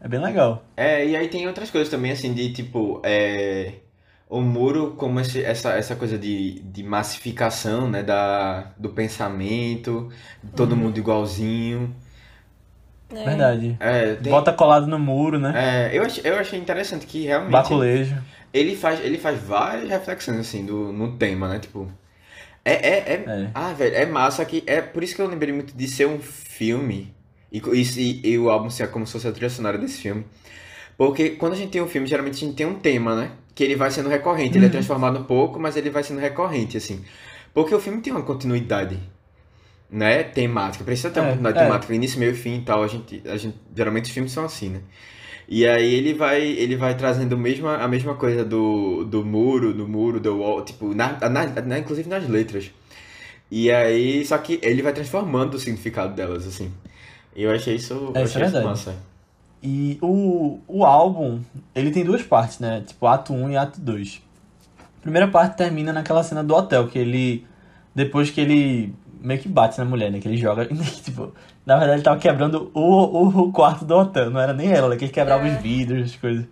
É 0.00 0.08
bem 0.08 0.20
legal. 0.20 0.64
É, 0.76 1.06
e 1.06 1.16
aí 1.16 1.28
tem 1.28 1.46
outras 1.46 1.70
coisas 1.70 1.88
também, 1.88 2.10
assim, 2.12 2.32
de 2.32 2.52
tipo, 2.52 3.00
é, 3.04 3.74
o 4.28 4.40
muro 4.40 4.94
como 4.96 5.20
esse- 5.20 5.42
essa, 5.44 5.72
essa 5.74 5.94
coisa 5.96 6.18
de, 6.18 6.60
de 6.60 6.82
massificação, 6.82 7.88
né, 7.88 8.02
da, 8.02 8.72
do 8.78 8.88
pensamento, 8.90 10.10
todo 10.56 10.76
mundo 10.76 10.98
igualzinho. 10.98 11.94
É. 13.14 13.24
Verdade. 13.24 13.76
É, 13.78 14.14
tem, 14.14 14.32
Bota 14.32 14.52
colado 14.52 14.86
no 14.86 14.98
muro, 14.98 15.38
né? 15.38 15.52
é, 15.90 15.96
eu, 15.98 16.02
achei, 16.04 16.22
eu 16.24 16.36
achei 16.38 16.58
interessante 16.58 17.06
que 17.06 17.24
realmente 17.26 17.52
Baculejo. 17.52 18.16
Ele 18.52 18.76
faz, 18.76 19.00
ele 19.00 19.18
faz 19.18 19.40
várias 19.40 19.88
reflexões, 19.88 20.38
assim, 20.38 20.64
do, 20.64 20.92
no 20.92 21.16
tema, 21.16 21.48
né, 21.48 21.58
tipo... 21.58 21.90
É, 22.64 22.72
é, 22.72 22.98
é, 22.98 23.24
É. 23.26 23.50
ah, 23.54 23.72
velho, 23.72 23.94
é 23.96 24.06
massa 24.06 24.44
que, 24.44 24.62
é 24.66 24.80
por 24.80 25.02
isso 25.02 25.16
que 25.16 25.22
eu 25.22 25.26
lembrei 25.26 25.52
muito 25.52 25.76
de 25.76 25.88
ser 25.88 26.06
um 26.06 26.20
filme, 26.20 27.12
e, 27.50 27.58
e, 27.58 28.30
e 28.30 28.38
o 28.38 28.50
álbum 28.50 28.70
ser 28.70 28.88
como 28.90 29.06
se 29.06 29.12
fosse 29.12 29.28
a 29.28 29.32
trilha 29.32 29.50
sonora 29.50 29.76
desse 29.76 30.00
filme. 30.00 30.24
Porque 30.96 31.30
quando 31.30 31.54
a 31.54 31.56
gente 31.56 31.70
tem 31.70 31.82
um 31.82 31.88
filme, 31.88 32.06
geralmente 32.06 32.36
a 32.36 32.46
gente 32.46 32.54
tem 32.54 32.66
um 32.66 32.74
tema, 32.78 33.16
né? 33.16 33.32
Que 33.54 33.64
ele 33.64 33.76
vai 33.76 33.90
sendo 33.90 34.08
recorrente. 34.08 34.56
Ele 34.56 34.66
é 34.66 34.68
transformado 34.68 35.18
um 35.18 35.24
pouco, 35.24 35.58
mas 35.58 35.76
ele 35.76 35.90
vai 35.90 36.02
sendo 36.02 36.20
recorrente, 36.20 36.76
assim. 36.76 37.04
Porque 37.52 37.74
o 37.74 37.80
filme 37.80 38.00
tem 38.00 38.12
uma 38.12 38.22
continuidade, 38.22 38.98
né? 39.90 40.22
Temática. 40.22 40.84
Precisa 40.84 41.10
ter 41.10 41.20
uma 41.20 41.28
É, 41.28 41.30
continuidade 41.32 41.58
é. 41.58 41.62
temática, 41.66 41.94
início, 41.94 42.18
meio 42.18 42.32
e 42.32 42.34
fim 42.34 42.58
e 42.58 42.62
tal. 42.62 42.82
A 42.82 42.86
gente, 42.88 43.22
a 43.26 43.36
gente, 43.36 43.56
geralmente 43.74 44.04
os 44.04 44.10
filmes 44.10 44.32
são 44.32 44.44
assim, 44.44 44.68
né? 44.70 44.80
E 45.48 45.66
aí 45.66 45.92
ele 45.94 46.14
vai, 46.14 46.40
ele 46.42 46.76
vai 46.76 46.96
trazendo 46.96 47.34
a 47.34 47.38
mesma, 47.38 47.76
a 47.76 47.88
mesma 47.88 48.14
coisa 48.14 48.44
do, 48.44 49.04
do 49.04 49.24
muro, 49.24 49.74
do 49.74 49.86
muro, 49.88 50.18
do 50.20 50.38
wall, 50.38 50.64
tipo, 50.64 50.94
na, 50.94 51.18
na, 51.28 51.46
na- 51.46 51.78
inclusive 51.78 52.08
nas 52.08 52.26
letras. 52.28 52.70
E 53.50 53.70
aí, 53.70 54.24
só 54.24 54.38
que 54.38 54.58
ele 54.62 54.80
vai 54.82 54.92
transformando 54.92 55.54
o 55.54 55.58
significado 55.58 56.14
delas, 56.14 56.46
assim. 56.46 56.72
E 57.36 57.42
eu 57.42 57.50
achei 57.50 57.74
isso, 57.76 58.12
É, 58.14 58.22
isso 58.22 58.32
achei 58.38 58.42
é 58.42 58.44
verdade. 58.44 58.64
massa. 58.64 58.96
E 59.62 59.98
o, 60.00 60.58
o 60.66 60.84
álbum, 60.84 61.40
ele 61.74 61.90
tem 61.90 62.02
duas 62.04 62.22
partes, 62.22 62.58
né? 62.58 62.82
Tipo, 62.86 63.06
ato 63.06 63.32
1 63.32 63.50
e 63.50 63.56
ato 63.56 63.80
2. 63.80 64.22
A 64.80 65.02
primeira 65.02 65.28
parte 65.28 65.56
termina 65.56 65.92
naquela 65.92 66.22
cena 66.22 66.42
do 66.42 66.54
hotel, 66.54 66.88
que 66.88 66.98
ele. 66.98 67.44
Depois 67.94 68.30
que 68.30 68.40
ele 68.40 68.94
meio 69.22 69.40
que 69.40 69.48
bate 69.48 69.78
na 69.78 69.84
mulher, 69.84 70.10
né? 70.10 70.18
Que 70.20 70.28
ele 70.28 70.36
joga. 70.36 70.66
tipo, 71.02 71.32
na 71.64 71.76
verdade 71.76 71.98
ele 71.98 72.02
tava 72.02 72.18
quebrando 72.18 72.70
o, 72.74 72.80
o, 72.80 73.28
o 73.48 73.52
quarto 73.52 73.84
do 73.84 73.94
hotel, 73.96 74.30
não 74.30 74.40
era 74.40 74.52
nem 74.52 74.70
ela, 74.70 74.88
né? 74.88 74.96
Que 74.96 75.04
ele 75.04 75.12
quebrava 75.12 75.46
É. 75.46 75.54
os 75.54 75.62
vidros, 75.62 76.10
as 76.10 76.16
coisas. 76.16 76.46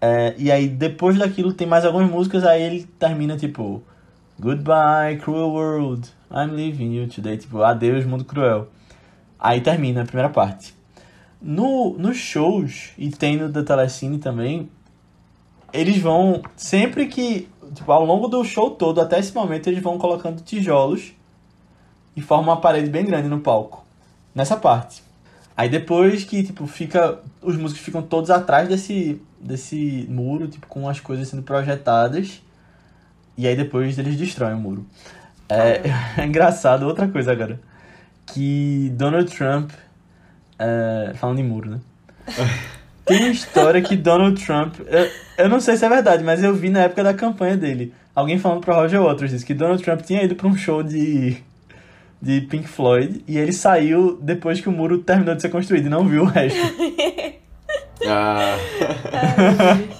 É, 0.00 0.34
e 0.38 0.50
aí 0.50 0.68
depois 0.68 1.18
daquilo 1.18 1.52
tem 1.52 1.66
mais 1.66 1.84
algumas 1.84 2.10
músicas, 2.10 2.44
aí 2.44 2.62
ele 2.62 2.84
termina 2.98 3.36
tipo. 3.36 3.82
Goodbye, 4.38 5.18
cruel 5.18 5.50
world, 5.50 6.08
I'm 6.30 6.52
leaving 6.56 6.94
you 6.94 7.06
today. 7.08 7.36
Tipo, 7.36 7.62
adeus, 7.62 8.06
mundo 8.06 8.24
cruel. 8.24 8.68
Aí 9.38 9.60
termina 9.60 10.02
a 10.02 10.04
primeira 10.06 10.30
parte. 10.30 10.74
No, 11.42 11.96
nos 11.98 12.16
shows, 12.16 12.92
e 12.96 13.10
tem 13.10 13.36
no 13.36 13.50
da 13.50 13.62
Telecine 13.62 14.18
também, 14.18 14.70
eles 15.72 15.98
vão, 15.98 16.42
sempre 16.56 17.06
que, 17.06 17.48
tipo, 17.74 17.90
ao 17.90 18.04
longo 18.04 18.28
do 18.28 18.44
show 18.44 18.70
todo, 18.70 19.00
até 19.00 19.18
esse 19.18 19.34
momento, 19.34 19.66
eles 19.66 19.82
vão 19.82 19.98
colocando 19.98 20.42
tijolos 20.42 21.12
e 22.16 22.20
formam 22.20 22.54
uma 22.54 22.60
parede 22.60 22.90
bem 22.90 23.04
grande 23.04 23.28
no 23.28 23.40
palco. 23.40 23.84
Nessa 24.34 24.56
parte. 24.56 25.02
Aí 25.56 25.68
depois 25.68 26.24
que, 26.24 26.42
tipo, 26.42 26.66
fica. 26.66 27.18
Os 27.42 27.56
músicos 27.56 27.84
ficam 27.84 28.02
todos 28.02 28.30
atrás 28.30 28.68
desse, 28.68 29.20
desse 29.40 30.06
muro, 30.08 30.48
tipo, 30.48 30.66
com 30.66 30.88
as 30.88 31.00
coisas 31.00 31.28
sendo 31.28 31.42
projetadas. 31.42 32.42
E 33.36 33.46
aí 33.46 33.56
depois 33.56 33.98
eles 33.98 34.16
destroem 34.16 34.54
o 34.54 34.58
muro. 34.58 34.86
É, 35.48 35.80
é 36.20 36.24
engraçado, 36.24 36.86
outra 36.86 37.08
coisa 37.08 37.32
agora. 37.32 37.60
Que 38.26 38.92
Donald 38.94 39.34
Trump. 39.34 39.70
é, 40.58 41.12
falando 41.14 41.40
em 41.40 41.44
muro, 41.44 41.70
né? 41.70 41.80
Tem 43.04 43.18
uma 43.24 43.30
história 43.30 43.82
que 43.82 43.96
Donald 43.96 44.44
Trump. 44.44 44.76
Eu, 44.86 45.10
eu 45.36 45.48
não 45.48 45.60
sei 45.60 45.76
se 45.76 45.84
é 45.84 45.88
verdade, 45.88 46.22
mas 46.22 46.44
eu 46.44 46.54
vi 46.54 46.70
na 46.70 46.82
época 46.82 47.02
da 47.02 47.12
campanha 47.12 47.56
dele. 47.56 47.92
Alguém 48.14 48.38
falando 48.38 48.60
pra 48.60 48.74
Roger 48.74 49.02
Waters 49.02 49.30
disse 49.30 49.44
que 49.44 49.54
Donald 49.54 49.82
Trump 49.82 50.02
tinha 50.02 50.22
ido 50.22 50.36
pra 50.36 50.46
um 50.46 50.56
show 50.56 50.82
de. 50.82 51.38
De 52.20 52.40
Pink 52.42 52.68
Floyd 52.68 53.24
e 53.26 53.38
ele 53.38 53.52
saiu 53.52 54.18
depois 54.20 54.60
que 54.60 54.68
o 54.68 54.72
muro 54.72 54.98
terminou 54.98 55.34
de 55.34 55.42
ser 55.42 55.48
construído 55.48 55.86
e 55.86 55.88
não 55.88 56.06
viu 56.06 56.22
o 56.22 56.26
resto. 56.26 56.58
Ah, 58.12 58.56
Ai, 59.12 59.90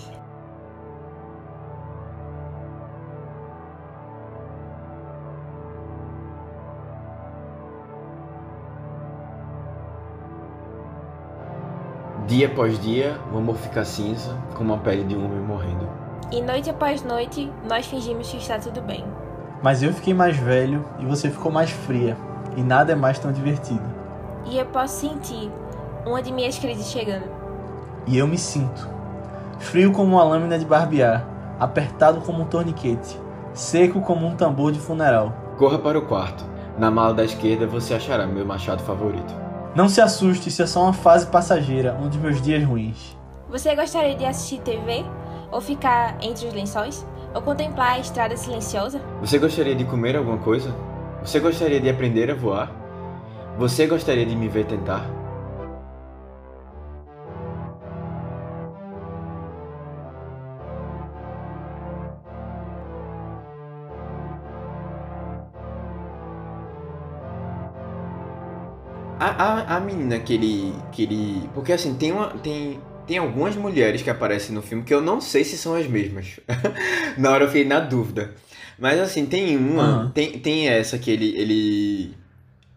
dia 12.31 12.47
após 12.47 12.81
dia, 12.81 13.19
o 13.33 13.39
amor 13.39 13.57
fica 13.57 13.85
cinza, 13.85 14.35
como 14.55 14.73
a 14.73 14.79
pele 14.79 15.05
de 15.05 15.17
um 15.17 15.27
homem 15.27 15.41
morrendo. 15.41 15.89
E 16.31 16.41
noite 16.41 16.71
após 16.71 17.03
noite, 17.03 17.51
nós 17.69 17.87
fingimos 17.87 18.31
que 18.31 18.37
está 18.37 18.57
tudo 18.57 18.81
bem. 18.81 19.05
Mas 19.63 19.83
eu 19.83 19.93
fiquei 19.93 20.15
mais 20.15 20.37
velho 20.37 20.85
e 20.99 21.05
você 21.05 21.29
ficou 21.31 21.53
mais 21.53 21.71
fria. 21.71 22.17
E 22.57 22.63
nada 22.63 22.93
é 22.93 22.95
mais 22.95 23.19
tão 23.19 23.31
divertido. 23.31 23.85
E 24.47 24.59
eu 24.59 24.67
posso 24.67 25.01
sentir 25.01 25.51
uma 26.07 26.23
de 26.23 26.33
minhas 26.33 26.59
crises 26.59 26.87
chegando. 26.87 27.25
E 28.07 28.17
eu 28.17 28.27
me 28.27 28.39
sinto. 28.39 28.89
Frio 29.59 29.93
como 29.93 30.17
uma 30.17 30.25
lâmina 30.25 30.59
de 30.59 30.65
barbear, 30.65 31.27
apertado 31.59 32.23
como 32.23 32.43
um 32.43 32.47
torniquete, 32.47 33.21
seco 33.53 34.01
como 34.01 34.27
um 34.27 34.35
tambor 34.35 34.73
de 34.73 34.81
funeral. 34.81 35.35
Corra 35.59 35.79
para 35.79 35.99
o 35.99 36.07
quarto. 36.07 36.45
Na 36.79 36.91
mala 36.91 37.13
da 37.13 37.25
esquerda 37.25 37.67
você 37.67 37.93
achará 37.93 38.27
meu 38.27 38.47
machado 38.47 38.83
favorito. 38.83 39.35
Não 39.75 39.89
se 39.89 40.01
assuste, 40.01 40.49
isso 40.49 40.63
é 40.63 40.67
só 40.67 40.83
uma 40.83 40.93
fase 40.95 41.27
passageira, 41.27 41.95
um 42.01 42.09
dos 42.09 42.17
meus 42.17 42.41
dias 42.41 42.65
ruins. 42.65 43.17
Você 43.51 43.75
gostaria 43.77 44.17
de 44.17 44.25
assistir 44.25 44.61
TV? 44.61 45.05
Ou 45.53 45.61
ficar 45.61 46.17
entre 46.23 46.47
os 46.47 46.55
lençóis? 46.55 47.07
Ou 47.33 47.41
contemplar 47.41 47.93
a 47.93 47.99
estrada 47.99 48.37
silenciosa? 48.37 49.01
Você 49.21 49.39
gostaria 49.39 49.75
de 49.75 49.85
comer 49.85 50.17
alguma 50.17 50.39
coisa? 50.39 50.75
Você 51.23 51.39
gostaria 51.39 51.81
de 51.81 51.89
aprender 51.89 52.31
a 52.31 52.35
voar? 52.35 52.73
Você 53.57 53.87
gostaria 53.87 54.27
de 54.27 54.35
me 54.35 54.49
ver 54.49 54.67
tentar? 54.67 55.07
A, 69.21 69.27
a, 69.29 69.77
a 69.77 69.81
menina 69.81 70.19
que 70.19 70.33
ele, 70.33 70.75
que 70.91 71.03
ele. 71.03 71.51
Porque 71.55 71.75
assim, 71.75 71.95
tem 71.95 72.11
uma. 72.11 72.31
Tem, 72.39 72.81
tem 73.07 73.19
algumas 73.19 73.57
mulheres 73.57 74.03
que 74.03 74.11
aparecem 74.11 74.55
no 74.55 74.63
filme 74.63 74.85
que 74.85 74.95
eu 74.95 75.01
não 75.01 75.21
sei 75.21 75.45
se 75.45 75.59
são 75.59 75.75
as 75.75 75.87
mesmas. 75.87 76.41
na 77.19 77.31
hora 77.31 77.45
eu 77.45 77.49
fiquei 77.49 77.65
na 77.65 77.81
dúvida. 77.81 78.35
Mas 78.79 78.99
assim, 78.99 79.27
tem 79.27 79.57
uma. 79.57 80.05
Uhum. 80.05 80.11
Tem, 80.11 80.39
tem 80.39 80.69
essa 80.69 80.99
que 80.99 81.11
ele. 81.11 81.37
ele 81.37 82.15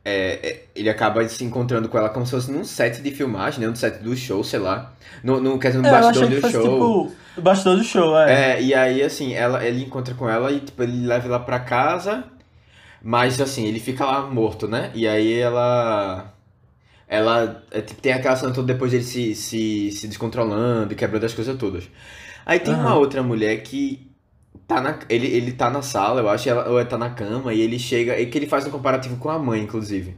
é, 0.06 0.40
é, 0.44 0.64
ele 0.76 0.90
acaba 0.90 1.26
se 1.30 1.44
encontrando 1.46 1.88
com 1.88 1.98
ela 1.98 2.10
como 2.10 2.26
se 2.26 2.32
fosse 2.32 2.52
num 2.52 2.66
set 2.66 3.02
de 3.02 3.12
filmagem, 3.12 3.62
né? 3.62 3.68
No 3.68 3.76
set 3.76 4.00
do 4.04 4.16
show, 4.16 4.44
sei 4.44 4.60
lá. 4.60 4.94
No, 5.24 5.40
no, 5.40 5.58
quer 5.58 5.70
dizer, 5.70 5.82
no 5.82 5.88
É, 5.88 5.92
bastidor 5.92 6.30
do 6.30 6.42
show. 6.42 6.62
tipo 6.62 7.14
o 7.36 7.42
bastidor 7.42 7.78
do 7.78 7.84
show, 7.84 8.18
é. 8.20 8.54
É, 8.58 8.62
e 8.62 8.74
aí, 8.74 9.02
assim, 9.02 9.34
ela, 9.34 9.66
ele 9.66 9.84
encontra 9.84 10.14
com 10.14 10.30
ela 10.30 10.52
e, 10.52 10.60
tipo, 10.60 10.84
ele 10.84 11.06
leva 11.06 11.28
ela 11.28 11.40
pra 11.40 11.60
casa, 11.60 12.26
mas, 13.02 13.42
assim, 13.42 13.66
ele 13.66 13.80
fica 13.80 14.06
lá 14.06 14.22
morto, 14.30 14.68
né? 14.68 14.92
E 14.94 15.08
aí 15.08 15.34
ela... 15.40 16.33
Ela, 17.14 17.64
é, 17.72 17.82
tipo, 17.82 18.02
tem 18.02 18.12
aquela 18.14 18.36
cena 18.36 18.52
toda 18.52 18.74
depois 18.74 18.92
dele 18.92 19.04
se, 19.04 19.36
se, 19.36 19.92
se 19.92 20.08
descontrolando 20.08 20.92
e 20.94 20.96
quebrando 20.96 21.26
as 21.26 21.34
coisas 21.34 21.56
todas. 21.58 21.84
Aí 22.46 22.60
tem 22.60 22.74
uma 22.74 22.90
Aham. 22.90 22.96
outra 22.96 23.22
mulher 23.22 23.62
que 23.62 24.10
tá 24.68 24.82
na, 24.82 24.98
ele, 25.08 25.28
ele 25.28 25.52
tá 25.52 25.70
na 25.70 25.82
sala, 25.84 26.22
eu 26.22 26.30
acho, 26.30 26.50
ela, 26.50 26.68
ou 26.70 26.80
ela 26.80 26.88
tá 26.90 26.98
na 26.98 27.12
cama, 27.12 27.54
e 27.54 27.62
ele 27.62 27.78
chega, 27.78 28.20
e 28.20 28.26
que 28.26 28.38
ele 28.38 28.48
faz 28.48 28.66
um 28.66 28.72
comparativo 28.72 29.18
com 29.18 29.30
a 29.30 29.38
mãe, 29.38 29.62
inclusive. 29.62 30.18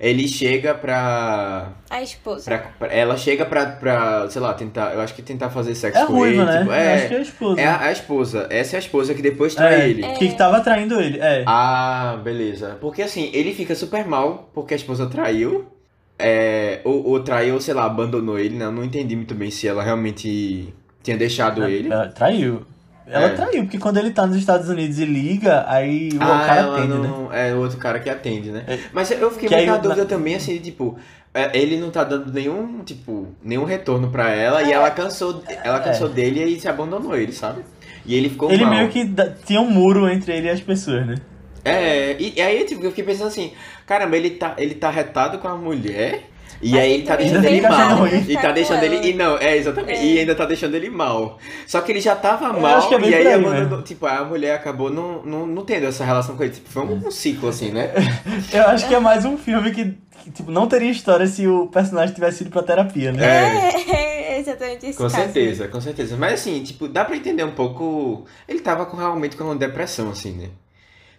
Ele 0.00 0.26
chega 0.26 0.74
pra... 0.74 1.74
A 1.88 2.02
esposa. 2.02 2.44
pra, 2.44 2.58
pra- 2.58 2.88
ela 2.92 3.16
chega 3.16 3.44
pra, 3.46 3.66
pra, 3.66 4.28
sei 4.30 4.40
lá, 4.42 4.52
tentar, 4.54 4.94
eu 4.94 5.00
acho 5.00 5.14
que 5.14 5.22
tentar 5.22 5.50
fazer 5.50 5.74
sexo 5.76 6.00
É 6.02 6.06
com 6.06 6.14
ruiva, 6.14 6.42
ele, 6.42 6.44
né? 6.50 6.58
tipo, 6.60 6.70
Eu 6.70 6.74
é... 6.74 6.94
acho 6.94 7.08
que 7.08 7.14
é 7.14 7.18
a 7.18 7.20
esposa. 7.20 7.60
É 7.60 7.66
a, 7.66 7.80
a 7.82 7.92
esposa. 7.92 8.46
Essa 8.50 8.76
é 8.76 8.78
a 8.78 8.80
esposa 8.80 9.14
que 9.14 9.22
depois 9.22 9.54
trai 9.54 9.74
É, 9.82 9.88
ele. 9.90 10.02
que 10.14 10.34
tava 10.34 10.60
traindo 10.60 11.00
ele, 11.00 11.20
é. 11.20 11.44
Ah, 11.46 12.18
beleza. 12.24 12.78
Porque 12.80 13.02
assim, 13.02 13.30
ele 13.32 13.54
fica 13.54 13.74
super 13.76 14.04
mal 14.06 14.50
porque 14.54 14.74
a 14.74 14.76
esposa 14.76 15.06
traiu. 15.06 15.66
É, 16.18 16.80
ou, 16.84 17.04
ou 17.08 17.20
traiu, 17.20 17.60
sei 17.60 17.74
lá, 17.74 17.84
abandonou 17.84 18.38
ele, 18.38 18.56
né? 18.56 18.64
Eu 18.66 18.72
não 18.72 18.84
entendi 18.84 19.16
muito 19.16 19.34
bem 19.34 19.50
se 19.50 19.66
ela 19.66 19.82
realmente 19.82 20.72
tinha 21.02 21.16
deixado 21.16 21.64
ele. 21.64 21.90
Ela 21.92 22.08
traiu. 22.08 22.62
Ela 23.06 23.26
É. 23.26 23.28
traiu, 23.30 23.62
porque 23.64 23.78
quando 23.78 23.96
ele 23.98 24.12
tá 24.12 24.26
nos 24.26 24.36
Estados 24.36 24.68
Unidos 24.68 24.98
e 25.00 25.04
liga, 25.04 25.64
aí 25.68 26.10
o 26.14 26.18
cara 26.18 26.56
ela 26.56 26.76
atende, 26.78 26.94
né? 26.98 27.08
não. 27.08 27.32
É 27.32 27.52
o 27.52 27.58
outro 27.58 27.76
cara 27.78 27.98
que 27.98 28.08
atende, 28.08 28.50
né? 28.50 28.62
É. 28.68 28.78
Mas 28.92 29.10
eu 29.10 29.30
fiquei 29.32 29.48
Que 29.48 29.56
muito 29.56 29.68
na 29.68 29.76
dúvida 29.78 30.04
também, 30.06 30.36
assim, 30.36 30.58
tipo, 30.58 30.96
é, 31.34 31.58
ele 31.58 31.78
não 31.78 31.90
tá 31.90 32.04
dando 32.04 32.32
nenhum, 32.32 32.84
tipo, 32.84 33.26
nenhum 33.42 33.64
retorno 33.64 34.08
pra 34.08 34.30
ela 34.30 34.62
e 34.62 34.72
ela 34.72 34.90
cansou, 34.90 35.42
ela 35.64 35.80
cansou 35.80 36.08
dele 36.08 36.44
e 36.44 36.60
se 36.60 36.68
abandonou 36.68 37.16
ele, 37.16 37.32
sabe? 37.32 37.62
E 38.06 38.14
ele 38.14 38.28
ficou 38.30 38.50
É. 38.50 38.54
Ele 38.54 38.64
mal. 38.64 38.74
meio 38.74 38.88
que 38.88 39.04
tinha 39.44 39.60
um 39.60 39.68
muro 39.70 40.08
entre 40.08 40.36
ele 40.36 40.46
e 40.46 40.50
as 40.50 40.60
pessoas, 40.60 41.04
né? 41.04 41.16
É, 41.64 42.16
e, 42.20 42.34
e 42.36 42.40
aí 42.40 42.64
tipo, 42.64 42.82
eu 42.84 42.90
fiquei 42.90 43.04
pensando 43.04 43.28
assim, 43.28 43.52
caramba, 43.86 44.16
ele 44.16 44.30
tá, 44.30 44.54
ele 44.58 44.74
tá 44.74 44.90
retado 44.90 45.38
com 45.38 45.48
a 45.48 45.56
mulher, 45.56 46.24
e 46.62 46.70
Mas 46.70 46.80
aí 46.80 46.92
ele 46.92 47.02
tá 47.02 47.16
deixando 47.16 47.44
ele 47.44 47.60
mal. 47.60 48.06
E 48.06 48.36
tá 48.36 48.52
deixando 48.52 48.82
ele. 48.84 49.08
E 49.08 49.14
não, 49.14 49.36
é, 49.36 49.56
exatamente. 49.56 49.98
É. 49.98 50.04
E 50.04 50.18
ainda 50.20 50.34
tá 50.34 50.46
deixando 50.46 50.76
ele 50.76 50.88
mal. 50.88 51.38
Só 51.66 51.80
que 51.80 51.90
ele 51.90 52.00
já 52.00 52.14
tava 52.14 52.46
Eu 52.46 52.60
mal, 52.60 52.78
acho 52.78 52.88
que 52.88 52.94
é 52.94 53.00
e 53.00 53.14
aí 53.14 53.38
mesmo. 53.38 53.82
Tipo, 53.82 54.06
a 54.06 54.24
mulher 54.24 54.54
acabou 54.54 54.88
não, 54.88 55.22
não, 55.24 55.44
não 55.44 55.64
tendo 55.64 55.86
essa 55.86 56.04
relação 56.04 56.36
com 56.36 56.44
ele. 56.44 56.52
Tipo, 56.52 56.70
foi 56.70 56.82
um, 56.84 57.08
um 57.08 57.10
ciclo, 57.10 57.48
assim, 57.48 57.72
né? 57.72 57.90
Eu 58.54 58.62
acho 58.68 58.86
que 58.86 58.94
é 58.94 59.00
mais 59.00 59.24
um 59.24 59.36
filme 59.36 59.72
que, 59.72 59.92
que, 60.22 60.30
tipo, 60.30 60.52
não 60.52 60.68
teria 60.68 60.90
história 60.90 61.26
se 61.26 61.48
o 61.48 61.66
personagem 61.66 62.14
tivesse 62.14 62.42
ido 62.42 62.50
pra 62.50 62.62
terapia, 62.62 63.10
né? 63.10 63.24
É, 63.26 64.34
é 64.36 64.38
exatamente 64.38 64.86
esse 64.86 64.96
Com 64.96 65.04
caso. 65.04 65.16
certeza, 65.16 65.66
com 65.66 65.80
certeza. 65.80 66.16
Mas 66.16 66.34
assim, 66.34 66.62
tipo, 66.62 66.86
dá 66.86 67.04
pra 67.04 67.16
entender 67.16 67.42
um 67.42 67.52
pouco. 67.52 68.24
Ele 68.48 68.60
tava 68.60 68.86
com, 68.86 68.96
realmente 68.96 69.36
com 69.36 69.42
uma 69.42 69.56
depressão, 69.56 70.10
assim, 70.10 70.30
né? 70.32 70.48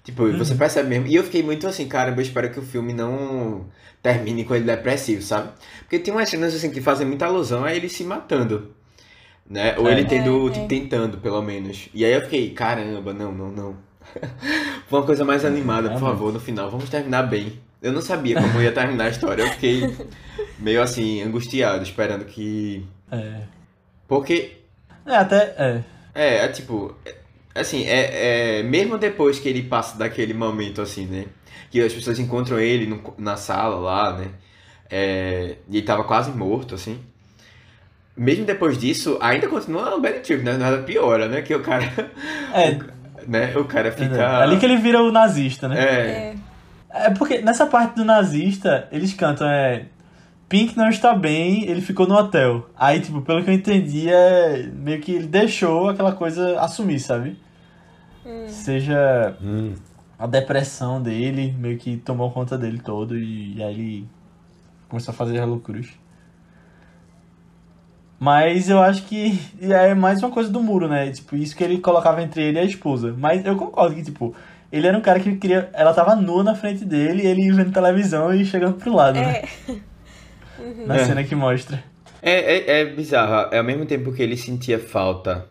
Tipo, 0.03 0.23
Uhum. 0.23 0.37
você 0.37 0.53
percebe 0.55 0.89
mesmo. 0.89 1.07
E 1.07 1.15
eu 1.15 1.23
fiquei 1.23 1.41
muito 1.41 1.65
assim, 1.67 1.87
caramba, 1.87 2.19
eu 2.19 2.23
espero 2.23 2.49
que 2.51 2.59
o 2.59 2.63
filme 2.63 2.93
não 2.93 3.65
termine 4.01 4.43
com 4.43 4.53
ele 4.53 4.65
depressivo, 4.65 5.21
sabe? 5.21 5.49
Porque 5.79 5.97
tem 5.99 6.13
umas 6.13 6.27
cenas 6.29 6.53
assim 6.53 6.69
que 6.71 6.81
fazem 6.81 7.07
muita 7.07 7.25
alusão 7.25 7.63
a 7.63 7.73
ele 7.73 7.87
se 7.87 8.03
matando. 8.03 8.73
Né? 9.49 9.75
Ou 9.77 9.87
É. 9.87 9.93
ele 9.93 10.05
tendo, 10.05 10.47
É, 10.49 10.51
tipo, 10.51 10.65
é. 10.65 10.67
tentando, 10.67 11.17
pelo 11.19 11.41
menos. 11.41 11.89
E 11.93 12.03
aí 12.03 12.11
eu 12.13 12.21
fiquei, 12.21 12.49
caramba, 12.51 13.13
não, 13.13 13.31
não, 13.31 13.49
não. 13.51 13.77
Foi 14.87 14.99
uma 14.99 15.05
coisa 15.05 15.23
mais 15.23 15.45
animada, 15.45 15.89
por 15.91 15.99
favor, 15.99 16.33
no 16.33 16.39
final. 16.39 16.69
Vamos 16.69 16.89
terminar 16.89 17.23
bem. 17.23 17.59
Eu 17.81 17.91
não 17.93 18.01
sabia 18.01 18.41
como 18.41 18.61
ia 18.61 18.71
terminar 18.71 19.05
a 19.05 19.09
história. 19.09 19.43
Eu 19.43 19.49
fiquei 19.49 19.81
meio 20.59 20.81
assim, 20.81 21.21
angustiado, 21.21 21.83
esperando 21.83 22.25
que. 22.25 22.85
É. 23.11 23.41
Porque 24.07 24.57
É, 25.05 25.15
até. 25.15 25.53
É. 25.57 25.83
é, 26.15 26.35
é 26.45 26.47
tipo, 26.49 26.95
é- 27.05 27.15
assim, 27.55 27.85
é, 27.85 28.59
é, 28.59 28.63
mesmo 28.63 28.97
depois 28.97 29.39
que 29.39 29.47
ele 29.49 29.63
passa 29.63 29.97
daquele 29.97 30.33
momento 30.33 30.81
assim, 30.81 31.05
né? 31.05 31.25
Que 31.71 31.81
as 31.81 31.93
pessoas 31.93 32.19
encontram 32.19 32.59
ele 32.59 32.85
no- 32.87 33.13
na 33.17 33.35
sala 33.35 33.75
lá, 33.75 34.13
né? 34.17 34.27
É, 34.89 35.55
e 35.69 35.77
ele 35.77 35.85
tava 35.85 36.03
quase 36.03 36.31
morto, 36.31 36.75
assim. 36.75 36.99
Mesmo 38.15 38.45
depois 38.45 38.77
disso, 38.77 39.17
ainda 39.19 39.47
continua 39.47 39.95
um 39.95 40.01
bad 40.01 40.19
trip, 40.19 40.43
né? 40.43 40.55
Nada 40.55 40.83
piora, 40.83 41.27
né? 41.27 41.41
Que 41.41 41.55
o 41.55 41.61
cara, 41.61 41.85
É, 42.53 42.77
né? 43.27 43.55
O 43.57 43.65
cara 43.65 43.87
é 43.87 43.91
fica... 43.91 44.39
ali 44.39 44.57
que 44.57 44.65
ele 44.65 44.77
vira 44.77 45.01
o 45.01 45.11
nazista, 45.11 45.67
né? 45.67 45.79
É, 45.79 45.85
É. 45.85 46.35
É 46.95 47.09
porque 47.09 47.39
nessa 47.41 47.65
parte 47.65 47.95
do 47.95 48.05
nazista, 48.05 48.87
eles 48.91 49.13
cantam, 49.15 49.47
é. 49.49 49.85
Pink 50.53 50.77
não 50.77 50.87
está 50.87 51.15
bem, 51.15 51.67
ele 51.67 51.81
ficou 51.81 52.05
no 52.05 52.13
hotel. 52.13 52.69
Aí, 52.77 52.99
tipo, 52.99 53.23
pelo 53.23 53.43
que 53.43 53.49
eu 53.49 53.55
entendi, 53.55 54.07
é 54.07 54.69
meio 54.71 55.01
que 55.01 55.11
ele 55.11 55.25
deixou 55.25 55.89
aquela 55.89 56.11
coisa 56.11 56.59
assumir, 56.59 56.99
sabe? 56.99 57.39
Hum. 58.23 58.47
Seja 58.47 59.35
a 60.19 60.27
depressão 60.27 61.01
dele, 61.01 61.55
meio 61.57 61.79
que 61.79 61.97
tomou 61.97 62.29
conta 62.29 62.55
dele 62.55 62.77
todo 62.77 63.17
e, 63.17 63.63
aí 63.63 63.73
ele 63.73 64.07
começou 64.87 65.11
a 65.11 65.15
fazer 65.15 65.39
as 65.39 65.49
loucuras. 65.49 65.87
Mas 68.19 68.69
eu 68.69 68.79
acho 68.79 69.05
que 69.05 69.39
é 69.59 69.95
mais 69.95 70.21
uma 70.21 70.29
coisa 70.29 70.51
do 70.51 70.61
muro, 70.61 70.87
né? 70.87 71.09
Tipo, 71.09 71.35
isso 71.35 71.55
que 71.55 71.63
ele 71.63 71.79
colocava 71.79 72.21
entre 72.21 72.43
ele 72.43 72.59
e 72.59 72.61
a 72.61 72.63
esposa. 72.63 73.11
Mas 73.17 73.43
eu 73.43 73.55
concordo 73.55 73.95
que, 73.95 74.03
tipo, 74.03 74.35
ele 74.71 74.85
era 74.85 74.95
um 74.95 75.01
cara 75.01 75.19
que 75.19 75.35
queria. 75.35 75.71
Ela 75.73 75.95
tava 75.95 76.15
nua 76.15 76.43
na 76.43 76.53
frente 76.53 76.85
dele, 76.85 77.25
ele 77.25 77.51
vendo 77.51 77.71
televisão 77.71 78.31
e 78.31 78.45
chegando 78.45 78.75
pro 78.75 78.93
lado, 78.93 79.15
né? 79.15 79.41
É. 80.59 80.85
Na 80.85 80.95
É. 80.95 81.05
cena 81.05 81.23
que 81.23 81.35
mostra. 81.35 81.83
É, 82.21 82.55
é, 82.55 82.81
é 82.81 82.85
bizarro. 82.85 83.49
É 83.53 83.57
ao 83.57 83.63
mesmo 83.63 83.85
tempo 83.85 84.13
que 84.13 84.21
ele 84.23 84.37
sentia 84.37 84.79
falta 84.79 85.45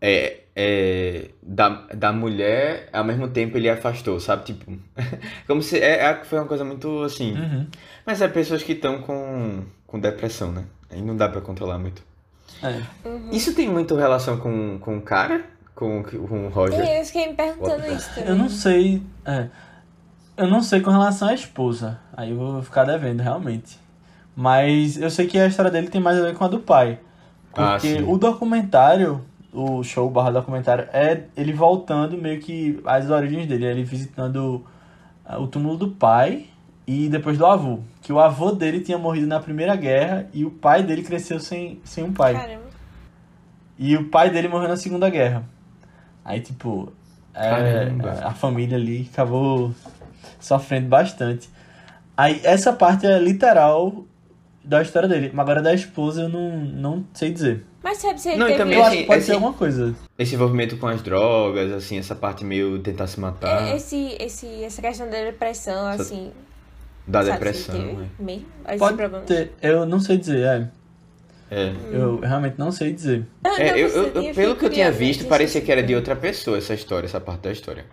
é, 0.00 0.40
é, 0.54 1.30
da, 1.42 1.68
da 1.94 2.12
mulher, 2.12 2.88
ao 2.92 3.04
mesmo 3.04 3.28
tempo 3.28 3.56
ele 3.56 3.68
afastou, 3.68 4.20
sabe? 4.20 4.44
Tipo, 4.44 4.72
como 5.46 5.62
se. 5.62 5.78
É, 5.78 6.04
é- 6.04 6.24
foi 6.24 6.38
uma 6.38 6.46
coisa 6.46 6.64
muito 6.64 7.02
assim. 7.02 7.32
Uhum. 7.36 7.66
Mas 8.06 8.20
é 8.22 8.28
pessoas 8.28 8.62
que 8.62 8.72
estão 8.72 9.00
com, 9.02 9.62
com 9.86 9.98
depressão, 9.98 10.52
né? 10.52 10.64
Aí 10.90 11.00
não 11.02 11.16
dá 11.16 11.28
pra 11.28 11.40
controlar 11.40 11.78
muito. 11.78 12.02
É. 12.62 12.80
Isso 13.32 13.54
tem 13.54 13.68
muito 13.68 13.96
relação 13.96 14.38
com, 14.38 14.78
com 14.78 14.98
o 14.98 15.02
cara? 15.02 15.44
Com, 15.74 16.02
com 16.02 16.46
o 16.46 16.48
Roger? 16.48 16.78
E 16.84 16.98
eu 17.00 17.04
fiquei 17.04 17.28
me 17.28 17.34
perguntando 17.34 17.82
What? 17.82 17.94
isso 17.94 18.14
também. 18.14 18.28
Eu 18.30 18.36
não 18.36 18.48
sei. 18.48 19.02
É, 19.24 19.48
eu 20.36 20.46
não 20.48 20.62
sei 20.62 20.80
com 20.80 20.90
relação 20.90 21.28
à 21.28 21.34
esposa. 21.34 21.98
Aí 22.12 22.30
eu 22.30 22.36
vou 22.36 22.62
ficar 22.62 22.84
devendo, 22.84 23.20
realmente. 23.20 23.78
Mas 24.34 24.96
eu 24.96 25.10
sei 25.10 25.26
que 25.26 25.38
a 25.38 25.46
história 25.46 25.70
dele 25.70 25.88
tem 25.88 26.00
mais 26.00 26.18
a 26.18 26.22
ver 26.22 26.34
com 26.34 26.44
a 26.44 26.48
do 26.48 26.60
pai. 26.60 26.98
Ah, 27.54 27.72
Porque 27.72 27.98
sim. 27.98 28.04
o 28.04 28.16
documentário, 28.16 29.20
o 29.52 29.82
show 29.82 30.08
barra 30.08 30.30
documentário, 30.30 30.88
é 30.92 31.24
ele 31.36 31.52
voltando 31.52 32.16
meio 32.16 32.40
que 32.40 32.80
às 32.86 33.10
origens 33.10 33.46
dele. 33.46 33.66
Ele 33.66 33.84
visitando 33.84 34.64
ah, 35.24 35.38
o 35.38 35.46
túmulo 35.46 35.76
do 35.76 35.88
pai 35.88 36.46
e 36.86 37.08
depois 37.08 37.36
do 37.36 37.46
avô. 37.46 37.80
Que 38.00 38.12
o 38.12 38.18
avô 38.18 38.52
dele 38.52 38.80
tinha 38.80 38.98
morrido 38.98 39.26
na 39.26 39.38
Primeira 39.38 39.76
Guerra 39.76 40.26
e 40.32 40.44
o 40.44 40.50
pai 40.50 40.82
dele 40.82 41.02
cresceu 41.02 41.38
sem, 41.38 41.80
sem 41.84 42.02
um 42.02 42.12
pai. 42.12 42.34
Caramba. 42.34 42.62
E 43.78 43.96
o 43.96 44.08
pai 44.08 44.30
dele 44.30 44.48
morreu 44.48 44.68
na 44.68 44.76
Segunda 44.76 45.10
Guerra. 45.10 45.44
Aí, 46.24 46.40
tipo, 46.40 46.92
é, 47.34 47.90
a 48.22 48.32
família 48.32 48.76
ali 48.76 49.08
acabou 49.12 49.74
sofrendo 50.38 50.88
bastante. 50.88 51.50
Aí, 52.16 52.40
essa 52.44 52.72
parte 52.72 53.06
é 53.06 53.18
literal 53.18 54.04
da 54.64 54.80
história 54.82 55.08
dele. 55.08 55.30
Mas 55.32 55.42
agora 55.42 55.60
da 55.62 55.74
esposa 55.74 56.22
eu 56.22 56.28
não, 56.28 56.56
não 56.56 57.04
sei 57.14 57.30
dizer. 57.32 57.64
Mas 57.82 57.98
sabe 57.98 58.20
se 58.20 58.28
ele 58.28 58.38
Não, 58.38 58.46
teve... 58.46 58.58
também, 58.58 58.76
Eu 58.78 58.82
assim, 58.84 58.90
acho 58.92 59.00
que 59.00 59.06
pode 59.06 59.18
esse- 59.18 59.26
ser 59.26 59.32
alguma 59.32 59.52
coisa. 59.52 59.94
Esse 60.18 60.34
envolvimento 60.36 60.76
com 60.76 60.86
as 60.86 61.02
drogas, 61.02 61.72
assim, 61.72 61.98
essa 61.98 62.14
parte 62.14 62.44
meio 62.44 62.78
tentar 62.78 63.06
se 63.08 63.18
matar, 63.18 63.68
É, 63.68 63.76
Esse, 63.76 64.16
esse, 64.20 64.46
essa 64.64 64.80
questão 64.80 65.10
da 65.10 65.20
depressão, 65.24 65.88
Essa- 65.90 66.02
assim... 66.02 66.30
da 67.06 67.22
depressão. 67.24 67.74
teve 67.74 67.90
é. 67.90 68.22
mesmo? 68.22 68.46
Pode 68.78 68.96
problema. 68.96 69.24
ter. 69.24 69.52
Eu 69.60 69.84
não 69.84 69.98
sei 69.98 70.16
dizer, 70.16 70.44
é. 70.46 70.68
É. 71.50 71.72
Eu 71.92 72.20
realmente 72.20 72.54
não 72.56 72.70
sei 72.72 72.92
dizer. 72.92 73.26
Não, 73.44 73.58
É, 73.58 73.72
eu, 73.72 73.88
eu- 73.88 74.06
eu- 74.22 74.34
pelo 74.34 74.56
que 74.56 74.64
eu 74.64 74.70
tinha 74.70 74.90
visto, 74.90 75.26
parecia 75.26 75.60
sim. 75.60 75.66
que 75.66 75.70
era 75.72 75.82
de 75.82 75.94
outra 75.94 76.16
pessoa 76.16 76.56
essa 76.56 76.72
história, 76.72 77.04
essa 77.06 77.20
parte 77.20 77.40
da 77.42 77.52
história. 77.52 77.84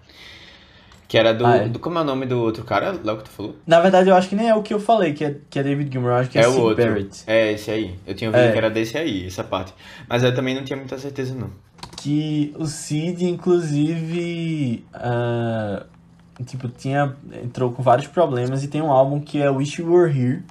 Que 1.10 1.18
era 1.18 1.34
do, 1.34 1.46
Ah, 1.46 1.56
é? 1.58 1.68
do- 1.68 1.80
Como 1.80 1.98
é 1.98 2.02
o 2.02 2.06
nome 2.06 2.26
do 2.28 2.40
outro 2.40 2.64
cara, 2.64 2.96
lá 3.04 3.18
que 3.18 3.24
tu 3.24 3.30
falou? 3.32 3.56
Na 3.66 3.82
verdade, 3.82 4.10
eu 4.10 4.16
acho 4.16 4.30
que 4.30 4.36
nem 4.36 4.48
é 4.48 4.54
o 4.56 4.62
que 4.62 4.74
eu 4.74 4.80
falei, 4.80 5.12
que 5.14 5.26
é, 5.26 5.36
que 5.50 5.58
é 5.60 5.64
David 5.64 5.92
Gilmour. 5.92 6.12
Eu 6.12 6.18
acho 6.18 6.30
que 6.30 6.38
é, 6.38 6.44
É 6.44 6.48
o 6.48 6.52
Sid 6.52 6.62
outro. 6.64 6.86
Barrett. 6.86 7.24
É, 7.26 7.52
esse 7.52 7.72
aí. 7.72 7.96
Eu 8.06 8.14
tinha 8.14 8.30
ouvido 8.30 8.46
É. 8.48 8.52
que 8.52 8.58
era 8.58 8.70
desse 8.70 8.96
aí, 8.98 9.26
essa 9.26 9.44
parte. 9.44 9.74
Mas 10.08 10.24
eu 10.24 10.34
também 10.36 10.54
não 10.56 10.64
tinha 10.64 10.78
muita 10.78 10.98
certeza, 11.00 11.34
não. 11.34 11.50
Que 11.98 12.54
o 12.58 12.66
Sid, 12.68 13.26
inclusive, 13.26 14.86
ah, 14.94 15.84
tipo, 16.46 16.68
tinha, 16.70 17.16
entrou 17.44 17.72
com 17.72 17.82
vários 17.84 18.08
problemas 18.08 18.64
e 18.64 18.68
tem 18.68 18.82
um 18.82 18.92
álbum 18.92 19.20
que 19.20 19.42
é 19.42 19.50
Wish 19.50 19.82
You 19.82 19.92
Were 19.92 20.12
Here. 20.18 20.44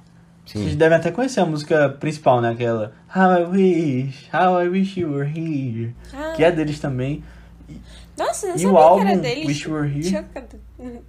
Vocês 0.45 0.75
devem 0.75 0.97
até 0.97 1.11
conhecer 1.11 1.39
a 1.41 1.45
música 1.45 1.89
principal, 1.89 2.41
né? 2.41 2.49
Aquela 2.51 2.91
How 3.15 3.33
I 3.33 3.43
Wish, 3.45 4.29
How 4.33 4.63
I 4.63 4.67
Wish 4.67 4.99
You 4.99 5.11
Were 5.11 5.29
Here. 5.29 5.93
Ah, 6.11 6.33
Que 6.35 6.43
é 6.43 6.51
deles 6.51 6.79
também. 6.79 7.23
Nossa, 8.19 8.47
não 8.47 8.55
E 8.55 8.59
sabia 8.59 8.69
o 8.69 8.75
que 8.77 8.83
álbum 8.83 9.07
era 9.07 9.17
deles. 9.17 9.47
Wish 9.47 9.69
Were 9.69 9.87
Here. 9.89 10.03
Chocada. 10.03 10.59
Uhum. 10.77 10.99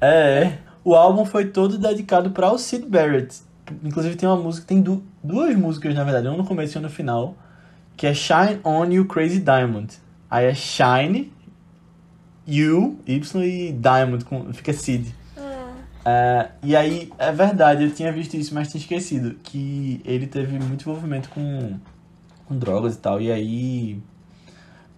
É, 0.00 0.42
é. 0.42 0.58
o 0.84 0.94
álbum 0.94 1.24
foi 1.24 1.46
todo 1.46 1.78
dedicado 1.78 2.30
para 2.30 2.50
o 2.52 2.58
Sid 2.58 2.86
Barrett. 2.86 3.36
Inclusive 3.82 4.14
tem 4.16 4.28
uma 4.28 4.36
música, 4.36 4.66
tem 4.66 4.80
du- 4.80 5.02
duas 5.22 5.56
músicas 5.56 5.94
na 5.94 6.04
verdade, 6.04 6.28
uma 6.28 6.36
no 6.36 6.44
começo 6.44 6.76
e 6.76 6.78
uma 6.78 6.88
no 6.88 6.94
final, 6.94 7.34
que 7.96 8.06
é 8.06 8.14
Shine 8.14 8.60
On 8.64 8.84
You 8.86 9.06
Crazy 9.06 9.40
Diamond. 9.40 9.94
Aí 10.30 10.46
é 10.46 10.54
Shine, 10.54 11.32
You, 12.46 12.98
Y 13.06 13.42
e 13.44 13.72
Diamond, 13.72 14.24
com, 14.24 14.52
fica 14.52 14.72
Sid. 14.72 15.14
É, 16.04 16.50
e 16.62 16.76
aí, 16.76 17.12
é 17.18 17.32
verdade, 17.32 17.82
eu 17.82 17.90
tinha 17.90 18.12
visto 18.12 18.34
isso, 18.36 18.54
mas 18.54 18.70
tinha 18.70 18.80
esquecido 18.80 19.34
que 19.42 20.00
ele 20.04 20.28
teve 20.28 20.56
muito 20.60 20.82
envolvimento 20.82 21.28
com, 21.30 21.80
com 22.44 22.56
drogas 22.56 22.94
e 22.94 22.98
tal, 22.98 23.20
e 23.20 23.32
aí 23.32 24.00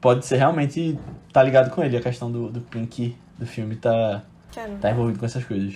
pode 0.00 0.24
ser 0.26 0.36
realmente 0.36 0.98
tá 1.32 1.42
ligado 1.42 1.70
com 1.70 1.82
ele, 1.82 1.96
a 1.96 2.00
questão 2.00 2.30
do, 2.30 2.48
do 2.48 2.60
Pink 2.60 3.16
do 3.38 3.46
filme 3.46 3.76
tá, 3.76 4.22
cara. 4.54 4.72
tá 4.80 4.90
envolvido 4.90 5.18
com 5.18 5.26
essas 5.26 5.44
coisas. 5.44 5.74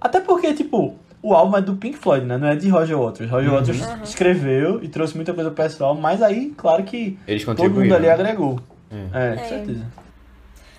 Até 0.00 0.20
porque, 0.20 0.54
tipo, 0.54 0.96
o 1.22 1.34
álbum 1.34 1.56
é 1.56 1.60
do 1.60 1.76
Pink 1.76 1.98
Floyd, 1.98 2.24
né? 2.24 2.38
Não 2.38 2.48
é 2.48 2.56
de 2.56 2.68
Roger 2.68 2.98
Waters. 2.98 3.30
Roger 3.30 3.50
Uhum. 3.50 3.58
Waters 3.58 3.80
Uhum. 3.86 4.02
escreveu 4.02 4.82
e 4.82 4.88
trouxe 4.88 5.14
muita 5.16 5.34
coisa 5.34 5.50
pro 5.50 5.62
pessoal, 5.62 5.94
mas 5.94 6.22
aí, 6.22 6.54
claro 6.56 6.82
que 6.84 7.18
Eles 7.26 7.44
todo 7.44 7.70
mundo 7.70 7.94
ali 7.94 8.06
né? 8.06 8.12
agregou. 8.12 8.58
É. 8.90 8.96
É, 9.32 9.36
com 9.36 9.42
É. 9.42 9.48
certeza. 9.48 9.84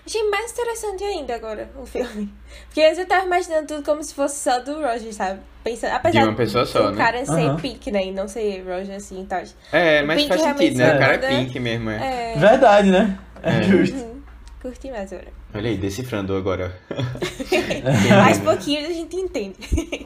Achei 0.05 0.29
mais 0.29 0.51
interessante 0.51 1.03
ainda 1.03 1.35
agora 1.35 1.69
o 1.79 1.85
filme. 1.85 2.31
Porque 2.65 2.81
antes 2.81 2.97
eu 2.97 3.05
tava 3.07 3.25
imaginando 3.25 3.67
tudo 3.67 3.83
como 3.83 4.03
se 4.03 4.13
fosse 4.13 4.43
só 4.43 4.59
do 4.59 4.73
Roger, 4.81 5.13
sabe? 5.13 5.39
Pensando, 5.63 5.93
apesar 5.93 6.21
De 6.21 6.27
uma 6.27 6.35
pessoa 6.35 6.65
só, 6.65 6.89
né? 6.91 6.97
cara 6.97 7.23
ser 7.25 7.31
Aham. 7.33 7.57
Pink, 7.57 7.91
né? 7.91 8.05
E 8.07 8.11
não 8.11 8.27
ser 8.27 8.63
Roger 8.67 8.95
assim 8.95 9.21
e 9.21 9.25
tal. 9.25 9.43
É, 9.71 10.01
O 10.01 10.07
mas 10.07 10.17
Pink 10.17 10.29
faz 10.29 10.41
realmente 10.41 10.63
sentido, 10.65 10.77
né? 10.79 10.91
é 10.91 10.95
O 10.95 10.99
cara 10.99 11.13
é 11.13 11.17
pink 11.43 11.59
mesmo, 11.59 11.89
é. 11.91 12.33
É. 12.33 12.37
Verdade, 12.39 12.89
né? 12.89 13.17
É, 13.43 13.57
É. 13.59 13.63
justo. 13.63 13.95
Uhum. 13.97 14.21
Curti 14.61 14.89
mais 14.91 15.11
agora. 15.13 15.27
Olha 15.53 15.69
aí, 15.69 15.77
decifrando 15.77 16.35
agora. 16.35 16.75
Mais 18.23 18.37
pouquinho 18.39 18.85
a 18.87 18.91
gente 18.93 19.15
entende. 19.15 19.55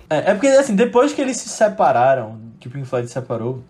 É, 0.10 0.32
é 0.32 0.34
porque, 0.34 0.48
assim, 0.48 0.76
depois 0.76 1.14
que 1.14 1.22
eles 1.22 1.38
se 1.38 1.50
separaram, 1.50 2.40
que 2.60 2.68
o 2.68 2.72
Pink 2.72 2.86
Floyd 2.88 3.08
se 3.08 3.14
separou, 3.14 3.62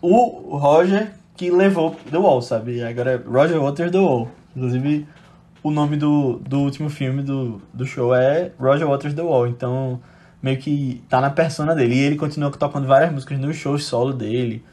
o 0.00 0.56
Roger 0.56 1.10
que 1.36 1.50
levou 1.50 1.96
The 2.10 2.18
Wall, 2.18 2.40
sabe? 2.40 2.76
E 2.76 2.82
Agora 2.84 3.12
é 3.12 3.16
Roger 3.16 3.60
Waters 3.60 3.90
The 3.90 3.98
Wall. 3.98 4.28
Inclusive, 4.56 5.06
o 5.62 5.70
nome 5.70 5.96
do, 5.96 6.38
do 6.40 6.60
último 6.60 6.90
filme 6.90 7.22
do, 7.22 7.60
do 7.72 7.86
show 7.86 8.14
é 8.14 8.52
Roger 8.58 8.86
Waters 8.88 9.14
The 9.14 9.22
Wall. 9.22 9.46
Então, 9.46 10.00
meio 10.42 10.58
que 10.58 11.02
tá 11.08 11.20
na 11.20 11.30
persona 11.30 11.74
dele. 11.74 11.94
E 11.94 11.98
ele 12.00 12.16
continua 12.16 12.50
tocando 12.50 12.86
várias 12.86 13.12
músicas 13.12 13.38
nos 13.38 13.56
shows 13.56 13.84
solo 13.84 14.12
dele. 14.12 14.64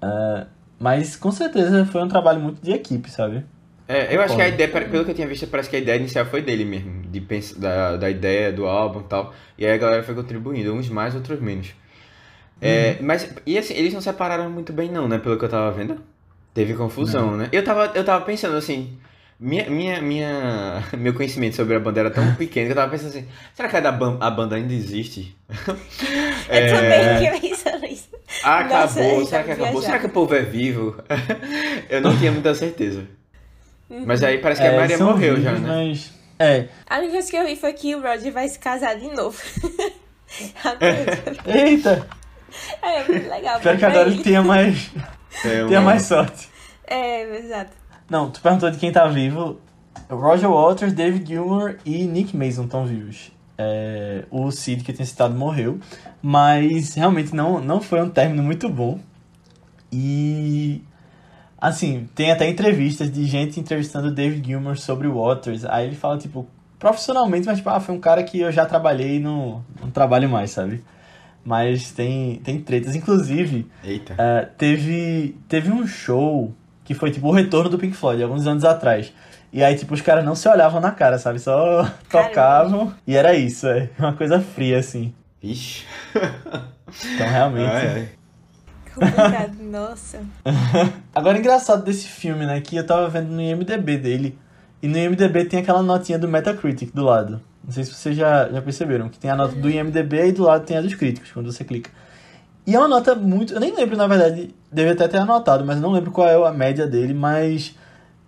Ah, 0.00 0.46
mas, 0.78 1.16
com 1.16 1.30
certeza, 1.30 1.84
foi 1.86 2.02
um 2.02 2.08
trabalho 2.08 2.40
muito 2.40 2.62
de 2.62 2.72
equipe, 2.72 3.10
sabe? 3.10 3.44
É, 3.86 4.14
eu 4.14 4.22
acho 4.22 4.36
que 4.36 4.42
a 4.42 4.48
ideia, 4.48 4.70
pelo 4.70 5.04
que 5.04 5.10
eu 5.10 5.14
tinha 5.14 5.26
visto, 5.26 5.46
parece 5.48 5.68
que 5.68 5.76
a 5.76 5.78
ideia 5.80 5.96
inicial 5.98 6.24
foi 6.24 6.42
dele 6.42 6.64
mesmo, 6.64 7.02
de 7.10 7.20
pens- 7.20 7.54
da, 7.54 7.96
da 7.96 8.08
ideia 8.08 8.52
do 8.52 8.64
álbum 8.66 9.00
e 9.00 9.04
tal. 9.04 9.34
E 9.58 9.66
aí 9.66 9.72
a 9.72 9.76
galera 9.78 10.02
foi 10.04 10.14
contribuindo, 10.14 10.72
uns 10.72 10.88
mais, 10.88 11.14
outros 11.14 11.40
menos. 11.40 11.74
É, 12.62 12.98
mas, 13.00 13.34
e 13.46 13.58
assim, 13.58 13.74
eles 13.74 13.92
não 13.92 14.00
separaram 14.00 14.50
muito 14.50 14.72
bem 14.72 14.90
não, 14.90 15.08
né, 15.08 15.18
pelo 15.18 15.38
que 15.38 15.44
eu 15.44 15.48
tava 15.48 15.72
vendo. 15.72 15.98
Teve 16.54 16.74
confusão, 16.74 17.36
né? 17.36 17.48
Eu 17.52 17.64
tava, 17.64 17.86
eu 17.94 18.04
tava 18.04 18.24
pensando 18.24 18.56
assim, 18.56 18.96
minha, 19.40 19.68
minha, 19.70 20.02
minha, 20.02 20.84
meu 20.98 21.14
conhecimento 21.14 21.56
sobre 21.56 21.74
a 21.74 21.80
banda 21.80 22.00
era 22.00 22.10
tão 22.10 22.34
pequeno 22.34 22.66
que 22.66 22.72
eu 22.72 22.76
tava 22.76 22.90
pensando 22.90 23.08
assim, 23.08 23.26
será 23.54 23.68
que 23.68 23.76
a, 23.76 23.80
da 23.80 23.90
ban- 23.92 24.18
a 24.20 24.30
banda 24.30 24.56
ainda 24.56 24.72
existe? 24.72 25.34
Eu 26.48 26.74
também 26.74 27.30
fiquei 27.32 27.50
pensando 27.50 27.80
nisso. 27.82 28.08
Ah, 28.44 28.64
Nossa, 28.64 29.00
acabou, 29.00 29.20
eu 29.20 29.26
será 29.26 29.42
que 29.44 29.50
acabou? 29.52 29.82
Será 29.82 29.98
que 29.98 30.06
o 30.06 30.10
povo 30.10 30.34
é 30.34 30.42
vivo? 30.42 30.96
eu 31.88 32.00
não 32.00 32.16
tinha 32.16 32.30
muita 32.32 32.54
certeza. 32.54 33.06
Mas 33.88 34.22
aí 34.22 34.38
parece 34.38 34.60
que 34.60 34.66
a 34.68 34.70
É, 34.72 34.76
Maria 34.76 34.98
morreu 34.98 35.34
vivos, 35.36 35.42
já, 35.44 35.52
né? 35.58 35.68
Mas, 35.68 36.12
é. 36.38 36.68
A 36.88 36.98
única 36.98 37.12
coisa 37.14 37.30
que 37.30 37.36
eu 37.36 37.44
vi 37.46 37.56
foi 37.56 37.72
que 37.72 37.94
o 37.94 38.00
Roger 38.00 38.32
vai 38.32 38.48
se 38.48 38.58
casar 38.58 38.96
de 38.98 39.08
novo. 39.08 39.36
Agora, 40.64 41.06
Eita! 41.46 42.06
é 42.82 43.04
muito 43.04 43.28
legal. 43.28 43.56
Espero 43.56 43.76
que 43.78 43.84
pra 43.84 43.88
agora 43.90 44.08
ele. 44.08 44.22
tenha 44.22 44.42
mais, 44.42 44.90
É, 45.44 45.64
tenha 45.66 45.80
mais 45.80 46.02
sorte. 46.02 46.48
É, 46.86 47.22
exato. 47.38 47.79
Não, 48.10 48.28
tu 48.28 48.40
perguntou 48.40 48.68
de 48.68 48.76
quem 48.76 48.90
tá 48.90 49.06
vivo. 49.06 49.60
Roger 50.10 50.50
Waters, 50.50 50.92
David 50.92 51.26
Gilmour 51.28 51.76
e 51.86 52.04
Nick 52.04 52.36
Mason 52.36 52.64
estão 52.64 52.84
vivos. 52.84 53.30
É, 53.56 54.24
o 54.30 54.50
Sid, 54.50 54.82
que 54.82 54.90
eu 54.90 54.94
tinha 54.94 55.06
citado, 55.06 55.34
morreu. 55.34 55.78
Mas 56.20 56.94
realmente 56.94 57.34
não, 57.34 57.60
não 57.60 57.80
foi 57.80 58.02
um 58.02 58.10
término 58.10 58.42
muito 58.42 58.68
bom. 58.68 58.98
E. 59.92 60.82
Assim, 61.56 62.08
tem 62.14 62.32
até 62.32 62.48
entrevistas 62.48 63.12
de 63.12 63.24
gente 63.26 63.60
entrevistando 63.60 64.08
o 64.08 64.14
David 64.14 64.44
Gilmour 64.44 64.76
sobre 64.76 65.06
o 65.06 65.22
Waters. 65.22 65.64
Aí 65.64 65.86
ele 65.86 65.94
fala, 65.94 66.18
tipo, 66.18 66.48
profissionalmente, 66.78 67.46
mas 67.46 67.58
tipo, 67.58 67.68
ah, 67.68 67.78
foi 67.78 67.94
um 67.94 68.00
cara 68.00 68.24
que 68.24 68.40
eu 68.40 68.50
já 68.50 68.64
trabalhei 68.64 69.16
e 69.16 69.20
não, 69.20 69.62
não 69.80 69.90
trabalho 69.90 70.28
mais, 70.28 70.50
sabe? 70.50 70.82
Mas 71.44 71.92
tem, 71.92 72.36
tem 72.36 72.60
tretas. 72.60 72.96
Inclusive, 72.96 73.66
Eita. 73.84 74.14
é, 74.18 74.46
teve, 74.56 75.36
teve 75.46 75.70
um 75.70 75.86
show 75.86 76.54
que 76.90 76.94
foi 76.94 77.12
tipo 77.12 77.28
o 77.28 77.30
retorno 77.30 77.70
do 77.70 77.78
Pink 77.78 77.96
Floyd, 77.96 78.20
alguns 78.20 78.48
anos 78.48 78.64
atrás. 78.64 79.12
E 79.52 79.62
aí, 79.62 79.76
tipo, 79.76 79.94
os 79.94 80.00
caras 80.00 80.24
não 80.24 80.34
se 80.34 80.48
olhavam 80.48 80.80
na 80.80 80.90
cara, 80.90 81.20
sabe? 81.20 81.38
Só 81.38 81.88
tocavam 82.10 82.92
e 83.06 83.14
era 83.14 83.32
isso, 83.32 83.68
é. 83.68 83.88
Uma 83.96 84.12
coisa 84.12 84.40
fria, 84.40 84.80
assim. 84.80 85.14
Vixe. 85.40 85.84
Então, 87.14 87.28
realmente. 87.28 87.70
Ai, 87.70 87.86
ai. 87.86 88.08
Complicado, 88.92 89.54
nossa. 89.62 90.20
Agora, 91.14 91.38
engraçado 91.38 91.84
desse 91.84 92.08
filme, 92.08 92.44
né? 92.44 92.60
Que 92.60 92.74
eu 92.74 92.84
tava 92.84 93.08
vendo 93.08 93.30
no 93.30 93.40
IMDB 93.40 93.96
dele. 93.96 94.36
E 94.82 94.88
no 94.88 94.98
IMDB 94.98 95.44
tem 95.44 95.60
aquela 95.60 95.84
notinha 95.84 96.18
do 96.18 96.26
Metacritic 96.26 96.92
do 96.92 97.04
lado. 97.04 97.40
Não 97.62 97.70
sei 97.70 97.84
se 97.84 97.94
vocês 97.94 98.16
já, 98.16 98.48
já 98.48 98.60
perceberam. 98.60 99.08
Que 99.08 99.20
tem 99.20 99.30
a 99.30 99.36
nota 99.36 99.54
do 99.54 99.70
IMDB 99.70 100.26
e 100.26 100.32
do 100.32 100.42
lado 100.42 100.66
tem 100.66 100.76
a 100.76 100.80
dos 100.80 100.96
críticos, 100.96 101.30
quando 101.30 101.52
você 101.52 101.62
clica. 101.62 101.88
E 102.66 102.74
é 102.74 102.78
uma 102.78 102.88
nota 102.88 103.14
muito. 103.14 103.54
Eu 103.54 103.60
nem 103.60 103.74
lembro, 103.74 103.96
na 103.96 104.06
verdade. 104.06 104.54
Devia 104.72 104.92
até 104.92 105.08
ter 105.08 105.18
anotado, 105.18 105.64
mas 105.64 105.76
eu 105.76 105.82
não 105.82 105.92
lembro 105.92 106.10
qual 106.10 106.28
é 106.28 106.48
a 106.48 106.52
média 106.52 106.86
dele. 106.86 107.12
Mas 107.14 107.74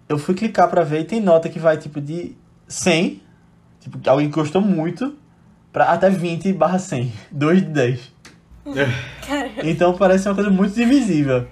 eu 0.09 0.19
fui 0.19 0.35
clicar 0.35 0.69
pra 0.69 0.83
ver 0.83 1.01
e 1.01 1.05
tem 1.05 1.21
nota 1.21 1.49
que 1.49 1.59
vai 1.59 1.77
tipo 1.77 2.01
de 2.01 2.37
100. 2.67 3.23
Tipo, 3.81 4.11
alguém 4.11 4.29
que 4.29 4.35
gostou 4.35 4.61
muito. 4.61 5.15
Pra 5.73 5.87
até 5.93 6.11
20 6.11 6.53
barra 6.53 6.79
100. 6.79 7.13
2 7.31 7.61
de 7.63 7.69
10. 7.69 8.13
Cara, 9.27 9.51
Então 9.65 9.97
parece 9.97 10.29
uma 10.29 10.35
coisa 10.35 10.51
muito 10.51 10.75
divisível. 10.75 11.47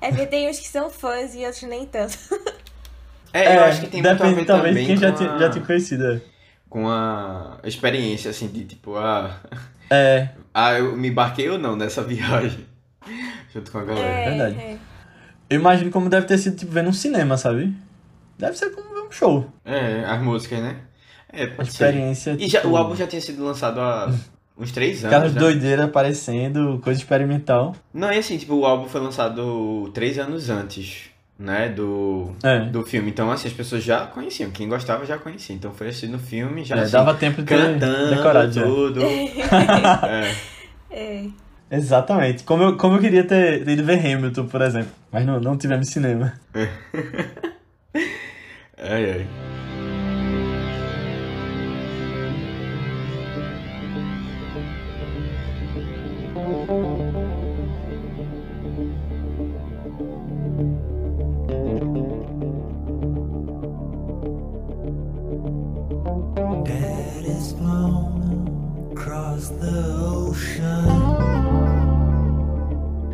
é 0.00 0.08
porque 0.08 0.26
tem 0.26 0.48
uns 0.50 0.58
que 0.58 0.66
são 0.68 0.90
fãs 0.90 1.34
e 1.34 1.44
outros 1.44 1.62
nem 1.62 1.86
tanto. 1.86 2.16
É, 3.32 3.56
eu 3.56 3.64
acho 3.64 3.82
que 3.82 3.86
tem 3.88 4.02
muito 4.02 4.10
a 4.10 4.14
depende 4.14 4.34
ver 4.36 4.46
talvez 4.46 4.74
também 4.74 4.86
de 4.86 4.92
quem 4.92 4.96
já, 4.96 5.12
a, 5.12 5.38
já 5.38 5.50
tinha 5.50 5.64
conhecido. 5.64 6.06
é. 6.06 6.20
com 6.70 6.88
a 6.88 7.58
experiência, 7.64 8.30
assim, 8.30 8.48
de 8.48 8.64
tipo, 8.64 8.96
ah, 8.96 9.38
É, 9.90 10.28
ah, 10.54 10.78
eu 10.78 10.96
me 10.96 11.08
embarquei 11.08 11.48
ou 11.50 11.58
não 11.58 11.76
nessa 11.76 12.02
viagem. 12.04 12.66
Junto 13.52 13.70
com 13.70 13.78
a 13.78 13.84
galera. 13.84 14.06
É, 14.08 14.28
verdade. 14.30 14.56
é. 14.58 14.78
eu 15.50 15.60
imagino 15.60 15.90
como 15.90 16.08
deve 16.08 16.26
ter 16.26 16.38
sido, 16.38 16.56
tipo, 16.56 16.72
vendo 16.72 16.88
um 16.88 16.92
cinema, 16.92 17.36
sabe? 17.36 17.74
Deve 18.38 18.56
ser 18.56 18.70
como 18.70 18.92
ver 18.94 19.02
um 19.08 19.12
show. 19.12 19.50
É, 19.64 20.04
as 20.04 20.20
músicas, 20.22 20.60
né? 20.60 20.76
É, 21.32 21.44
A 21.44 21.50
pode 21.50 21.72
ser. 21.72 21.84
experiência, 21.84 22.36
E 22.38 22.48
já, 22.48 22.60
tipo, 22.60 22.72
o 22.72 22.76
álbum 22.76 22.94
já 22.96 23.06
tinha 23.06 23.20
sido 23.20 23.44
lançado 23.44 23.80
há 23.80 24.12
uns 24.58 24.72
três 24.72 25.04
anos. 25.04 25.14
aquelas 25.14 25.34
né? 25.34 25.40
doideiras 25.40 25.84
aparecendo, 25.86 26.80
coisa 26.82 26.98
experimental. 27.00 27.74
Não, 27.92 28.12
e 28.12 28.18
assim, 28.18 28.36
tipo, 28.38 28.54
o 28.54 28.64
álbum 28.66 28.88
foi 28.88 29.00
lançado 29.00 29.90
três 29.94 30.18
anos 30.18 30.48
antes, 30.50 31.10
né, 31.38 31.68
do, 31.68 32.32
É, 32.42 32.60
do 32.60 32.82
filme. 32.82 33.10
Então, 33.10 33.30
assim, 33.30 33.48
as 33.48 33.54
pessoas 33.54 33.82
já 33.84 34.06
conheciam. 34.06 34.50
Quem 34.50 34.68
gostava 34.68 35.04
já 35.04 35.18
conhecia. 35.18 35.54
Então 35.54 35.72
foi 35.72 35.88
assim 35.88 36.08
no 36.08 36.18
filme, 36.18 36.64
já 36.64 36.76
é, 36.76 36.80
assim, 36.80 36.92
dava 36.92 37.14
tempo 37.14 37.42
de 37.42 37.48
cantando 37.48 38.14
decorado 38.14 38.52
já. 38.52 38.62
tudo. 38.62 39.00
é. 39.04 40.34
É. 40.90 41.26
Exatamente. 41.70 42.44
Como 42.44 42.62
eu, 42.62 42.76
como 42.76 42.96
eu 42.96 43.00
queria 43.00 43.24
ter, 43.24 43.64
ter 43.64 43.72
ido 43.72 43.84
ver 43.84 43.98
Hamilton, 43.98 44.46
por 44.46 44.62
exemplo. 44.62 44.92
Mas 45.12 45.26
não, 45.26 45.40
não 45.40 45.56
tivemos 45.56 45.88
cinema. 45.88 46.32
Ai, 48.78 49.10
ai. 49.10 49.26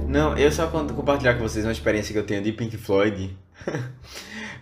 Não, 0.09 0.37
eu 0.37 0.53
só 0.53 0.67
quando 0.67 0.93
compartilhar 0.95 1.35
com 1.35 1.43
vocês 1.43 1.65
uma 1.65 1.73
experiência 1.73 2.13
que 2.13 2.19
eu 2.19 2.27
tenho 2.27 2.43
de 2.43 2.53
Pink 2.53 2.77
Floyd. 2.77 3.37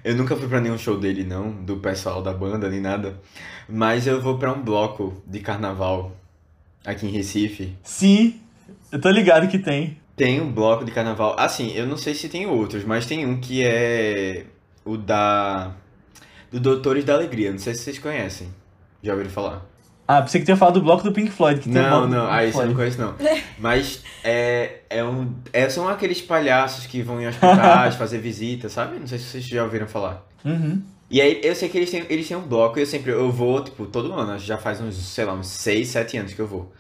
Eu 0.02 0.16
nunca 0.16 0.34
fui 0.34 0.48
pra 0.48 0.60
nenhum 0.60 0.78
show 0.78 0.98
dele, 0.98 1.24
não, 1.24 1.52
do 1.52 1.76
pessoal 1.76 2.22
da 2.22 2.32
banda, 2.32 2.70
nem 2.70 2.80
nada. 2.80 3.20
Mas 3.68 4.06
eu 4.06 4.18
vou 4.20 4.38
pra 4.38 4.50
um 4.50 4.62
bloco 4.62 5.22
de 5.26 5.40
carnaval 5.40 6.16
aqui 6.84 7.06
em 7.06 7.10
Recife. 7.10 7.76
Sim, 7.82 8.40
eu 8.90 8.98
tô 8.98 9.10
ligado 9.10 9.46
que 9.46 9.58
tem. 9.58 9.98
Tem 10.16 10.40
um 10.40 10.50
bloco 10.50 10.84
de 10.84 10.90
carnaval. 10.90 11.36
Assim, 11.38 11.72
eu 11.72 11.86
não 11.86 11.98
sei 11.98 12.14
se 12.14 12.30
tem 12.30 12.46
outros, 12.46 12.84
mas 12.84 13.04
tem 13.04 13.26
um 13.26 13.40
que 13.40 13.62
é 13.62 14.46
o 14.84 14.96
da. 14.96 15.74
Do 16.50 16.58
Doutores 16.58 17.04
da 17.04 17.14
Alegria. 17.14 17.52
Não 17.52 17.58
sei 17.58 17.74
se 17.74 17.82
vocês 17.82 17.98
conhecem. 17.98 18.48
Já 19.02 19.12
ouviram 19.12 19.30
falar? 19.30 19.69
Ah, 20.12 20.22
pensei 20.22 20.40
que 20.40 20.44
tinha 20.44 20.56
falado 20.56 20.74
do 20.74 20.82
bloco 20.82 21.04
do 21.04 21.12
Pink 21.12 21.30
Floyd. 21.30 21.61
Que 21.61 21.70
tem 21.70 21.80
Não, 21.80 21.88
bloco 21.88 22.06
do 22.08 22.14
não, 22.16 22.28
ah, 22.28 22.44
isso 22.44 22.61
eu 22.61 22.66
não 22.66 22.74
conheço 22.74 23.00
não. 23.00 23.14
Mas 23.61 24.02
é, 24.24 24.80
é 24.90 25.04
um, 25.04 25.32
é, 25.52 25.68
são 25.68 25.88
aqueles 25.88 26.20
palhaços 26.20 26.84
que 26.84 27.00
vão 27.00 27.22
em 27.22 27.28
hospitais 27.28 27.94
fazer 27.96 28.18
visita, 28.18 28.68
sabe? 28.68 28.98
Não 28.98 29.06
sei 29.06 29.20
se 29.20 29.26
vocês 29.26 29.44
já 29.46 29.62
ouviram 29.62 29.86
falar. 29.86 30.26
Uhum. 30.44 30.82
E 31.08 31.20
aí 31.20 31.40
eu 31.44 31.54
sei 31.54 31.68
que 31.68 31.78
eles 31.78 31.92
têm, 31.92 32.04
eles 32.11 32.26
têm 32.26 32.36
um 32.36 32.42
bloco 32.42 32.76
e 32.76 32.82
eu 32.82 32.86
sempre 32.86 33.12
eu 33.12 33.30
vou, 33.30 33.62
tipo, 33.62 33.86
todo 33.86 34.12
ano, 34.12 34.36
já 34.36 34.58
faz 34.58 34.80
uns, 34.80 34.96
sei 34.96 35.24
lá, 35.24 35.32
uns 35.32 35.46
6, 35.46 35.86
7 35.86 36.18
anos 36.18 36.34
que 36.34 36.40
eu 36.40 36.46
vou. 36.48 36.72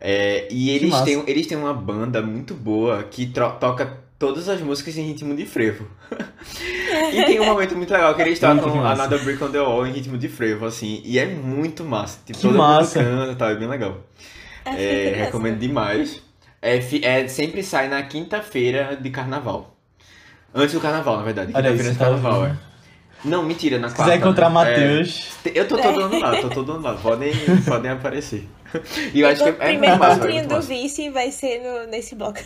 É, 0.00 0.48
e 0.50 0.70
eles 0.70 0.98
têm, 1.02 1.22
eles 1.26 1.46
têm 1.46 1.58
uma 1.58 1.74
banda 1.74 2.22
muito 2.22 2.54
boa 2.54 3.02
que 3.02 3.26
toca 3.26 3.98
todas 4.18 4.48
as 4.48 4.62
músicas 4.62 4.96
em 4.96 5.02
ritmo 5.02 5.36
de 5.36 5.44
frevo. 5.44 5.86
e 7.12 7.24
tem 7.24 7.40
um 7.40 7.44
momento 7.46 7.76
muito 7.76 7.92
legal 7.92 8.14
que 8.14 8.22
eles 8.22 8.38
tocam 8.38 8.76
massa. 8.76 9.02
Another 9.04 9.24
Brick 9.24 9.42
on 9.42 9.50
the 9.50 9.60
Wall 9.60 9.86
em 9.86 9.92
ritmo 9.92 10.16
de 10.18 10.28
frevo, 10.28 10.66
assim, 10.66 11.02
e 11.04 11.18
é 11.18 11.26
muito 11.26 11.84
massa. 11.84 12.18
Tipo, 12.24 12.38
Que 12.38 12.46
todo 12.46 12.56
massa. 12.58 13.02
mundo 13.02 13.18
canta 13.18 13.32
e 13.32 13.36
tal, 13.36 13.50
é 13.50 13.54
bem 13.56 13.68
legal. 13.68 13.96
É, 14.64 14.70
interessante. 14.72 15.16
recomendo 15.24 15.58
demais. 15.58 16.22
É, 16.60 16.76
é, 17.02 17.28
sempre 17.28 17.62
sai 17.62 17.88
na 17.88 18.02
quinta-feira 18.02 18.96
de 19.00 19.10
carnaval. 19.10 19.76
Antes 20.54 20.74
do 20.74 20.80
carnaval, 20.80 21.16
na 21.18 21.22
verdade. 21.22 21.52
Quinta-feira 21.52 21.92
de 21.92 21.98
tá 21.98 22.04
carnaval, 22.06 22.46
é. 22.46 22.56
Não, 23.24 23.42
mentira, 23.42 23.78
na 23.78 23.88
Se 23.88 23.96
quarta. 23.96 24.12
quiser 24.12 24.22
encontrar 24.24 24.48
né? 24.48 24.54
Matheus, 24.54 25.32
É, 25.44 25.50
eu 25.54 25.66
tô 25.66 25.76
todo 25.76 26.00
ano 26.02 26.20
lá, 26.20 26.40
tô 26.40 26.48
todo 26.50 26.72
ano 26.72 26.82
lá. 26.82 26.94
Podem, 26.94 27.32
podem 27.66 27.90
aparecer. 27.90 28.48
E 29.14 29.20
eu 29.22 29.28
acho 29.28 29.42
que 29.42 29.48
o 29.48 29.52
é, 29.52 29.56
é 29.56 29.68
primeiro 29.70 29.96
muito 29.96 29.98
massa, 29.98 30.12
é 30.12 30.14
encontrinho 30.16 30.36
muito 30.40 30.48
do 30.50 30.54
massa. 30.56 30.68
vice 30.68 31.08
vai 31.10 31.30
ser 31.30 31.58
no, 31.60 31.90
nesse 31.90 32.14
bloco. 32.14 32.38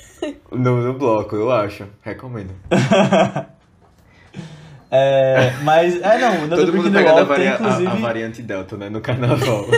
No, 0.53 0.81
no 0.81 0.95
bloco, 0.95 1.35
eu 1.35 1.51
acho. 1.51 1.85
Recomendo. 2.01 2.55
É, 4.95 5.55
mas, 5.63 5.99
é 6.03 6.19
não, 6.19 6.45
o 6.45 6.49
Todo 6.51 6.71
mundo 6.75 6.93
pegando 6.93 7.13
a, 7.13 7.15
tem 7.17 7.25
varia- 7.25 7.53
a- 7.53 7.55
inclusive... 7.55 7.87
a 7.87 7.95
variante 7.95 8.43
Delta, 8.43 8.77
né? 8.77 8.91
No 8.91 9.01
carnaval. 9.01 9.65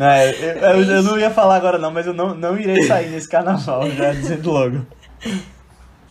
É, 0.00 0.30
eu, 0.74 0.82
eu- 0.82 0.90
eu 0.96 1.02
não 1.04 1.16
ia 1.16 1.30
falar 1.30 1.54
agora 1.54 1.78
não, 1.78 1.92
mas 1.92 2.04
eu 2.04 2.12
não, 2.12 2.34
não 2.34 2.58
irei 2.58 2.82
sair 2.82 3.10
nesse 3.10 3.28
carnaval, 3.28 3.88
já 3.92 4.10
dizendo 4.12 4.50
logo. 4.50 4.84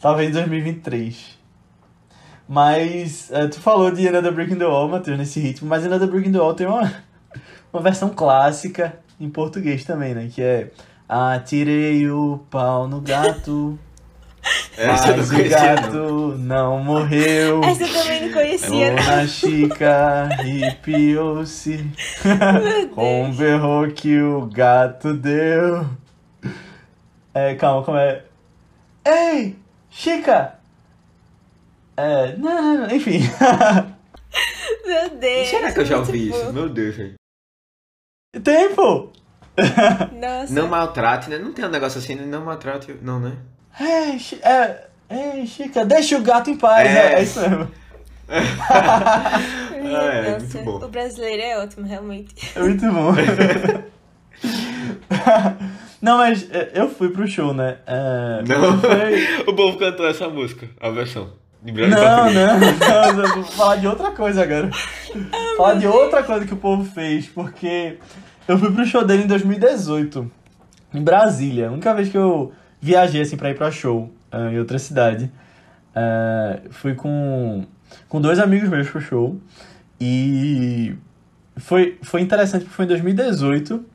Talvez 0.01 0.29
em 0.29 0.33
2023. 0.33 1.37
Mas, 2.47 3.29
é, 3.31 3.47
tu 3.47 3.59
falou 3.59 3.91
de 3.91 4.07
Another 4.07 4.31
Brick 4.31 4.53
in 4.53 4.57
the 4.57 4.65
Wall, 4.65 4.87
Matheus, 4.87 5.17
nesse 5.17 5.39
ritmo, 5.41 5.67
mas 5.67 5.85
Another 5.85 6.07
Brick 6.07 6.29
in 6.29 6.31
the 6.31 6.39
Wall 6.39 6.53
tem 6.53 6.65
uma, 6.65 6.93
uma 7.73 7.81
versão 7.81 8.09
clássica 8.09 8.93
em 9.19 9.29
português 9.29 9.83
também, 9.83 10.13
né? 10.13 10.29
Que 10.33 10.41
é 10.41 10.71
Atirei 11.09 12.09
o 12.09 12.39
pau 12.49 12.87
no 12.87 13.01
gato, 13.01 13.77
Essa 14.77 15.11
não 15.11 15.17
mas 15.17 15.31
o 15.31 15.33
não. 15.33 15.49
gato 15.49 16.37
não 16.37 16.79
morreu. 16.79 17.63
Essa 17.63 17.83
eu 17.83 17.93
também 17.93 18.21
não 18.23 18.33
conhecia. 18.33 18.95
Dona 18.95 19.27
Chica 19.27 20.29
arrepiou-se 20.31 21.85
com 22.93 23.23
um 23.23 23.33
berro 23.33 23.91
que 23.93 24.21
o 24.21 24.45
gato 24.47 25.13
deu. 25.13 25.87
É, 27.33 27.55
calma, 27.55 27.83
como 27.83 27.97
é? 27.97 28.23
Ei, 29.05 29.55
Chica! 29.89 30.59
É, 31.95 32.35
não, 32.37 32.61
não, 32.61 32.77
não, 32.87 32.95
enfim. 32.95 33.19
Meu 34.85 35.09
Deus. 35.17 35.47
Será 35.47 35.71
que 35.71 35.79
eu 35.79 35.85
já 35.85 35.97
ouvi 35.97 36.29
isso? 36.29 36.51
Meu 36.51 36.67
Deus, 36.67 36.95
velho. 36.95 37.13
Tempo! 38.43 39.11
Nossa. 40.19 40.51
Não 40.53 40.67
maltrate, 40.67 41.29
né? 41.29 41.37
Não 41.37 41.53
tem 41.53 41.63
um 41.65 41.69
negócio 41.69 41.99
assim, 41.99 42.15
né? 42.15 42.25
Não 42.25 42.43
maltrate. 42.43 42.93
Não, 43.01 43.19
né? 43.19 43.37
Ei, 43.79 44.19
Chi- 44.19 44.39
é, 44.43 44.85
ei, 45.09 45.45
Chica, 45.47 45.83
deixa 45.85 46.17
o 46.17 46.21
gato 46.21 46.49
em 46.49 46.57
paz. 46.57 46.87
É. 46.87 46.91
É, 46.91 47.13
é 47.19 47.23
isso 47.23 47.39
mesmo. 47.41 47.71
Ah, 48.29 49.39
é, 49.81 50.31
nossa, 50.31 50.39
muito 50.39 50.63
bom. 50.79 50.85
O 50.85 50.89
brasileiro 50.89 51.41
é 51.41 51.59
ótimo, 51.59 51.85
realmente. 51.85 52.33
É 52.55 52.59
muito 52.59 52.85
bom. 52.91 53.13
Não, 56.01 56.17
mas 56.17 56.49
é, 56.51 56.71
eu 56.75 56.89
fui 56.89 57.09
pro 57.09 57.27
show, 57.27 57.53
né? 57.53 57.77
É, 57.87 58.41
Não. 58.47 58.79
foi- 58.79 59.43
o 59.47 59.53
povo 59.53 59.77
cantou 59.77 60.05
essa 60.07 60.27
música, 60.27 60.67
a 60.81 60.89
versão. 60.89 61.29
Não, 61.65 62.29
não, 62.33 62.59
não, 63.13 63.35
vou 63.35 63.43
falar 63.45 63.77
de 63.77 63.87
outra 63.87 64.11
coisa 64.11 64.43
agora. 64.43 64.69
falar 65.55 65.75
de 65.75 65.87
outra 65.87 66.21
coisa 66.21 66.45
que 66.45 66.53
o 66.53 66.57
povo 66.57 66.83
fez, 66.83 67.27
porque 67.27 67.97
eu 68.45 68.57
fui 68.59 68.69
pro 68.73 68.85
show 68.85 69.05
dele 69.05 69.23
em 69.23 69.27
2018, 69.27 70.29
em 70.93 71.01
Brasília. 71.01 71.69
A 71.69 71.71
única 71.71 71.93
vez 71.93 72.09
que 72.09 72.17
eu 72.17 72.51
viajei 72.83 73.21
assim 73.21 73.37
pra 73.37 73.49
ir 73.49 73.55
pra 73.55 73.71
show 73.71 74.11
ah, 74.31 74.51
em 74.51 74.59
outra 74.59 74.77
cidade. 74.77 75.31
Ah, 75.95 76.59
fui 76.69 76.93
com, 76.93 77.65
com 78.09 78.19
dois 78.19 78.39
amigos 78.39 78.67
meus 78.69 78.89
pro 78.89 78.99
show. 78.99 79.39
E 79.99 80.95
foi, 81.55 81.97
foi 82.03 82.19
interessante 82.21 82.63
porque 82.63 82.75
foi 82.75 82.85
em 82.85 82.89
2018. 82.89 83.85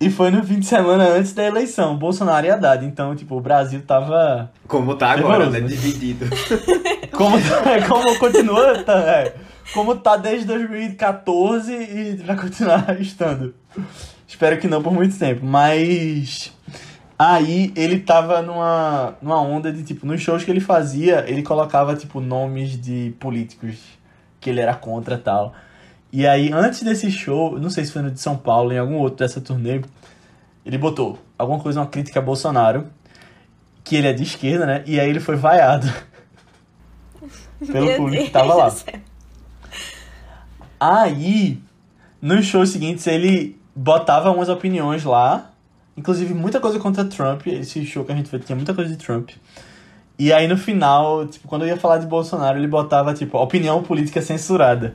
E 0.00 0.10
foi 0.10 0.30
no 0.30 0.42
fim 0.42 0.58
de 0.58 0.66
semana 0.66 1.04
antes 1.08 1.32
da 1.32 1.44
eleição, 1.44 1.96
Bolsonaro 1.96 2.44
e 2.44 2.50
Haddad. 2.50 2.84
Então, 2.84 3.14
tipo, 3.14 3.36
o 3.36 3.40
Brasil 3.40 3.80
tava 3.86 4.50
Como 4.66 4.96
tá 4.96 5.12
agora, 5.12 5.48
né? 5.48 5.60
né? 5.60 5.68
Dividido. 5.68 6.26
como, 7.12 7.38
tá- 7.40 7.88
como 7.88 8.18
continua, 8.18 8.82
tá, 8.82 8.98
é, 8.98 9.34
como 9.72 9.94
tá 9.94 10.16
desde 10.16 10.46
2014 10.46 11.72
e 11.72 12.16
vai 12.26 12.36
continuar 12.36 12.84
estando. 13.00 13.54
Espero 14.26 14.58
que 14.58 14.66
não 14.66 14.82
por 14.82 14.92
muito 14.92 15.16
tempo, 15.16 15.46
mas 15.46 16.52
aí 17.18 17.72
ele 17.76 18.00
tava 18.00 18.42
numa, 18.42 19.14
numa 19.20 19.40
onda 19.40 19.72
de 19.72 19.82
tipo, 19.82 20.06
nos 20.06 20.20
shows 20.20 20.44
que 20.44 20.50
ele 20.50 20.60
fazia, 20.60 21.24
ele 21.28 21.42
colocava 21.42 21.94
tipo 21.94 22.20
nomes 22.20 22.80
de 22.80 23.14
políticos 23.18 23.78
que 24.40 24.50
ele 24.50 24.60
era 24.60 24.74
contra 24.74 25.14
e 25.14 25.18
tal. 25.18 25.54
E 26.12 26.26
aí 26.26 26.52
antes 26.52 26.82
desse 26.82 27.10
show, 27.10 27.58
não 27.58 27.70
sei 27.70 27.84
se 27.84 27.92
foi 27.92 28.02
no 28.02 28.10
de 28.10 28.20
São 28.20 28.36
Paulo, 28.36 28.72
em 28.72 28.78
algum 28.78 28.96
outro 28.96 29.18
dessa 29.18 29.40
turnê, 29.40 29.82
ele 30.64 30.78
botou 30.78 31.18
alguma 31.38 31.60
coisa, 31.60 31.80
uma 31.80 31.86
crítica 31.86 32.20
a 32.20 32.22
Bolsonaro, 32.22 32.86
que 33.82 33.96
ele 33.96 34.08
é 34.08 34.12
de 34.12 34.22
esquerda, 34.22 34.64
né? 34.64 34.82
E 34.86 34.98
aí 34.98 35.08
ele 35.08 35.20
foi 35.20 35.36
vaiado 35.36 35.86
pelo 37.58 37.86
Meu 37.86 37.96
público 37.96 38.24
que 38.24 38.30
Deus 38.30 38.46
tava 38.48 38.54
lá. 38.54 38.72
Aí, 40.80 41.60
nos 42.20 42.46
shows 42.46 42.70
seguintes, 42.70 43.06
ele 43.06 43.58
botava 43.74 44.30
umas 44.30 44.48
opiniões 44.48 45.04
lá. 45.04 45.50
Inclusive, 45.96 46.34
muita 46.34 46.60
coisa 46.60 46.78
contra 46.78 47.04
Trump. 47.04 47.46
Esse 47.46 47.84
show 47.84 48.04
que 48.04 48.12
a 48.12 48.16
gente 48.16 48.28
fez 48.28 48.44
tinha 48.44 48.56
muita 48.56 48.74
coisa 48.74 48.90
de 48.90 48.96
Trump. 48.96 49.30
E 50.18 50.32
aí, 50.32 50.46
no 50.46 50.56
final, 50.56 51.26
tipo, 51.26 51.48
quando 51.48 51.62
eu 51.62 51.68
ia 51.68 51.76
falar 51.76 51.98
de 51.98 52.06
Bolsonaro, 52.06 52.58
ele 52.58 52.68
botava, 52.68 53.14
tipo, 53.14 53.38
opinião 53.38 53.82
política 53.82 54.22
censurada. 54.22 54.94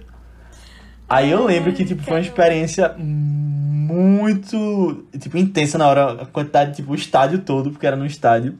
Aí 1.07 1.31
eu 1.31 1.45
lembro 1.45 1.73
que, 1.73 1.83
tipo, 1.83 2.03
foi 2.03 2.13
uma 2.13 2.21
experiência 2.21 2.95
muito, 2.97 5.05
tipo, 5.19 5.37
intensa 5.37 5.77
na 5.77 5.87
hora. 5.87 6.21
A 6.21 6.25
quantidade, 6.25 6.75
tipo, 6.75 6.91
o 6.91 6.95
estádio 6.95 7.39
todo, 7.39 7.71
porque 7.71 7.87
era 7.87 7.95
no 7.95 8.05
estádio. 8.05 8.57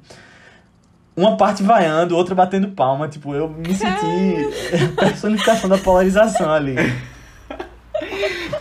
Uma 1.16 1.38
parte 1.38 1.64
vaiando, 1.64 2.16
outra 2.16 2.34
batendo 2.34 2.70
palma. 2.70 3.08
Tipo, 3.08 3.36
eu 3.36 3.50
me 3.50 3.76
senti 3.76 4.50
personificação 4.98 5.70
da 5.70 5.78
polarização 5.78 6.52
ali. 6.52 6.76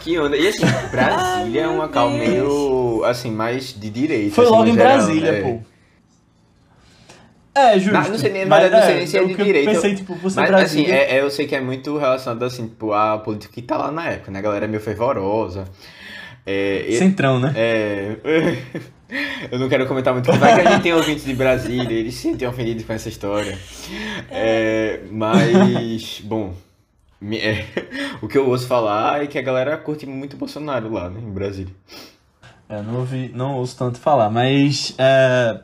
Que 0.09 0.19
onda. 0.19 0.37
E 0.39 0.49
assim, 0.49 0.65
Brasília 0.91 1.61
é 1.63 1.69
um 1.69 1.77
local 1.77 2.09
Deus. 2.11 2.21
meio, 2.29 3.05
assim, 3.05 3.31
mais 3.31 3.79
de 3.79 3.91
direita. 3.91 4.35
Foi 4.35 4.45
assim, 4.45 4.53
logo 4.55 4.67
em 4.69 4.75
geral, 4.75 4.97
Brasília, 4.97 5.33
né? 5.33 5.41
pô. 5.43 5.61
É, 7.61 7.79
justo. 7.79 7.93
Não, 7.93 8.09
não 8.09 8.19
sei 8.19 8.31
nem- 8.33 8.47
mas, 8.47 8.63
mas 8.63 8.73
não 8.73 8.83
sei 8.83 8.95
nem 8.97 9.07
se 9.07 9.19
é 9.19 9.23
o 9.23 9.27
de 9.27 9.35
direita. 9.35 9.71
Eu 9.71 9.75
pensei, 9.75 9.95
tipo, 9.97 10.15
ser 10.15 10.23
Mas 10.23 10.37
assim, 10.37 10.53
Brasília. 10.53 10.95
é, 10.95 11.17
é- 11.17 11.21
eu 11.21 11.29
sei 11.31 11.47
que 11.47 11.55
é 11.55 11.61
muito 11.61 11.99
relacionado 11.99 12.43
assim, 12.45 12.69
tipo, 12.69 12.93
à 12.93 13.19
política 13.19 13.53
que 13.53 13.61
tá 13.61 13.77
lá 13.77 13.91
na 13.91 14.07
época, 14.09 14.31
né? 14.31 14.39
A 14.39 14.43
galera 14.43 14.65
é 14.65 14.69
meio 14.69 14.81
fervorosa. 14.81 15.65
É, 16.47 16.87
e- 16.89 16.97
Centrão, 16.97 17.39
né? 17.39 17.53
é, 17.55 18.17
eu 19.53 19.59
não 19.59 19.69
quero 19.69 19.87
comentar 19.87 20.15
muito, 20.15 20.33
vai 20.33 20.55
que 20.55 20.67
a 20.69 20.71
gente 20.73 20.83
tem 20.85 20.95
ouvintes 20.95 21.25
de 21.25 21.35
Brasília, 21.35 21.93
eles 21.93 22.15
se 22.15 22.23
sentem 22.23 22.49
ofendidos 22.49 22.85
com 22.87 22.93
essa 22.95 23.11
história. 23.11 23.59
É, 24.31 25.01
mas, 25.11 26.23
bom, 26.25 26.55
é, 27.23 27.64
o 28.23 28.29
que 28.29 28.39
eu 28.39 28.49
ouço 28.49 28.66
falar 28.66 29.23
é 29.23 29.27
que 29.27 29.39
a 29.39 29.43
galera 29.43 29.77
curte 29.77 30.07
muito 30.07 30.37
Bolsonaro 30.37 30.93
lá, 30.93 31.09
né, 31.11 31.21
em 31.21 31.31
Brasília. 31.31 31.75
É, 32.69 32.83
não 32.83 32.97
ouvi, 32.97 33.33
não 33.35 33.55
ouço 33.57 33.77
tanto 33.79 33.99
falar, 33.99 34.29
mas 34.29 34.95
é, 34.99 35.59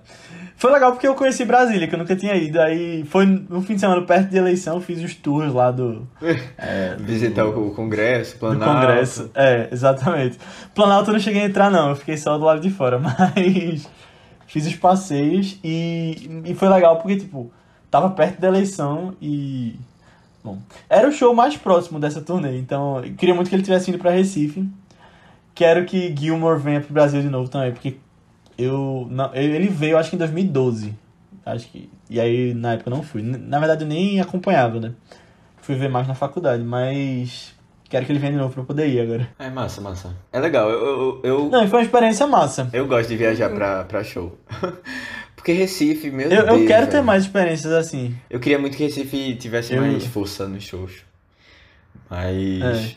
foi 0.57 0.73
legal 0.73 0.93
porque 0.93 1.07
eu 1.07 1.15
conheci 1.15 1.45
Brasília, 1.45 1.87
que 1.87 1.95
eu 1.95 1.99
nunca 1.99 2.17
tinha 2.17 2.35
ido. 2.35 2.59
Aí 2.59 3.05
foi 3.05 3.27
no 3.27 3.61
fim 3.61 3.75
de 3.75 3.81
semana 3.81 4.01
perto 4.03 4.31
de 4.31 4.39
eleição, 4.39 4.77
eu 4.77 4.81
fiz 4.81 5.03
os 5.03 5.15
tours 5.15 5.53
lá 5.53 5.71
do, 5.71 6.09
Visitar 7.01 7.45
o, 7.45 7.69
o 7.69 7.75
Congresso, 7.75 8.37
do 8.37 8.39
Planalto. 8.41 8.87
Congresso. 8.87 9.31
É, 9.35 9.69
exatamente. 9.71 10.39
Planalto 10.75 11.11
eu 11.11 11.13
não 11.13 11.21
cheguei 11.21 11.43
a 11.43 11.45
entrar, 11.45 11.71
não, 11.71 11.91
eu 11.91 11.97
fiquei 11.97 12.17
só 12.17 12.39
do 12.39 12.45
lado 12.45 12.61
de 12.61 12.71
fora, 12.71 12.99
mas 12.99 13.87
fiz 14.47 14.67
os 14.67 14.77
passeios 14.77 15.59
e, 15.63 16.43
e 16.47 16.55
foi 16.55 16.69
legal 16.71 16.97
porque, 16.97 17.17
tipo, 17.17 17.53
tava 17.91 18.09
perto 18.11 18.41
da 18.41 18.49
eleição 18.49 19.15
e 19.21 19.79
Bom, 20.45 20.59
era 20.91 21.09
o 21.09 21.13
show 21.13 21.35
mais 21.35 21.57
próximo 21.57 21.99
dessa 21.99 22.21
turnê, 22.21 22.59
então 22.59 23.03
eu 23.03 23.15
queria 23.15 23.35
muito 23.35 23.49
que 23.49 23.57
ele 23.57 23.63
tivesse 23.63 23.91
indo 23.91 23.99
pra 23.99 24.11
Recife. 24.11 24.69
Quero 25.55 25.87
que 25.87 26.15
Gilmore 26.15 26.61
venha 26.61 26.81
pro 26.83 26.93
Brasil 26.93 27.23
de 27.23 27.29
novo 27.31 27.49
também, 27.49 27.73
porque 27.73 27.97
eu 28.59 29.09
não, 29.11 29.35
ele 29.35 29.69
veio 29.69 29.97
acho 29.97 30.11
que 30.11 30.17
em 30.17 30.19
2012. 30.19 30.95
Acho 31.47 31.67
que 31.69 31.89
e 32.11 32.21
aí 32.21 32.53
na 32.53 32.73
época 32.75 32.91
eu 32.91 32.95
não 32.95 33.03
fui. 33.03 33.23
Na 33.23 33.59
verdade 33.59 33.85
eu 33.85 33.89
nem 33.89 34.21
acompanhava, 34.21 34.79
né? 34.79 34.93
Fui 35.59 35.75
ver 35.77 35.89
mais 35.89 36.07
na 36.07 36.15
faculdade, 36.15 36.63
mas 36.63 37.55
quero 37.89 38.05
que 38.05 38.13
ele 38.13 38.19
venha 38.19 38.33
de 38.33 38.39
novo 38.39 38.53
pra 38.53 38.63
eu 38.63 38.67
poder 38.67 38.87
ir 38.89 39.01
agora. 39.01 39.29
É 39.39 39.49
massa, 39.49 39.81
massa. 39.81 40.15
É 40.31 40.39
legal, 40.41 40.69
eu, 40.69 40.81
eu, 40.87 41.21
eu, 41.25 41.49
Não, 41.51 41.67
foi 41.69 41.79
uma 41.79 41.85
experiência 41.85 42.27
massa. 42.27 42.69
eu 42.73 42.87
gosto 42.87 43.09
de 43.09 43.17
viajar 43.17 43.49
pra, 43.51 43.85
pra 43.85 44.05
show. 44.05 44.37
Porque 45.45 45.53
Recife, 45.53 46.11
meu 46.11 46.31
Eu, 46.31 46.47
Deus. 46.47 46.61
eu 46.63 46.67
quero 46.67 46.87
ter 46.87 46.93
velho. 46.93 47.05
mais 47.05 47.25
experiências 47.25 47.71
assim. 47.71 48.17
Eu 48.31 48.41
queria 48.41 48.59
muito 48.59 48.79
que 48.79 48.85
Recife 48.85 49.35
tivesse 49.37 49.75
Eu- 49.75 49.83
mais 49.83 50.07
força 50.07 50.49
nos 50.49 50.65
shows. 50.65 50.93
Mas. 52.09 52.97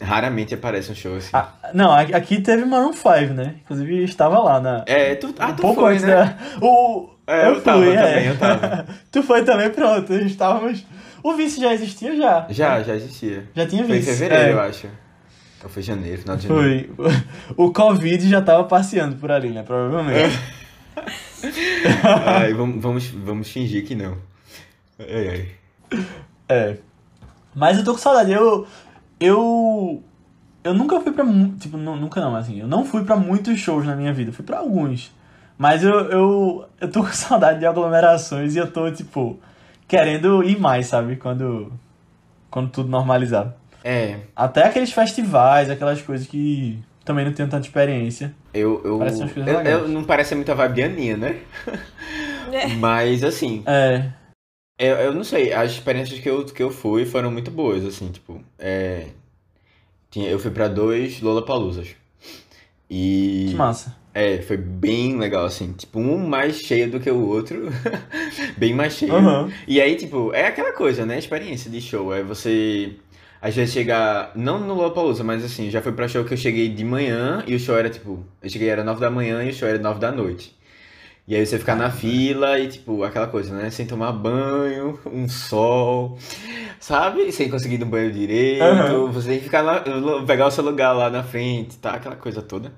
Raramente 0.00 0.54
aparece 0.54 0.92
um 0.92 0.94
show 0.94 1.16
assim. 1.16 1.30
Ah, 1.32 1.48
não, 1.74 1.90
a- 1.90 2.02
aqui 2.02 2.40
teve 2.40 2.64
Maroon 2.64 2.92
5, 2.92 3.34
né? 3.34 3.56
Inclusive 3.64 4.04
estava 4.04 4.38
lá 4.38 4.60
na. 4.60 4.84
É, 4.86 5.16
tu, 5.16 5.34
ah, 5.40 5.48
um 5.48 5.56
tu 5.56 5.62
pouco 5.62 5.80
foi, 5.80 5.94
antes 5.94 6.04
né? 6.04 6.14
da. 6.14 6.36
O, 6.64 7.10
É, 7.26 7.48
eu 7.48 7.60
tava 7.62 7.82
fui, 7.82 7.96
também, 7.96 8.26
eu 8.26 8.38
tava. 8.38 8.86
tu 9.10 9.22
foi 9.24 9.44
também, 9.44 9.70
pronto. 9.70 10.12
Estávamos. 10.14 10.86
O 11.20 11.32
vice 11.34 11.60
já 11.60 11.72
existia 11.74 12.14
já. 12.16 12.46
Já, 12.50 12.80
já 12.84 12.94
existia. 12.94 13.48
Já 13.56 13.66
tinha 13.66 13.84
Foi 13.84 13.96
em 13.96 13.98
vice. 13.98 14.12
fevereiro, 14.12 14.50
é. 14.50 14.52
eu 14.52 14.60
acho. 14.60 14.86
Ou 15.64 15.68
foi 15.68 15.82
janeiro, 15.82 16.20
final 16.20 16.36
de 16.36 16.46
janeiro. 16.46 16.94
Foi. 16.94 17.12
O 17.56 17.72
Covid 17.72 18.28
já 18.28 18.40
tava 18.40 18.62
passeando 18.64 19.16
por 19.16 19.32
ali, 19.32 19.48
né? 19.48 19.64
Provavelmente. 19.64 20.38
Ai, 22.26 22.52
vamos, 22.54 22.82
vamos, 22.82 23.06
vamos 23.08 23.50
fingir 23.50 23.84
que 23.86 23.94
não. 23.94 24.16
Ai, 24.98 25.28
ai. 25.28 26.00
É. 26.48 26.76
Mas 27.54 27.78
eu 27.78 27.84
tô 27.84 27.92
com 27.92 27.98
saudade. 27.98 28.32
Eu. 28.32 28.66
Eu. 29.20 30.02
Eu 30.62 30.74
nunca 30.74 31.00
fui 31.00 31.12
pra. 31.12 31.24
Tipo, 31.58 31.76
nu- 31.76 31.96
nunca 31.96 32.20
não, 32.20 32.34
assim. 32.36 32.60
Eu 32.60 32.66
não 32.66 32.84
fui 32.84 33.04
pra 33.04 33.16
muitos 33.16 33.58
shows 33.58 33.84
na 33.86 33.94
minha 33.96 34.12
vida. 34.12 34.32
Fui 34.32 34.44
pra 34.44 34.58
alguns. 34.58 35.12
Mas 35.58 35.82
eu. 35.84 35.92
Eu, 36.10 36.68
eu 36.80 36.90
tô 36.90 37.00
com 37.04 37.12
saudade 37.12 37.58
de 37.60 37.66
aglomerações 37.66 38.54
e 38.54 38.58
eu 38.58 38.70
tô, 38.70 38.90
tipo. 38.90 39.38
Querendo 39.86 40.42
ir 40.42 40.58
mais, 40.58 40.86
sabe? 40.86 41.16
Quando. 41.16 41.72
Quando 42.50 42.70
tudo 42.70 42.88
normalizar. 42.88 43.54
É, 43.86 44.20
Até 44.34 44.64
aqueles 44.64 44.90
festivais, 44.92 45.68
aquelas 45.68 46.00
coisas 46.00 46.26
que 46.26 46.78
também 47.04 47.24
não 47.24 47.32
tenho 47.32 47.48
tanta 47.48 47.66
experiência. 47.66 48.34
eu. 48.52 48.80
eu, 48.84 48.98
Parece 48.98 49.20
umas 49.20 49.32
coisas 49.32 49.52
eu, 49.54 49.60
eu- 49.60 49.88
não 49.88 50.04
parece 50.04 50.34
muito 50.34 50.50
a 50.50 50.54
vibe 50.54 50.74
de 50.74 50.82
Aninha, 50.82 51.16
né? 51.16 51.40
É. 52.52 52.66
Mas 52.76 53.22
assim, 53.24 53.62
É. 53.66 54.10
eu, 54.78 54.96
eu 54.96 55.14
não 55.14 55.24
sei, 55.24 55.52
as 55.52 55.72
experiências 55.72 56.18
que 56.20 56.28
eu, 56.30 56.44
que 56.44 56.62
eu 56.62 56.70
fui 56.70 57.04
foram 57.04 57.30
muito 57.30 57.50
boas, 57.50 57.84
assim, 57.84 58.10
tipo, 58.10 58.40
é, 58.58 59.06
tinha, 60.10 60.28
eu 60.28 60.38
fui 60.38 60.50
pra 60.50 60.68
dois 60.68 61.20
Lollapaloozas. 61.20 61.94
E 62.90 63.46
Que 63.50 63.54
massa. 63.56 63.96
é, 64.12 64.42
foi 64.42 64.56
bem 64.56 65.18
legal, 65.18 65.44
assim, 65.46 65.72
tipo, 65.72 65.98
um 65.98 66.18
mais 66.28 66.58
cheio 66.60 66.90
do 66.90 67.00
que 67.00 67.10
o 67.10 67.26
outro, 67.28 67.68
bem 68.58 68.74
mais 68.74 68.92
cheio. 68.94 69.14
Aham. 69.14 69.50
E 69.66 69.80
aí, 69.80 69.96
tipo, 69.96 70.32
é 70.34 70.46
aquela 70.46 70.72
coisa, 70.74 71.04
né? 71.06 71.18
Experiência 71.18 71.70
de 71.70 71.80
show. 71.80 72.14
É 72.14 72.22
você. 72.22 72.92
Às 73.44 73.54
vezes 73.54 73.74
chegar. 73.74 74.32
Não 74.34 74.58
no 74.58 74.72
Lollapalooza, 74.72 75.22
mas 75.22 75.44
assim, 75.44 75.68
já 75.68 75.82
foi 75.82 75.92
pra 75.92 76.08
show 76.08 76.24
que 76.24 76.32
eu 76.32 76.38
cheguei 76.38 76.66
de 76.66 76.82
manhã 76.82 77.44
e 77.46 77.54
o 77.54 77.60
show 77.60 77.76
era 77.76 77.90
tipo. 77.90 78.24
Eu 78.42 78.48
cheguei 78.48 78.70
era 78.70 78.82
9 78.82 78.98
da 78.98 79.10
manhã 79.10 79.44
e 79.44 79.50
o 79.50 79.52
show 79.52 79.68
era 79.68 79.78
9 79.78 80.00
da 80.00 80.10
noite. 80.10 80.56
E 81.28 81.36
aí 81.36 81.44
você 81.44 81.58
ficar 81.58 81.76
na 81.76 81.90
fila 81.90 82.58
e, 82.58 82.68
tipo, 82.68 83.04
aquela 83.04 83.26
coisa, 83.26 83.54
né? 83.54 83.68
Sem 83.68 83.86
tomar 83.86 84.12
banho, 84.12 84.98
um 85.04 85.28
sol, 85.28 86.18
sabe? 86.80 87.30
Sem 87.32 87.50
conseguir 87.50 87.74
ir 87.74 87.80
no 87.80 87.86
banho 87.86 88.10
direito. 88.10 88.62
Aham. 88.62 89.12
Você 89.12 89.28
tem 89.28 89.38
que 89.38 89.44
ficar 89.44 89.60
lá, 89.60 89.84
pegar 90.26 90.46
o 90.46 90.50
seu 90.50 90.64
lugar 90.64 90.92
lá 90.94 91.10
na 91.10 91.22
frente, 91.22 91.76
tá? 91.76 91.90
Aquela 91.90 92.16
coisa 92.16 92.40
toda. 92.40 92.72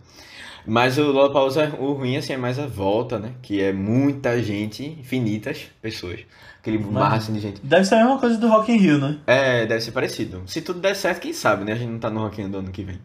Mas 0.67 0.99
o 0.99 1.13
Lollapalooza, 1.13 1.75
o 1.79 1.93
ruim, 1.93 2.17
assim, 2.17 2.33
é 2.33 2.37
mais 2.37 2.59
a 2.59 2.67
volta, 2.67 3.19
né? 3.19 3.33
Que 3.41 3.63
é 3.63 3.73
muita 3.73 4.43
gente, 4.43 4.85
infinitas 4.85 5.67
pessoas. 5.81 6.21
Aquele 6.59 6.79
mar, 6.79 7.15
assim, 7.15 7.33
de 7.33 7.39
gente. 7.39 7.61
Deve 7.65 7.85
ser 7.85 7.95
a 7.95 7.99
mesma 7.99 8.19
coisa 8.19 8.37
do 8.37 8.49
Rock 8.49 8.73
in 8.73 8.77
Rio, 8.77 8.99
né? 8.99 9.19
É, 9.27 9.65
deve 9.67 9.81
ser 9.81 9.93
parecido. 9.93 10.43
Se 10.47 10.61
tudo 10.61 10.81
der 10.81 10.97
certo, 10.97 11.21
quem 11.21 11.33
sabe, 11.33 11.65
né? 11.65 11.73
A 11.73 11.77
gente 11.77 11.91
não 11.91 12.01
tá 12.01 12.11
no 12.11 12.21
Rock 12.21 12.41
in 12.41 12.45
Rio 12.45 12.53
do 12.53 12.59
ano 12.59 12.73
que 12.73 12.83
vem. 12.83 12.99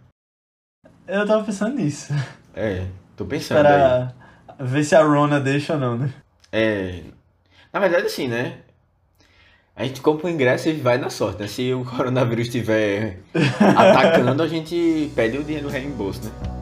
Eu 1.07 1.27
tava 1.27 1.43
pensando 1.43 1.75
nisso. 1.75 2.11
É, 2.55 2.85
tô 3.15 3.25
pensando 3.25 3.65
aí. 3.65 3.73
Pra 3.73 4.13
ver 4.59 4.83
se 4.83 4.95
a 4.95 5.03
Rona 5.03 5.39
deixa 5.39 5.73
ou 5.73 5.79
não, 5.79 5.97
né? 5.97 6.11
É, 6.51 7.01
na 7.71 7.79
verdade, 7.79 8.07
assim, 8.07 8.27
né? 8.27 8.57
A 9.75 9.83
gente 9.85 10.01
compra 10.01 10.27
o 10.27 10.29
ingresso 10.29 10.67
e 10.69 10.73
vai 10.73 10.97
na 10.97 11.09
sorte, 11.09 11.41
né? 11.41 11.47
Se 11.47 11.73
o 11.73 11.85
coronavírus 11.85 12.47
estiver 12.47 13.19
atacando, 13.77 14.43
a 14.43 14.47
gente 14.47 15.11
pede 15.15 15.37
o 15.37 15.43
dinheiro 15.43 15.67
do 15.67 15.71
reembolso, 15.71 16.23
né? 16.25 16.60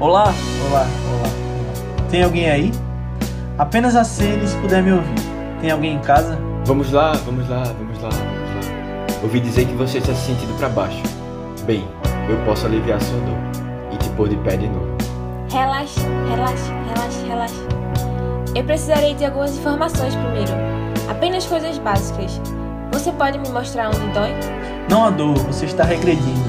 Olá, 0.00 0.32
olá, 0.70 0.86
olá. 0.86 2.08
Tem 2.08 2.22
alguém 2.22 2.48
aí? 2.48 2.72
Apenas 3.58 3.96
acene 3.96 4.46
se 4.46 4.56
puder 4.58 4.80
me 4.80 4.92
ouvir. 4.92 5.20
Tem 5.60 5.72
alguém 5.72 5.96
em 5.96 5.98
casa? 5.98 6.38
Vamos 6.64 6.92
lá, 6.92 7.14
vamos 7.24 7.48
lá, 7.48 7.64
vamos 7.64 8.00
lá, 8.00 8.08
vamos 8.08 8.68
lá. 8.68 9.18
Ouvi 9.24 9.40
dizer 9.40 9.66
que 9.66 9.74
você 9.74 9.98
está 9.98 10.14
se 10.14 10.26
sentindo 10.26 10.56
pra 10.56 10.68
baixo. 10.68 11.02
Bem, 11.64 11.84
eu 12.28 12.36
posso 12.46 12.66
aliviar 12.66 13.00
sua 13.00 13.18
dor 13.18 13.36
e 13.90 13.96
te 13.96 14.08
pôr 14.10 14.28
de 14.28 14.36
pé 14.36 14.56
de 14.56 14.68
novo. 14.68 14.86
Relaxe, 15.50 15.98
relaxe, 16.30 16.70
relaxe, 16.94 17.26
relaxe. 17.26 17.66
Eu 18.54 18.62
precisarei 18.62 19.14
de 19.14 19.24
algumas 19.24 19.58
informações 19.58 20.14
primeiro. 20.14 20.52
Apenas 21.10 21.44
coisas 21.44 21.76
básicas. 21.78 22.40
Você 22.92 23.10
pode 23.10 23.36
me 23.40 23.48
mostrar 23.48 23.88
onde 23.88 24.06
dói? 24.14 24.30
Não 24.88 25.04
há 25.04 25.10
dor, 25.10 25.34
você 25.38 25.66
está 25.66 25.82
regredindo. 25.82 26.48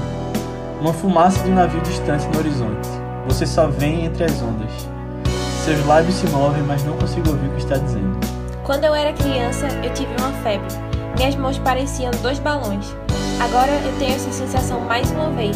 Uma 0.79 0.93
fumaça 0.93 1.43
de 1.43 1.49
um 1.49 1.55
navio 1.55 1.81
distante 1.81 2.27
no 2.27 2.37
horizonte. 2.37 2.98
Você 3.29 3.45
só 3.45 3.67
vem 3.67 4.05
entre 4.05 4.23
as 4.23 4.41
ondas. 4.41 4.71
Seus 5.63 5.85
lábios 5.85 6.15
se 6.15 6.27
movem, 6.27 6.63
mas 6.63 6.83
não 6.83 6.97
consigo 6.97 7.29
ouvir 7.29 7.47
o 7.47 7.51
que 7.51 7.61
está 7.61 7.77
dizendo. 7.77 8.19
Quando 8.63 8.85
eu 8.85 8.93
era 8.93 9.13
criança, 9.13 9.67
eu 9.83 9.93
tive 9.93 10.11
uma 10.19 10.31
febre. 10.41 10.67
Minhas 11.15 11.35
mãos 11.35 11.59
pareciam 11.59 12.09
dois 12.23 12.39
balões. 12.39 12.93
Agora 13.39 13.71
eu 13.71 13.97
tenho 13.99 14.15
essa 14.15 14.31
sensação 14.31 14.81
mais 14.81 15.09
uma 15.11 15.29
vez. 15.29 15.55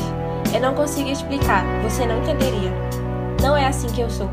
Eu 0.53 0.61
não 0.61 0.75
consigo 0.75 1.09
explicar, 1.09 1.65
você 1.81 2.05
não 2.05 2.19
entenderia. 2.19 2.71
Não 3.41 3.57
é 3.57 3.65
assim 3.65 3.87
que 3.87 4.01
eu 4.01 4.09
sou. 4.09 4.29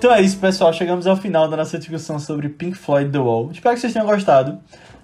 Então 0.00 0.14
é 0.14 0.22
isso, 0.22 0.38
pessoal. 0.38 0.72
Chegamos 0.72 1.06
ao 1.06 1.14
final 1.14 1.46
da 1.46 1.58
nossa 1.58 1.78
discussão 1.78 2.18
sobre 2.18 2.48
Pink 2.48 2.74
Floyd 2.74 3.12
The 3.12 3.18
Wall. 3.18 3.50
Espero 3.52 3.74
que 3.74 3.82
vocês 3.82 3.92
tenham 3.92 4.06
gostado. 4.06 4.58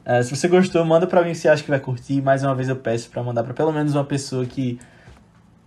Eh, 0.06 0.22
se 0.22 0.34
você 0.34 0.48
gostou, 0.48 0.82
manda 0.86 1.06
pra 1.06 1.22
que 1.22 1.34
você 1.34 1.50
acha 1.50 1.62
que 1.62 1.68
vai 1.68 1.78
curtir. 1.78 2.22
Mais 2.22 2.42
uma 2.42 2.54
vez 2.54 2.70
eu 2.70 2.76
peço 2.76 3.10
pra 3.10 3.22
mandar 3.22 3.44
pra 3.44 3.52
pelo 3.52 3.70
menos 3.70 3.94
uma 3.94 4.04
pessoa 4.04 4.46
que. 4.46 4.80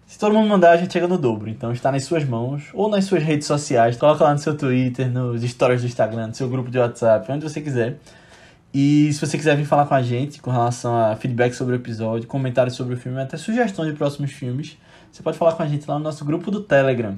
Se 0.08 0.18
todo 0.18 0.34
mundo 0.34 0.50
mandar, 0.50 0.72
a 0.72 0.78
gente 0.78 0.92
chega 0.92 1.08
no 1.08 1.16
dobro. 1.16 1.48
Então 1.48 1.72
está 1.72 1.92
nas 1.92 2.06
suas 2.06 2.26
mãos 2.26 2.70
ou 2.74 2.90
nas 2.90 3.06
suas 3.06 3.22
redes 3.22 3.46
sociais. 3.46 3.96
Coloca 3.98 4.24
lá 4.24 4.34
no 4.34 4.40
seu 4.40 4.58
Twitter, 4.58 5.08
nos 5.12 5.44
stories 5.44 5.82
do 5.82 5.86
Instagram, 5.86 6.30
no 6.30 6.34
seu 6.34 6.50
grupo 6.50 6.72
de 6.72 6.80
WhatsApp, 6.80 7.32
onde 7.32 7.48
você 7.48 7.62
quiser. 7.62 8.00
E 8.74 9.14
se 9.14 9.24
você 9.24 9.38
quiser 9.38 9.56
vir 9.56 9.66
falar 9.66 9.86
com 9.86 9.94
a 9.94 10.02
gente 10.02 10.42
com 10.42 10.50
relação 10.50 10.98
a 10.98 11.16
feedback 11.16 11.54
sobre 11.54 11.76
o 11.76 11.78
episódio, 11.78 12.28
comentários 12.28 12.76
sobre 12.76 12.96
o 12.96 12.98
filme, 12.98 13.22
até 13.22 13.38
sugestões 13.38 13.92
de 13.92 13.96
próximos 13.96 14.32
filmes, 14.32 14.76
você 15.12 15.22
pode 15.22 15.38
falar 15.38 15.54
com 15.54 15.62
a 15.62 15.68
gente 15.68 15.88
lá 15.88 16.00
no 16.00 16.04
nosso 16.04 16.26
grupo 16.26 16.50
do 16.50 16.62
Telegram. 16.62 17.16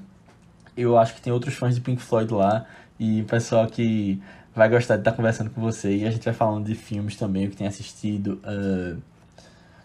Eu 0.76 0.98
acho 0.98 1.16
que 1.16 1.22
tem 1.22 1.32
outros 1.32 1.54
fãs 1.54 1.76
de 1.76 1.82
Pink 1.82 2.02
Floyd 2.02 2.34
lá 2.34 2.66
e 3.00 3.24
pessoal 3.24 3.68
que 3.68 4.22
vai 4.56 4.70
gostar 4.70 4.96
de 4.96 5.02
estar 5.02 5.12
conversando 5.14 5.50
com 5.50 5.62
você. 5.62 5.96
E 5.98 6.06
a 6.06 6.12
gente 6.12 6.24
vai 6.24 6.34
falando 6.34 6.66
de 6.66 6.76
filmes 6.76 7.16
também, 7.16 7.50
que 7.50 7.56
tem 7.56 7.68
assistido, 7.68 8.40
ah, 8.44 8.96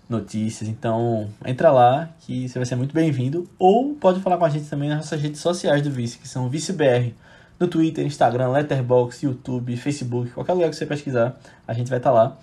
notícias. 0.08 0.68
Então, 0.68 1.28
entra 1.44 1.70
lá 1.70 2.10
que 2.20 2.48
você 2.48 2.58
vai 2.58 2.66
ser 2.66 2.76
muito 2.76 2.94
bem-vindo. 2.94 3.48
Ou 3.58 3.94
pode 3.94 4.20
falar 4.20 4.38
com 4.38 4.44
a 4.44 4.48
gente 4.48 4.68
também 4.68 4.88
nas 4.88 4.98
nossas 4.98 5.20
redes 5.20 5.40
sociais 5.40 5.82
do 5.82 5.90
Vice, 5.90 6.18
que 6.18 6.28
são 6.28 6.48
ViceBR. 6.48 7.14
No 7.58 7.66
Twitter, 7.68 8.04
Instagram, 8.04 8.50
Letterboxd, 8.50 9.24
YouTube, 9.24 9.76
Facebook, 9.78 10.30
qualquer 10.32 10.52
lugar 10.52 10.68
que 10.68 10.76
você 10.76 10.84
pesquisar, 10.84 11.36
a 11.66 11.72
gente 11.72 11.88
vai 11.88 11.98
estar 11.98 12.10
lá. 12.10 12.36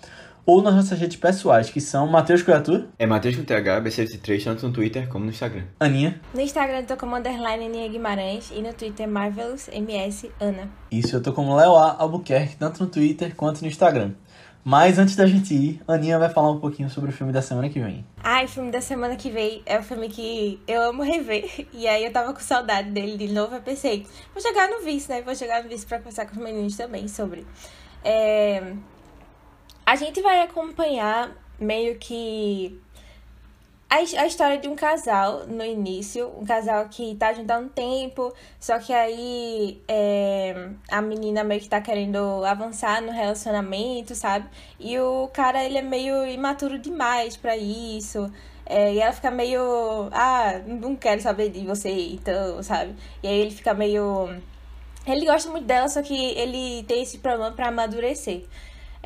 Ou 0.46 0.60
nas 0.60 0.74
nossas 0.74 0.98
redes 0.98 1.16
pessoais, 1.16 1.70
que 1.70 1.80
são 1.80 2.06
Matheus 2.06 2.42
Criatura, 2.42 2.86
É 2.98 3.06
Matheus 3.06 3.34
com 3.34 3.44
TH, 3.44 3.80
B73, 3.80 4.44
tanto 4.44 4.66
no 4.66 4.72
Twitter 4.74 5.08
como 5.08 5.24
no 5.24 5.30
Instagram. 5.30 5.64
Aninha. 5.80 6.20
No 6.34 6.40
Instagram 6.40 6.80
eu 6.80 6.86
tô 6.86 6.96
como 6.98 7.16
underline 7.16 7.64
Aninha 7.64 7.88
Guimarães 7.88 8.50
e 8.54 8.60
no 8.60 8.74
Twitter 8.74 9.08
Marvelous 9.08 9.68
MS 9.68 10.30
Ana. 10.38 10.68
Isso, 10.90 11.16
eu 11.16 11.22
tô 11.22 11.32
como 11.32 11.56
Léo 11.56 11.74
A. 11.76 11.96
Albuquerque, 11.98 12.56
tanto 12.56 12.84
no 12.84 12.90
Twitter 12.90 13.34
quanto 13.34 13.62
no 13.62 13.68
Instagram. 13.68 14.12
Mas 14.62 14.98
antes 14.98 15.14
da 15.14 15.26
gente 15.26 15.54
ir, 15.54 15.80
Aninha 15.86 16.18
vai 16.18 16.30
falar 16.30 16.50
um 16.50 16.58
pouquinho 16.58 16.88
sobre 16.88 17.10
o 17.10 17.12
filme 17.12 17.32
da 17.32 17.42
semana 17.42 17.68
que 17.68 17.78
vem. 17.80 18.04
Ai, 18.22 18.46
o 18.46 18.48
filme 18.48 18.70
da 18.70 18.80
semana 18.80 19.14
que 19.14 19.30
vem 19.30 19.62
é 19.66 19.78
um 19.78 19.82
filme 19.82 20.08
que 20.08 20.58
eu 20.66 20.82
amo 20.82 21.02
rever. 21.02 21.66
E 21.72 21.86
aí 21.86 22.04
eu 22.04 22.12
tava 22.12 22.32
com 22.32 22.40
saudade 22.40 22.90
dele 22.90 23.16
de 23.16 23.32
novo. 23.32 23.54
Eu 23.54 23.60
pensei, 23.62 24.06
vou 24.32 24.42
chegar 24.42 24.68
no 24.68 24.82
vice, 24.82 25.08
né? 25.10 25.20
Vou 25.22 25.34
chegar 25.34 25.62
no 25.62 25.68
vice 25.68 25.84
pra 25.84 25.98
conversar 25.98 26.26
com 26.26 26.32
os 26.32 26.42
meninos 26.42 26.76
também 26.76 27.08
sobre. 27.08 27.46
É... 28.02 28.72
A 29.86 29.96
gente 29.96 30.22
vai 30.22 30.40
acompanhar 30.40 31.30
meio 31.60 31.98
que 31.98 32.80
a, 33.90 33.96
a 33.96 34.26
história 34.26 34.58
de 34.58 34.66
um 34.66 34.74
casal 34.74 35.46
no 35.46 35.64
início, 35.64 36.32
um 36.38 36.44
casal 36.44 36.88
que 36.88 37.14
tá 37.16 37.32
junto 37.32 37.50
há 37.50 37.58
um 37.58 37.68
tempo, 37.68 38.32
só 38.58 38.78
que 38.78 38.92
aí 38.92 39.80
é, 39.86 40.70
a 40.90 41.00
menina 41.00 41.44
meio 41.44 41.60
que 41.60 41.68
tá 41.68 41.80
querendo 41.80 42.44
avançar 42.44 43.02
no 43.02 43.12
relacionamento, 43.12 44.14
sabe? 44.14 44.48
E 44.80 44.98
o 44.98 45.28
cara, 45.32 45.62
ele 45.62 45.78
é 45.78 45.82
meio 45.82 46.26
imaturo 46.26 46.78
demais 46.78 47.36
pra 47.36 47.56
isso. 47.56 48.32
É, 48.66 48.94
e 48.94 48.98
ela 48.98 49.12
fica 49.12 49.30
meio, 49.30 50.08
ah, 50.12 50.62
não 50.66 50.96
quero 50.96 51.20
saber 51.20 51.50
de 51.50 51.64
você, 51.66 51.90
então, 52.14 52.62
sabe? 52.62 52.94
E 53.22 53.28
aí 53.28 53.38
ele 53.38 53.50
fica 53.50 53.74
meio. 53.74 54.30
Ele 55.06 55.26
gosta 55.26 55.50
muito 55.50 55.66
dela, 55.66 55.88
só 55.88 56.02
que 56.02 56.14
ele 56.14 56.82
tem 56.84 57.02
esse 57.02 57.18
problema 57.18 57.52
pra 57.52 57.68
amadurecer. 57.68 58.44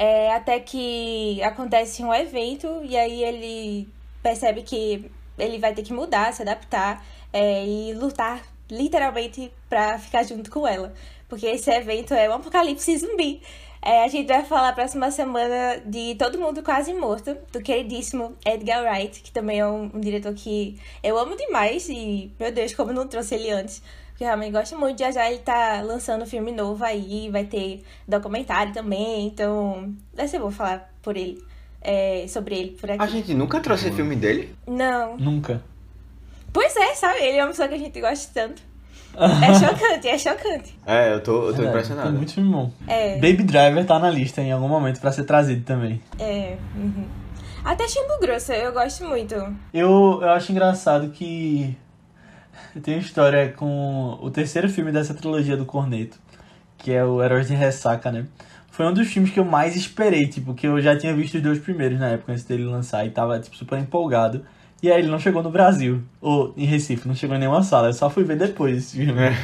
É, 0.00 0.32
até 0.32 0.60
que 0.60 1.42
acontece 1.42 2.04
um 2.04 2.14
evento 2.14 2.68
e 2.84 2.96
aí 2.96 3.24
ele 3.24 3.88
percebe 4.22 4.62
que 4.62 5.10
ele 5.36 5.58
vai 5.58 5.74
ter 5.74 5.82
que 5.82 5.92
mudar, 5.92 6.32
se 6.32 6.40
adaptar 6.40 7.04
é, 7.32 7.66
e 7.66 7.92
lutar 7.94 8.40
literalmente 8.70 9.52
pra 9.68 9.98
ficar 9.98 10.22
junto 10.22 10.52
com 10.52 10.64
ela. 10.68 10.94
Porque 11.28 11.46
esse 11.46 11.68
evento 11.68 12.14
é 12.14 12.30
um 12.30 12.34
apocalipse 12.34 12.96
zumbi. 12.96 13.42
É, 13.82 14.04
a 14.04 14.08
gente 14.08 14.28
vai 14.28 14.44
falar 14.44 14.68
a 14.68 14.72
próxima 14.72 15.10
semana 15.10 15.80
de 15.84 16.14
Todo 16.14 16.38
Mundo 16.38 16.62
Quase 16.62 16.94
Morto, 16.94 17.36
do 17.52 17.60
queridíssimo 17.60 18.36
Edgar 18.46 18.84
Wright, 18.84 19.20
que 19.20 19.32
também 19.32 19.58
é 19.58 19.66
um, 19.66 19.90
um 19.92 20.00
diretor 20.00 20.32
que 20.32 20.78
eu 21.02 21.18
amo 21.18 21.36
demais 21.36 21.88
e, 21.88 22.30
meu 22.38 22.52
Deus, 22.52 22.72
como 22.72 22.92
não 22.92 23.08
trouxe 23.08 23.34
ele 23.34 23.50
antes. 23.50 23.82
Porque 24.18 24.24
eu 24.24 24.28
realmente 24.30 24.50
gosto 24.50 24.76
muito. 24.76 24.98
Já 24.98 25.12
já 25.12 25.30
ele 25.30 25.38
tá 25.38 25.80
lançando 25.80 26.22
um 26.22 26.26
filme 26.26 26.50
novo 26.50 26.82
aí, 26.84 27.30
vai 27.30 27.44
ter 27.44 27.84
documentário 28.06 28.72
também, 28.72 29.28
então 29.28 29.94
vai 30.12 30.26
ser 30.26 30.40
bom 30.40 30.50
falar 30.50 30.92
por 31.00 31.16
ele, 31.16 31.40
é, 31.80 32.26
sobre 32.26 32.56
ele 32.58 32.70
por 32.72 32.90
aqui. 32.90 33.00
A 33.00 33.06
gente 33.06 33.32
nunca 33.32 33.60
trouxe 33.60 33.92
filme 33.92 34.16
dele. 34.16 34.52
Não. 34.66 35.16
Nunca. 35.16 35.62
Pois 36.52 36.74
é, 36.74 36.96
sabe? 36.96 37.20
Ele 37.20 37.38
é 37.38 37.44
uma 37.44 37.50
pessoa 37.50 37.68
que 37.68 37.74
a 37.74 37.78
gente 37.78 38.00
gosta 38.00 38.28
tanto. 38.34 38.60
É 39.18 39.54
chocante, 39.54 40.08
é 40.08 40.18
chocante. 40.18 40.78
É, 40.84 41.14
eu 41.14 41.22
tô, 41.22 41.32
eu 41.32 41.40
tô 41.40 41.46
Verdade, 41.52 41.68
impressionado. 41.68 42.08
Tem 42.08 42.16
muito 42.16 42.34
filme 42.34 42.50
bom. 42.50 42.72
É, 42.88 43.14
Baby 43.14 43.44
Driver 43.44 43.86
tá 43.86 43.98
na 44.00 44.10
lista 44.10 44.40
em 44.42 44.50
algum 44.50 44.68
momento 44.68 45.00
pra 45.00 45.12
ser 45.12 45.24
trazido 45.24 45.64
também. 45.64 46.02
é. 46.18 46.56
uhum. 46.74 47.06
Até 47.64 47.86
Chimbo 47.86 48.18
Grosso, 48.20 48.52
eu 48.52 48.72
gosto 48.72 49.04
muito. 49.04 49.34
Eu, 49.74 50.20
eu 50.22 50.30
acho 50.30 50.50
engraçado 50.52 51.10
que 51.10 51.76
tem 52.82 52.94
uma 52.94 53.00
história 53.00 53.52
com 53.52 54.18
o 54.20 54.30
terceiro 54.30 54.68
filme 54.68 54.92
dessa 54.92 55.14
trilogia 55.14 55.56
do 55.56 55.64
Corneto, 55.64 56.18
que 56.76 56.92
é 56.92 57.04
o 57.04 57.22
Heróis 57.22 57.48
de 57.48 57.54
Ressaca, 57.54 58.10
né? 58.12 58.26
Foi 58.70 58.86
um 58.86 58.92
dos 58.92 59.08
filmes 59.08 59.32
que 59.32 59.40
eu 59.40 59.44
mais 59.44 59.74
esperei, 59.74 60.26
tipo, 60.28 60.54
que 60.54 60.66
eu 60.66 60.80
já 60.80 60.96
tinha 60.96 61.12
visto 61.14 61.34
os 61.36 61.42
dois 61.42 61.58
primeiros 61.58 61.98
na 61.98 62.08
época 62.10 62.32
antes 62.32 62.44
dele 62.44 62.64
lançar 62.64 63.04
e 63.04 63.10
tava, 63.10 63.38
tipo, 63.40 63.56
super 63.56 63.78
empolgado. 63.78 64.44
E 64.80 64.90
aí 64.92 65.00
ele 65.00 65.08
não 65.08 65.18
chegou 65.18 65.42
no 65.42 65.50
Brasil, 65.50 66.00
ou 66.20 66.54
em 66.56 66.64
Recife, 66.64 67.08
não 67.08 67.14
chegou 67.14 67.34
em 67.34 67.40
nenhuma 67.40 67.64
sala, 67.64 67.88
eu 67.88 67.92
só 67.92 68.08
fui 68.08 68.22
ver 68.22 68.36
depois 68.36 68.76
esse 68.76 68.96
filme. 68.96 69.20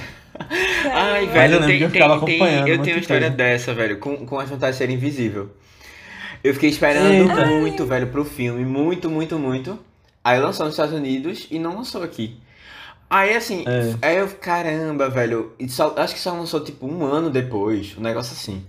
Ai, 0.93 1.25
Mas 1.27 1.33
velho, 1.33 1.55
eu 1.55 1.67
tem, 1.67 1.79
que 1.79 1.85
eu 1.85 1.91
ficava 1.91 2.19
tem- 2.19 2.27
tem- 2.27 2.35
acompanhando 2.37 2.69
eu 2.69 2.75
muito 2.77 2.85
tenho 2.85 2.97
uma 2.97 3.01
história 3.01 3.23
coisa. 3.29 3.37
dessa, 3.37 3.75
velho, 3.75 3.99
com, 3.99 4.17
com 4.27 4.37
vantagens 4.37 4.77
de 4.77 4.85
ser 4.85 4.91
invisível. 4.91 5.51
Eu 6.43 6.55
fiquei 6.55 6.69
esperando 6.71 7.11
Eita. 7.13 7.47
muito, 7.47 7.87
velho, 7.87 8.07
pro 8.09 8.25
filme, 8.25 8.65
muito, 8.65 9.11
muito, 9.11 9.39
muito. 9.39 9.79
Aí 10.23 10.39
lançou 10.39 10.67
nos 10.67 10.75
Estados 10.75 10.95
Unidos 10.95 11.47
e 11.51 11.59
não 11.59 11.77
lançou 11.77 12.03
aqui. 12.03 12.37
Aí 13.15 13.37
assim, 13.37 13.65
É. 13.67 13.95
aí 14.03 14.17
eu, 14.17 14.27
caramba, 14.41 15.09
velho, 15.09 15.53
e 15.57 15.69
só- 15.69 15.95
acho 15.97 16.15
que 16.15 16.21
só 16.21 16.33
lançou 16.33 16.61
tipo 16.65 16.85
um 16.85 17.05
ano 17.05 17.31
depois, 17.31 17.95
um 17.97 18.01
negócio 18.01 18.33
assim. 18.33 18.65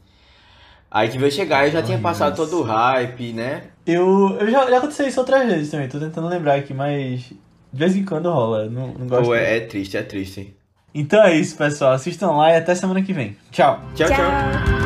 Aí 0.91 1.09
que 1.09 1.17
veio 1.17 1.31
chegar, 1.31 1.65
eu 1.65 1.71
já 1.71 1.81
tinha 1.81 1.97
Ai, 1.97 2.03
passado 2.03 2.37
nossa. 2.37 2.51
todo 2.51 2.61
o 2.61 2.63
hype, 2.63 3.33
né? 3.33 3.63
Eu, 3.87 4.37
eu 4.39 4.51
já, 4.51 4.69
já 4.69 4.77
aconteceu 4.77 5.07
isso 5.07 5.19
outras 5.19 5.47
vezes 5.47 5.71
também, 5.71 5.87
tô 5.87 5.99
tentando 5.99 6.27
lembrar 6.27 6.55
aqui, 6.55 6.73
mas 6.75 7.21
de 7.21 7.33
vez 7.79 7.95
em 7.95 8.05
quando 8.05 8.29
rola, 8.31 8.65
não, 8.69 8.89
não 8.89 9.07
gosto. 9.07 9.25
Pô, 9.25 9.33
é, 9.35 9.57
é 9.57 9.59
triste, 9.61 9.97
é 9.97 10.03
triste. 10.03 10.55
Então 10.93 11.23
é 11.23 11.33
isso, 11.35 11.57
pessoal, 11.57 11.93
assistam 11.93 12.31
lá 12.31 12.51
e 12.53 12.57
até 12.57 12.75
semana 12.75 13.01
que 13.01 13.13
vem. 13.13 13.35
Tchau! 13.51 13.81
Tchau, 13.95 14.07
tchau. 14.07 14.17
We 14.19 14.84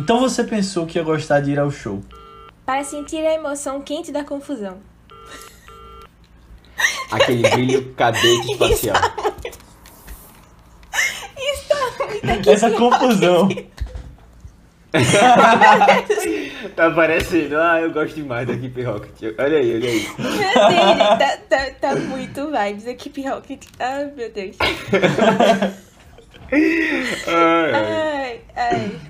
Então 0.00 0.18
você 0.18 0.42
pensou 0.42 0.86
que 0.86 0.96
ia 0.98 1.04
gostar 1.04 1.40
de 1.40 1.50
ir 1.50 1.58
ao 1.58 1.70
show? 1.70 2.02
Para 2.64 2.82
sentir 2.82 3.18
a 3.18 3.34
emoção 3.34 3.82
quente 3.82 4.10
da 4.10 4.24
confusão. 4.24 4.78
Aquele 7.12 7.46
brilho 7.50 7.92
cadete 7.92 8.50
espacial. 8.50 8.96
Isso 11.36 11.72
é 11.72 11.76
tá 12.26 12.26
muito 12.32 12.50
Essa 12.50 12.70
confusão. 12.70 13.46
tá 16.74 16.90
parecendo, 16.92 17.58
ah, 17.58 17.82
eu 17.82 17.92
gosto 17.92 18.14
demais 18.14 18.46
da 18.46 18.54
Equipe 18.54 18.82
Rocket. 18.82 19.34
Olha 19.38 19.58
aí, 19.58 19.74
olha 19.74 19.90
aí. 19.90 20.06
Tá, 21.18 21.36
tá, 21.46 21.70
tá 21.78 21.94
muito 21.94 22.46
vibes 22.46 22.86
a 22.86 22.90
Equipe 22.92 23.28
Rocket. 23.28 23.66
Ai, 23.78 24.10
meu 24.16 24.32
Deus. 24.32 24.56
ai, 27.28 27.74
ai. 27.74 28.40
ai. 28.56 29.09